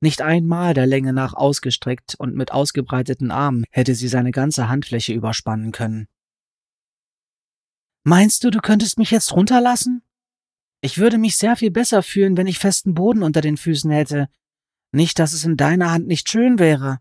Nicht 0.00 0.22
einmal 0.22 0.74
der 0.74 0.86
Länge 0.86 1.12
nach 1.12 1.34
ausgestreckt 1.34 2.14
und 2.14 2.34
mit 2.34 2.52
ausgebreiteten 2.52 3.30
Armen 3.30 3.64
hätte 3.70 3.94
sie 3.94 4.08
seine 4.08 4.30
ganze 4.30 4.68
Handfläche 4.68 5.12
überspannen 5.12 5.72
können. 5.72 6.06
Meinst 8.04 8.44
du, 8.44 8.50
du 8.50 8.60
könntest 8.60 8.98
mich 8.98 9.10
jetzt 9.10 9.32
runterlassen? 9.32 10.02
Ich 10.80 10.98
würde 10.98 11.18
mich 11.18 11.36
sehr 11.36 11.56
viel 11.56 11.72
besser 11.72 12.04
fühlen, 12.04 12.36
wenn 12.36 12.46
ich 12.46 12.60
festen 12.60 12.94
Boden 12.94 13.24
unter 13.24 13.40
den 13.40 13.56
Füßen 13.56 13.90
hätte, 13.90 14.28
nicht, 14.92 15.18
dass 15.18 15.32
es 15.32 15.44
in 15.44 15.56
deiner 15.56 15.90
Hand 15.90 16.06
nicht 16.06 16.30
schön 16.30 16.58
wäre. 16.58 17.00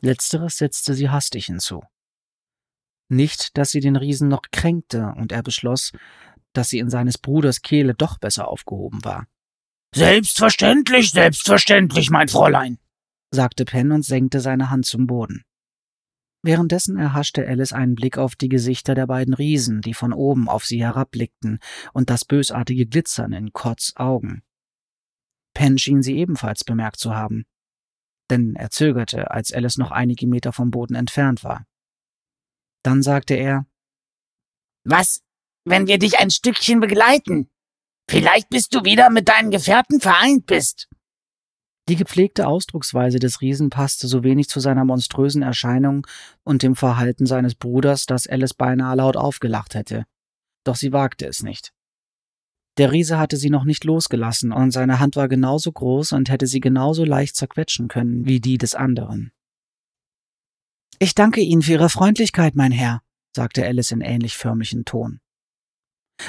Letzteres 0.00 0.58
setzte 0.58 0.94
sie 0.94 1.08
hastig 1.08 1.46
hinzu. 1.46 1.82
Nicht, 3.08 3.56
dass 3.56 3.70
sie 3.70 3.80
den 3.80 3.96
Riesen 3.96 4.28
noch 4.28 4.42
kränkte, 4.50 5.14
und 5.16 5.32
er 5.32 5.42
beschloss, 5.42 5.92
dass 6.52 6.68
sie 6.68 6.78
in 6.78 6.90
seines 6.90 7.18
Bruders 7.18 7.62
Kehle 7.62 7.94
doch 7.94 8.18
besser 8.18 8.48
aufgehoben 8.48 9.04
war. 9.04 9.26
Selbstverständlich, 9.94 11.10
selbstverständlich, 11.10 12.10
mein 12.10 12.28
Fräulein, 12.28 12.78
sagte 13.30 13.64
Penn 13.64 13.92
und 13.92 14.04
senkte 14.04 14.40
seine 14.40 14.70
Hand 14.70 14.86
zum 14.86 15.06
Boden. 15.06 15.44
Währenddessen 16.42 16.96
erhaschte 16.96 17.46
Alice 17.46 17.72
einen 17.72 17.94
Blick 17.94 18.18
auf 18.18 18.36
die 18.36 18.48
Gesichter 18.48 18.94
der 18.94 19.06
beiden 19.06 19.34
Riesen, 19.34 19.80
die 19.80 19.94
von 19.94 20.12
oben 20.12 20.48
auf 20.48 20.64
sie 20.64 20.80
herabblickten, 20.80 21.58
und 21.92 22.10
das 22.10 22.24
bösartige 22.24 22.86
Glitzern 22.86 23.32
in 23.32 23.52
Kotts 23.52 23.96
Augen. 23.96 24.42
Penn 25.54 25.78
schien 25.78 26.02
sie 26.02 26.16
ebenfalls 26.16 26.64
bemerkt 26.64 26.98
zu 26.98 27.14
haben. 27.14 27.46
Denn 28.30 28.54
er 28.54 28.70
zögerte, 28.70 29.30
als 29.30 29.52
Alice 29.52 29.78
noch 29.78 29.90
einige 29.90 30.26
Meter 30.26 30.52
vom 30.52 30.70
Boden 30.70 30.94
entfernt 30.94 31.42
war. 31.42 31.64
Dann 32.86 33.02
sagte 33.02 33.34
er 33.34 33.66
Was, 34.84 35.24
wenn 35.64 35.88
wir 35.88 35.98
dich 35.98 36.20
ein 36.20 36.30
Stückchen 36.30 36.78
begleiten? 36.78 37.50
Vielleicht 38.08 38.48
bist 38.48 38.72
du 38.76 38.84
wieder 38.84 39.10
mit 39.10 39.28
deinen 39.28 39.50
Gefährten 39.50 40.00
vereint 40.00 40.46
bist. 40.46 40.88
Die 41.88 41.96
gepflegte 41.96 42.46
Ausdrucksweise 42.46 43.18
des 43.18 43.40
Riesen 43.40 43.70
passte 43.70 44.06
so 44.06 44.22
wenig 44.22 44.48
zu 44.48 44.60
seiner 44.60 44.84
monströsen 44.84 45.42
Erscheinung 45.42 46.06
und 46.44 46.62
dem 46.62 46.76
Verhalten 46.76 47.26
seines 47.26 47.56
Bruders, 47.56 48.06
dass 48.06 48.28
Alice 48.28 48.54
beinahe 48.54 48.94
laut 48.94 49.16
aufgelacht 49.16 49.74
hätte. 49.74 50.04
Doch 50.62 50.76
sie 50.76 50.92
wagte 50.92 51.26
es 51.26 51.42
nicht. 51.42 51.72
Der 52.78 52.92
Riese 52.92 53.18
hatte 53.18 53.36
sie 53.36 53.50
noch 53.50 53.64
nicht 53.64 53.82
losgelassen, 53.82 54.52
und 54.52 54.70
seine 54.70 55.00
Hand 55.00 55.16
war 55.16 55.26
genauso 55.26 55.72
groß 55.72 56.12
und 56.12 56.30
hätte 56.30 56.46
sie 56.46 56.60
genauso 56.60 57.04
leicht 57.04 57.34
zerquetschen 57.34 57.88
können 57.88 58.26
wie 58.26 58.38
die 58.38 58.58
des 58.58 58.76
anderen. 58.76 59.32
Ich 60.98 61.14
danke 61.14 61.40
Ihnen 61.40 61.62
für 61.62 61.72
Ihre 61.72 61.90
Freundlichkeit, 61.90 62.54
mein 62.54 62.72
Herr, 62.72 63.02
sagte 63.34 63.66
Alice 63.66 63.90
in 63.90 64.00
ähnlich 64.00 64.36
förmlichen 64.36 64.84
Ton. 64.84 65.20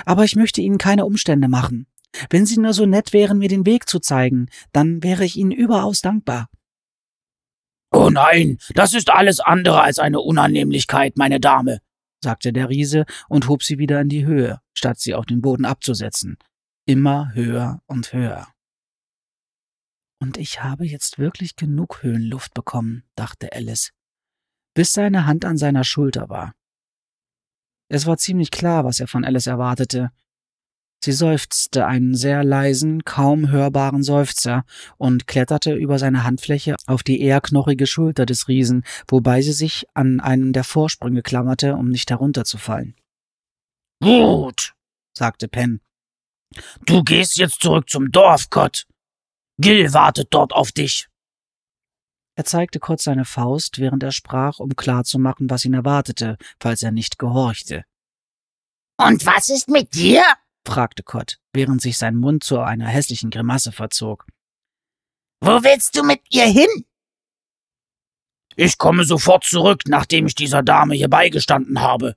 Aber 0.06 0.26
ich 0.26 0.36
möchte 0.36 0.62
Ihnen 0.62 0.78
keine 0.78 1.06
Umstände 1.06 1.48
machen. 1.48 1.88
Wenn 2.30 2.46
Sie 2.46 2.60
nur 2.60 2.74
so 2.74 2.86
nett 2.86 3.14
wären, 3.14 3.38
mir 3.38 3.50
den 3.50 3.66
Weg 3.66 3.88
zu 3.88 4.00
zeigen, 4.00 4.50
dann 4.74 5.04
wäre 5.04 5.24
ich 5.24 5.38
Ihnen 5.38 5.52
überaus 5.52 6.02
dankbar. 6.02 6.50
Oh 7.92 8.10
nein, 8.10 8.58
das 8.74 8.94
ist 8.94 9.10
alles 9.10 9.40
andere 9.40 9.82
als 9.82 10.00
eine 10.00 10.20
Unannehmlichkeit, 10.20 11.18
meine 11.18 11.40
Dame, 11.40 11.80
sagte 12.22 12.52
der 12.52 12.70
Riese 12.70 13.06
und 13.30 13.48
hob 13.48 13.64
sie 13.64 13.78
wieder 13.78 14.02
in 14.02 14.10
die 14.10 14.26
Höhe, 14.26 14.60
statt 14.74 15.00
sie 15.00 15.14
auf 15.14 15.26
den 15.26 15.42
Boden 15.42 15.64
abzusetzen. 15.66 16.38
Immer 16.86 17.34
höher 17.34 17.82
und 17.86 18.12
höher. 18.12 18.48
Und 20.20 20.38
ich 20.38 20.64
habe 20.64 20.86
jetzt 20.86 21.20
wirklich 21.20 21.56
genug 21.56 22.04
Höhenluft 22.04 22.54
bekommen, 22.54 23.04
dachte 23.16 23.54
Alice, 23.54 23.92
bis 24.78 24.94
seine 24.94 25.26
Hand 25.26 25.44
an 25.44 25.58
seiner 25.58 25.84
Schulter 25.84 26.30
war. 26.30 26.54
Es 27.90 28.06
war 28.06 28.18
ziemlich 28.18 28.52
klar, 28.52 28.86
was 28.86 29.00
er 29.00 29.08
von 29.08 29.26
Alice 29.26 29.48
erwartete, 29.48 30.12
Sie 31.04 31.12
seufzte 31.12 31.86
einen 31.86 32.16
sehr 32.16 32.44
leisen, 32.44 33.06
kaum 33.06 33.50
hörbaren 33.50 34.04
Seufzer 34.04 34.66
und 34.98 35.28
kletterte 35.28 35.74
über 35.74 36.00
seine 36.00 36.24
Handfläche 36.24 36.76
auf 36.86 37.04
die 37.04 37.22
eher 37.22 37.40
knochige 37.40 37.88
Schulter 37.88 38.26
des 38.26 38.48
Riesen, 38.48 38.84
wobei 39.08 39.42
sie 39.42 39.54
sich 39.54 39.86
an 39.94 40.20
einen 40.20 40.54
der 40.54 40.64
Vorsprünge 40.64 41.22
klammerte, 41.22 41.76
um 41.76 41.90
nicht 41.90 42.10
herunterzufallen. 42.10 42.96
Gut, 44.02 44.74
sagte 45.16 45.48
Penn. 45.48 45.82
Du 46.86 47.04
gehst 47.04 47.38
jetzt 47.38 47.62
zurück 47.62 47.90
zum 47.90 48.12
Dorf, 48.12 48.50
Gott. 48.50 48.88
Gil 49.60 49.94
wartet 49.94 50.30
dort 50.32 50.54
auf 50.54 50.72
dich. 50.72 51.08
Er 52.38 52.46
zeigte 52.46 52.80
kurz 52.80 53.06
seine 53.06 53.26
Faust, 53.26 53.80
während 53.80 54.04
er 54.04 54.12
sprach, 54.12 54.60
um 54.60 54.76
klarzumachen, 54.76 55.50
was 55.50 55.66
ihn 55.66 55.74
erwartete, 55.74 56.38
falls 56.60 56.84
er 56.84 56.92
nicht 56.92 57.18
gehorchte. 57.18 57.84
Und 58.96 59.26
was 59.26 59.50
ist 59.50 59.70
mit 59.70 59.96
dir? 59.96 60.24
fragte 60.64 61.02
Kott, 61.02 61.40
während 61.52 61.82
sich 61.82 61.98
sein 61.98 62.16
Mund 62.16 62.44
zu 62.44 62.60
einer 62.60 62.88
hässlichen 62.88 63.32
Grimasse 63.32 63.72
verzog. 63.72 64.28
Wo 65.40 65.64
willst 65.64 65.98
du 65.98 66.04
mit 66.04 66.22
ihr 66.30 66.46
hin? 66.46 66.86
Ich 68.56 68.78
komme 68.78 69.04
sofort 69.04 69.44
zurück, 69.44 69.84
nachdem 69.88 70.28
ich 70.28 70.36
dieser 70.36 70.62
Dame 70.62 70.94
hier 70.94 71.10
beigestanden 71.10 71.82
habe. 71.82 72.16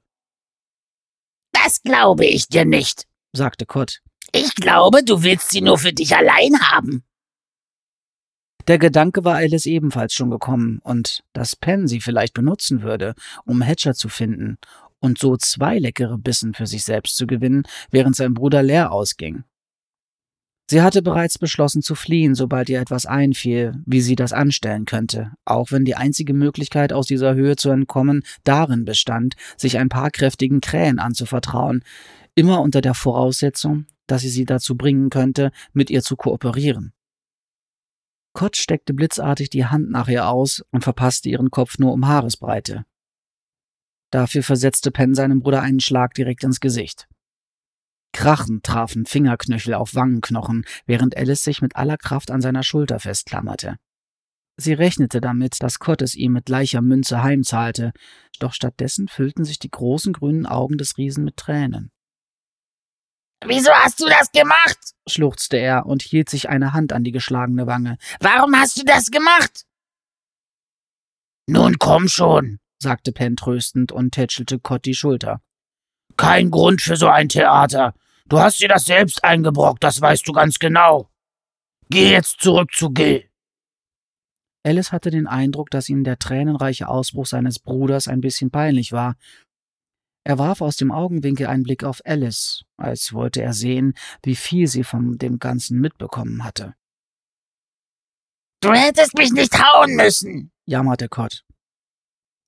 Das 1.52 1.80
glaube 1.80 2.26
ich 2.26 2.46
dir 2.46 2.66
nicht, 2.66 3.06
sagte 3.32 3.64
Kott. 3.64 4.02
Ich 4.32 4.54
glaube, 4.54 5.02
du 5.02 5.22
willst 5.22 5.50
sie 5.50 5.62
nur 5.62 5.78
für 5.78 5.94
dich 5.94 6.14
allein 6.14 6.60
haben. 6.60 7.06
Der 8.70 8.78
Gedanke 8.78 9.24
war 9.24 9.34
Alice 9.34 9.66
ebenfalls 9.66 10.14
schon 10.14 10.30
gekommen, 10.30 10.78
und 10.84 11.24
dass 11.32 11.56
Penn 11.56 11.88
sie 11.88 12.00
vielleicht 12.00 12.34
benutzen 12.34 12.82
würde, 12.82 13.16
um 13.44 13.62
Hatcher 13.62 13.94
zu 13.94 14.08
finden 14.08 14.58
und 15.00 15.18
so 15.18 15.36
zwei 15.36 15.80
leckere 15.80 16.18
Bissen 16.18 16.54
für 16.54 16.68
sich 16.68 16.84
selbst 16.84 17.16
zu 17.16 17.26
gewinnen, 17.26 17.64
während 17.90 18.14
sein 18.14 18.32
Bruder 18.32 18.62
leer 18.62 18.92
ausging. 18.92 19.42
Sie 20.70 20.82
hatte 20.82 21.02
bereits 21.02 21.36
beschlossen 21.36 21.82
zu 21.82 21.96
fliehen, 21.96 22.36
sobald 22.36 22.68
ihr 22.68 22.80
etwas 22.80 23.06
einfiel, 23.06 23.72
wie 23.86 24.00
sie 24.00 24.14
das 24.14 24.32
anstellen 24.32 24.84
könnte, 24.84 25.32
auch 25.44 25.72
wenn 25.72 25.84
die 25.84 25.96
einzige 25.96 26.32
Möglichkeit, 26.32 26.92
aus 26.92 27.08
dieser 27.08 27.34
Höhe 27.34 27.56
zu 27.56 27.70
entkommen, 27.70 28.22
darin 28.44 28.84
bestand, 28.84 29.34
sich 29.56 29.78
ein 29.78 29.88
paar 29.88 30.12
kräftigen 30.12 30.60
Krähen 30.60 31.00
anzuvertrauen, 31.00 31.82
immer 32.36 32.60
unter 32.60 32.82
der 32.82 32.94
Voraussetzung, 32.94 33.86
dass 34.06 34.22
sie 34.22 34.28
sie 34.28 34.44
dazu 34.44 34.76
bringen 34.76 35.10
könnte, 35.10 35.50
mit 35.72 35.90
ihr 35.90 36.02
zu 36.02 36.14
kooperieren. 36.14 36.92
Kott 38.32 38.56
steckte 38.56 38.94
blitzartig 38.94 39.50
die 39.50 39.66
Hand 39.66 39.90
nach 39.90 40.08
ihr 40.08 40.28
aus 40.28 40.62
und 40.70 40.84
verpasste 40.84 41.28
ihren 41.28 41.50
Kopf 41.50 41.78
nur 41.78 41.92
um 41.92 42.06
Haaresbreite. 42.06 42.84
Dafür 44.10 44.42
versetzte 44.42 44.90
Penn 44.90 45.14
seinem 45.14 45.40
Bruder 45.40 45.62
einen 45.62 45.80
Schlag 45.80 46.14
direkt 46.14 46.44
ins 46.44 46.60
Gesicht. 46.60 47.08
Krachend 48.12 48.64
trafen 48.64 49.06
Fingerknöchel 49.06 49.74
auf 49.74 49.94
Wangenknochen, 49.94 50.64
während 50.86 51.16
Alice 51.16 51.44
sich 51.44 51.62
mit 51.62 51.76
aller 51.76 51.96
Kraft 51.96 52.30
an 52.30 52.40
seiner 52.40 52.64
Schulter 52.64 52.98
festklammerte. 52.98 53.76
Sie 54.56 54.72
rechnete 54.72 55.20
damit, 55.20 55.62
dass 55.62 55.78
Kott 55.78 56.02
es 56.02 56.14
ihm 56.14 56.32
mit 56.32 56.46
gleicher 56.46 56.82
Münze 56.82 57.22
heimzahlte, 57.22 57.92
doch 58.40 58.52
stattdessen 58.52 59.08
füllten 59.08 59.44
sich 59.44 59.58
die 59.58 59.70
großen 59.70 60.12
grünen 60.12 60.44
Augen 60.44 60.76
des 60.76 60.98
Riesen 60.98 61.24
mit 61.24 61.36
Tränen. 61.36 61.92
Wieso 63.46 63.70
hast 63.70 64.00
du 64.00 64.06
das 64.06 64.30
gemacht? 64.32 64.78
schluchzte 65.08 65.56
er 65.56 65.86
und 65.86 66.02
hielt 66.02 66.28
sich 66.28 66.48
eine 66.48 66.72
Hand 66.72 66.92
an 66.92 67.04
die 67.04 67.12
geschlagene 67.12 67.66
Wange. 67.66 67.96
Warum 68.20 68.54
hast 68.54 68.78
du 68.78 68.84
das 68.84 69.10
gemacht? 69.10 69.64
Nun 71.46 71.78
komm 71.78 72.08
schon, 72.08 72.60
sagte 72.78 73.12
Penn 73.12 73.36
tröstend 73.36 73.92
und 73.92 74.12
tätschelte 74.12 74.58
Kott 74.58 74.84
die 74.84 74.94
Schulter. 74.94 75.40
Kein 76.16 76.50
Grund 76.50 76.82
für 76.82 76.96
so 76.96 77.08
ein 77.08 77.28
Theater. 77.28 77.94
Du 78.26 78.38
hast 78.38 78.60
dir 78.60 78.68
das 78.68 78.84
selbst 78.84 79.24
eingebrockt, 79.24 79.82
das 79.82 80.00
weißt 80.00 80.28
du 80.28 80.32
ganz 80.32 80.58
genau. 80.58 81.10
Geh 81.88 82.10
jetzt 82.10 82.40
zurück 82.40 82.72
zu 82.72 82.90
Gil. 82.90 83.28
Alice 84.62 84.92
hatte 84.92 85.10
den 85.10 85.26
Eindruck, 85.26 85.70
dass 85.70 85.88
ihm 85.88 86.04
der 86.04 86.18
tränenreiche 86.18 86.88
Ausbruch 86.88 87.26
seines 87.26 87.58
Bruders 87.58 88.06
ein 88.06 88.20
bisschen 88.20 88.50
peinlich 88.50 88.92
war. 88.92 89.16
Er 90.24 90.38
warf 90.38 90.60
aus 90.60 90.76
dem 90.76 90.92
Augenwinkel 90.92 91.46
einen 91.46 91.62
Blick 91.62 91.82
auf 91.82 92.00
Alice, 92.04 92.64
als 92.76 93.12
wollte 93.12 93.42
er 93.42 93.52
sehen, 93.52 93.94
wie 94.22 94.36
viel 94.36 94.66
sie 94.66 94.84
von 94.84 95.16
dem 95.18 95.38
Ganzen 95.38 95.80
mitbekommen 95.80 96.44
hatte. 96.44 96.74
Du 98.60 98.72
hättest 98.72 99.14
mich 99.16 99.32
nicht 99.32 99.58
hauen 99.58 99.96
müssen, 99.96 100.52
jammerte 100.66 101.08
Kott. 101.08 101.44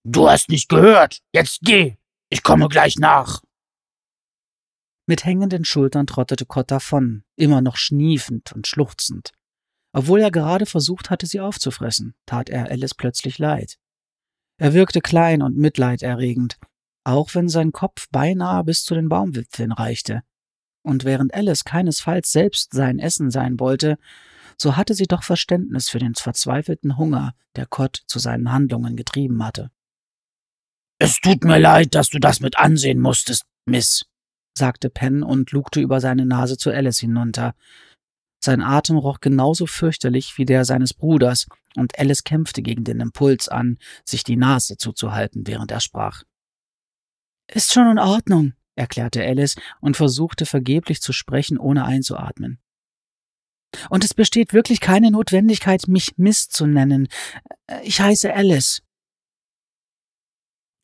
Du 0.04 0.28
hast 0.28 0.50
nicht 0.50 0.68
gehört. 0.68 1.20
Jetzt 1.32 1.60
geh. 1.62 1.96
Ich 2.28 2.42
komme 2.42 2.68
gleich 2.68 2.98
nach. 2.98 3.42
Mit 5.06 5.24
hängenden 5.24 5.64
Schultern 5.64 6.06
trottete 6.06 6.46
Kott 6.46 6.70
davon, 6.70 7.24
immer 7.36 7.60
noch 7.60 7.76
schniefend 7.76 8.52
und 8.52 8.66
schluchzend. 8.66 9.32
Obwohl 9.94 10.20
er 10.20 10.30
gerade 10.30 10.66
versucht 10.66 11.10
hatte, 11.10 11.26
sie 11.26 11.40
aufzufressen, 11.40 12.14
tat 12.26 12.48
er 12.48 12.70
Alice 12.70 12.94
plötzlich 12.94 13.38
leid. 13.38 13.78
Er 14.58 14.74
wirkte 14.74 15.00
klein 15.00 15.42
und 15.42 15.56
mitleiderregend, 15.56 16.58
auch 17.04 17.34
wenn 17.34 17.48
sein 17.48 17.72
Kopf 17.72 18.08
beinahe 18.10 18.64
bis 18.64 18.84
zu 18.84 18.94
den 18.94 19.08
Baumwipfeln 19.08 19.72
reichte. 19.72 20.22
Und 20.82 21.04
während 21.04 21.32
Alice 21.34 21.64
keinesfalls 21.64 22.32
selbst 22.32 22.72
sein 22.72 22.98
Essen 22.98 23.30
sein 23.30 23.60
wollte, 23.60 23.98
so 24.56 24.76
hatte 24.76 24.94
sie 24.94 25.06
doch 25.06 25.22
Verständnis 25.22 25.88
für 25.88 25.98
den 25.98 26.14
verzweifelten 26.14 26.96
Hunger, 26.96 27.34
der 27.56 27.66
Kott 27.66 28.02
zu 28.06 28.18
seinen 28.18 28.52
Handlungen 28.52 28.96
getrieben 28.96 29.44
hatte. 29.44 29.70
Es 30.98 31.20
tut 31.20 31.44
mir 31.44 31.58
leid, 31.58 31.94
dass 31.94 32.10
du 32.10 32.18
das 32.18 32.40
mit 32.40 32.58
ansehen 32.58 33.00
musstest, 33.00 33.44
Miss, 33.64 34.04
sagte 34.56 34.90
Penn 34.90 35.22
und 35.22 35.50
lugte 35.50 35.80
über 35.80 36.00
seine 36.00 36.26
Nase 36.26 36.56
zu 36.56 36.70
Alice 36.70 37.00
hinunter, 37.00 37.54
sein 38.44 38.60
Atem 38.60 38.96
roch 38.96 39.20
genauso 39.20 39.66
fürchterlich 39.66 40.36
wie 40.36 40.44
der 40.44 40.64
seines 40.64 40.94
Bruders, 40.94 41.46
und 41.76 41.98
Alice 41.98 42.24
kämpfte 42.24 42.60
gegen 42.60 42.84
den 42.84 43.00
Impuls 43.00 43.48
an, 43.48 43.78
sich 44.04 44.24
die 44.24 44.36
Nase 44.36 44.76
zuzuhalten, 44.76 45.46
während 45.46 45.70
er 45.70 45.80
sprach. 45.80 46.24
Ist 47.54 47.72
schon 47.72 47.90
in 47.90 47.98
Ordnung, 47.98 48.54
erklärte 48.74 49.22
Alice 49.22 49.56
und 49.80 49.96
versuchte 49.96 50.46
vergeblich 50.46 51.00
zu 51.02 51.12
sprechen, 51.12 51.58
ohne 51.58 51.84
einzuatmen. 51.84 52.58
Und 53.90 54.04
es 54.04 54.14
besteht 54.14 54.52
wirklich 54.52 54.80
keine 54.80 55.10
Notwendigkeit, 55.10 55.88
mich 55.88 56.16
Miss 56.16 56.48
zu 56.48 56.66
nennen. 56.66 57.08
Ich 57.82 58.00
heiße 58.00 58.32
Alice. 58.32 58.82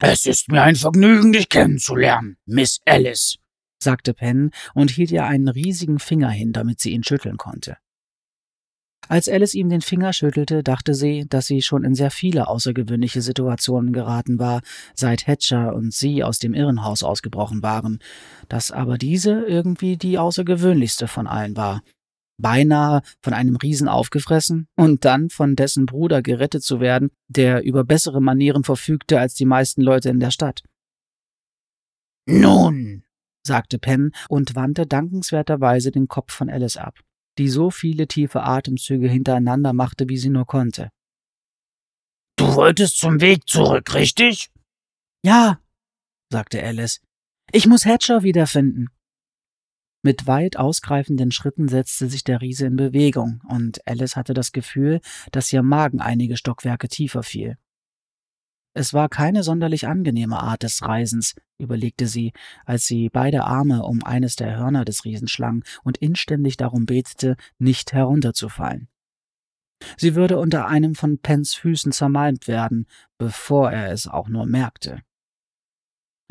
Es 0.00 0.26
ist 0.26 0.48
mir 0.48 0.62
ein 0.62 0.76
Vergnügen, 0.76 1.32
dich 1.32 1.48
kennenzulernen, 1.48 2.36
Miss 2.46 2.80
Alice, 2.86 3.38
sagte 3.82 4.14
Penn 4.14 4.52
und 4.74 4.90
hielt 4.90 5.10
ihr 5.10 5.24
einen 5.24 5.48
riesigen 5.48 5.98
Finger 5.98 6.30
hin, 6.30 6.52
damit 6.52 6.80
sie 6.80 6.92
ihn 6.92 7.02
schütteln 7.02 7.36
konnte. 7.36 7.78
Als 9.06 9.28
Alice 9.28 9.54
ihm 9.54 9.70
den 9.70 9.80
Finger 9.80 10.12
schüttelte, 10.12 10.62
dachte 10.62 10.94
sie, 10.94 11.26
dass 11.28 11.46
sie 11.46 11.62
schon 11.62 11.84
in 11.84 11.94
sehr 11.94 12.10
viele 12.10 12.48
außergewöhnliche 12.48 13.22
Situationen 13.22 13.92
geraten 13.92 14.38
war, 14.38 14.60
seit 14.94 15.26
Hatcher 15.26 15.74
und 15.74 15.94
sie 15.94 16.24
aus 16.24 16.38
dem 16.38 16.52
Irrenhaus 16.52 17.02
ausgebrochen 17.02 17.62
waren, 17.62 18.00
dass 18.48 18.70
aber 18.70 18.98
diese 18.98 19.44
irgendwie 19.44 19.96
die 19.96 20.18
außergewöhnlichste 20.18 21.08
von 21.08 21.26
allen 21.26 21.56
war. 21.56 21.82
Beinahe 22.40 23.02
von 23.22 23.32
einem 23.32 23.56
Riesen 23.56 23.88
aufgefressen 23.88 24.68
und 24.76 25.04
dann 25.04 25.30
von 25.30 25.56
dessen 25.56 25.86
Bruder 25.86 26.22
gerettet 26.22 26.62
zu 26.62 26.78
werden, 26.78 27.10
der 27.28 27.64
über 27.64 27.84
bessere 27.84 28.20
Manieren 28.20 28.62
verfügte 28.62 29.18
als 29.18 29.34
die 29.34 29.46
meisten 29.46 29.82
Leute 29.82 30.10
in 30.10 30.20
der 30.20 30.30
Stadt. 30.30 30.62
Nun, 32.26 33.04
sagte 33.42 33.78
Penn 33.78 34.12
und 34.28 34.54
wandte 34.54 34.86
dankenswerterweise 34.86 35.90
den 35.90 36.06
Kopf 36.06 36.32
von 36.32 36.48
Alice 36.50 36.76
ab, 36.76 37.00
die 37.38 37.48
so 37.48 37.70
viele 37.70 38.08
tiefe 38.08 38.42
Atemzüge 38.42 39.08
hintereinander 39.08 39.72
machte, 39.72 40.08
wie 40.08 40.18
sie 40.18 40.30
nur 40.30 40.46
konnte. 40.46 40.90
Du 42.36 42.54
wolltest 42.54 42.98
zum 42.98 43.20
Weg 43.20 43.48
zurück, 43.48 43.94
richtig? 43.94 44.50
Ja, 45.24 45.60
sagte 46.30 46.62
Alice. 46.62 47.00
Ich 47.50 47.66
muss 47.66 47.84
Hatcher 47.84 48.22
wiederfinden. 48.22 48.88
Mit 50.02 50.26
weit 50.26 50.56
ausgreifenden 50.56 51.32
Schritten 51.32 51.68
setzte 51.68 52.08
sich 52.08 52.22
der 52.22 52.40
Riese 52.40 52.66
in 52.66 52.76
Bewegung, 52.76 53.40
und 53.48 53.84
Alice 53.86 54.14
hatte 54.14 54.34
das 54.34 54.52
Gefühl, 54.52 55.00
dass 55.32 55.52
ihr 55.52 55.62
Magen 55.62 56.00
einige 56.00 56.36
Stockwerke 56.36 56.88
tiefer 56.88 57.22
fiel. 57.22 57.58
Es 58.78 58.94
war 58.94 59.08
keine 59.08 59.42
sonderlich 59.42 59.88
angenehme 59.88 60.38
Art 60.38 60.62
des 60.62 60.82
Reisens, 60.82 61.34
überlegte 61.58 62.06
sie, 62.06 62.32
als 62.64 62.86
sie 62.86 63.08
beide 63.08 63.42
Arme 63.42 63.82
um 63.82 64.04
eines 64.04 64.36
der 64.36 64.56
Hörner 64.56 64.84
des 64.84 65.04
Riesen 65.04 65.26
schlang 65.26 65.64
und 65.82 65.98
inständig 65.98 66.56
darum 66.56 66.86
betete, 66.86 67.34
nicht 67.58 67.92
herunterzufallen. 67.92 68.86
Sie 69.96 70.14
würde 70.14 70.38
unter 70.38 70.68
einem 70.68 70.94
von 70.94 71.18
Pens 71.18 71.56
Füßen 71.56 71.90
zermalmt 71.90 72.46
werden, 72.46 72.86
bevor 73.18 73.72
er 73.72 73.90
es 73.90 74.06
auch 74.06 74.28
nur 74.28 74.46
merkte. 74.46 75.02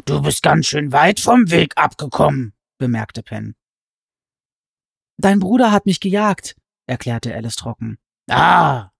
Du 0.06 0.22
bist 0.22 0.42
ganz 0.42 0.68
schön 0.68 0.94
weit 0.94 1.20
vom 1.20 1.52
Weg 1.52 1.74
abgekommen, 1.76 2.54
bemerkte 2.78 3.24
Penn. 3.24 3.56
Dein 5.18 5.40
Bruder 5.40 5.74
hat 5.74 5.86
mich 5.86 6.00
gejagt, 6.00 6.56
erklärte 6.86 7.36
Alice 7.36 7.58
trocken. 7.58 7.98
Ah, 8.30 8.92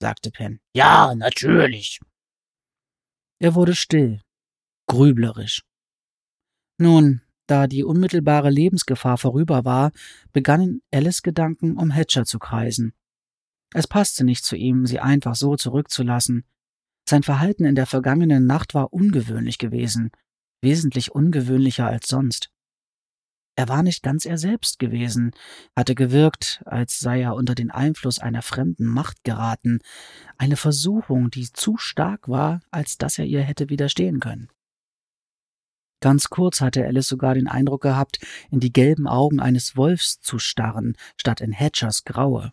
sagte 0.00 0.32
Penn. 0.32 0.58
Ja, 0.74 1.14
natürlich. 1.14 2.00
Er 3.38 3.54
wurde 3.54 3.74
still, 3.74 4.22
grüblerisch. 4.86 5.62
Nun, 6.78 7.22
da 7.46 7.66
die 7.66 7.84
unmittelbare 7.84 8.50
Lebensgefahr 8.50 9.18
vorüber 9.18 9.64
war, 9.64 9.92
begannen 10.32 10.82
Alice 10.90 11.22
Gedanken 11.22 11.76
um 11.76 11.90
Hatcher 11.90 12.24
zu 12.24 12.38
kreisen. 12.38 12.92
Es 13.74 13.86
passte 13.86 14.24
nicht 14.24 14.44
zu 14.44 14.56
ihm, 14.56 14.86
sie 14.86 15.00
einfach 15.00 15.34
so 15.34 15.56
zurückzulassen. 15.56 16.44
Sein 17.08 17.22
Verhalten 17.22 17.64
in 17.64 17.74
der 17.74 17.86
vergangenen 17.86 18.46
Nacht 18.46 18.74
war 18.74 18.92
ungewöhnlich 18.92 19.58
gewesen, 19.58 20.10
wesentlich 20.62 21.12
ungewöhnlicher 21.12 21.86
als 21.86 22.08
sonst. 22.08 22.50
Er 23.58 23.68
war 23.68 23.82
nicht 23.82 24.02
ganz 24.02 24.26
er 24.26 24.36
selbst 24.36 24.78
gewesen, 24.78 25.32
hatte 25.74 25.94
gewirkt, 25.94 26.62
als 26.66 27.00
sei 27.00 27.22
er 27.22 27.34
unter 27.34 27.54
den 27.54 27.70
Einfluss 27.70 28.18
einer 28.18 28.42
fremden 28.42 28.84
Macht 28.84 29.24
geraten, 29.24 29.78
eine 30.36 30.56
Versuchung, 30.56 31.30
die 31.30 31.50
zu 31.50 31.78
stark 31.78 32.28
war, 32.28 32.60
als 32.70 32.98
dass 32.98 33.18
er 33.18 33.24
ihr 33.24 33.42
hätte 33.42 33.70
widerstehen 33.70 34.20
können. 34.20 34.48
Ganz 36.00 36.28
kurz 36.28 36.60
hatte 36.60 36.84
Alice 36.84 37.08
sogar 37.08 37.34
den 37.34 37.48
Eindruck 37.48 37.80
gehabt, 37.80 38.18
in 38.50 38.60
die 38.60 38.72
gelben 38.72 39.08
Augen 39.08 39.40
eines 39.40 39.74
Wolfs 39.74 40.20
zu 40.20 40.38
starren, 40.38 40.94
statt 41.16 41.40
in 41.40 41.58
Hatchers 41.58 42.04
graue. 42.04 42.52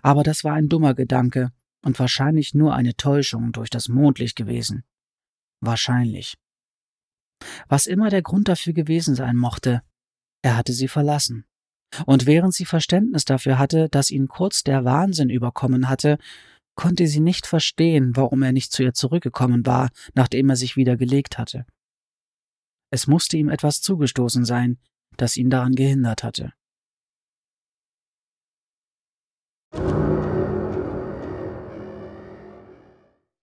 Aber 0.00 0.22
das 0.22 0.42
war 0.42 0.54
ein 0.54 0.70
dummer 0.70 0.94
Gedanke 0.94 1.52
und 1.82 1.98
wahrscheinlich 1.98 2.54
nur 2.54 2.74
eine 2.74 2.96
Täuschung 2.96 3.52
durch 3.52 3.68
das 3.68 3.88
Mondlicht 3.88 4.36
gewesen. 4.36 4.84
Wahrscheinlich. 5.60 6.38
Was 7.68 7.86
immer 7.86 8.10
der 8.10 8.22
Grund 8.22 8.48
dafür 8.48 8.72
gewesen 8.72 9.14
sein 9.14 9.36
mochte, 9.36 9.82
er 10.42 10.56
hatte 10.56 10.72
sie 10.72 10.88
verlassen. 10.88 11.44
Und 12.06 12.26
während 12.26 12.54
sie 12.54 12.64
Verständnis 12.64 13.24
dafür 13.24 13.58
hatte, 13.58 13.88
dass 13.88 14.10
ihn 14.10 14.26
kurz 14.26 14.62
der 14.62 14.84
Wahnsinn 14.84 15.28
überkommen 15.28 15.88
hatte, 15.88 16.18
konnte 16.74 17.06
sie 17.06 17.20
nicht 17.20 17.46
verstehen, 17.46 18.16
warum 18.16 18.42
er 18.42 18.52
nicht 18.52 18.72
zu 18.72 18.82
ihr 18.82 18.94
zurückgekommen 18.94 19.66
war, 19.66 19.90
nachdem 20.14 20.48
er 20.48 20.56
sich 20.56 20.76
wieder 20.76 20.96
gelegt 20.96 21.38
hatte. 21.38 21.66
Es 22.90 23.06
musste 23.06 23.36
ihm 23.36 23.48
etwas 23.48 23.80
zugestoßen 23.82 24.44
sein, 24.44 24.78
das 25.16 25.36
ihn 25.36 25.50
daran 25.50 25.74
gehindert 25.74 26.24
hatte. 26.24 26.54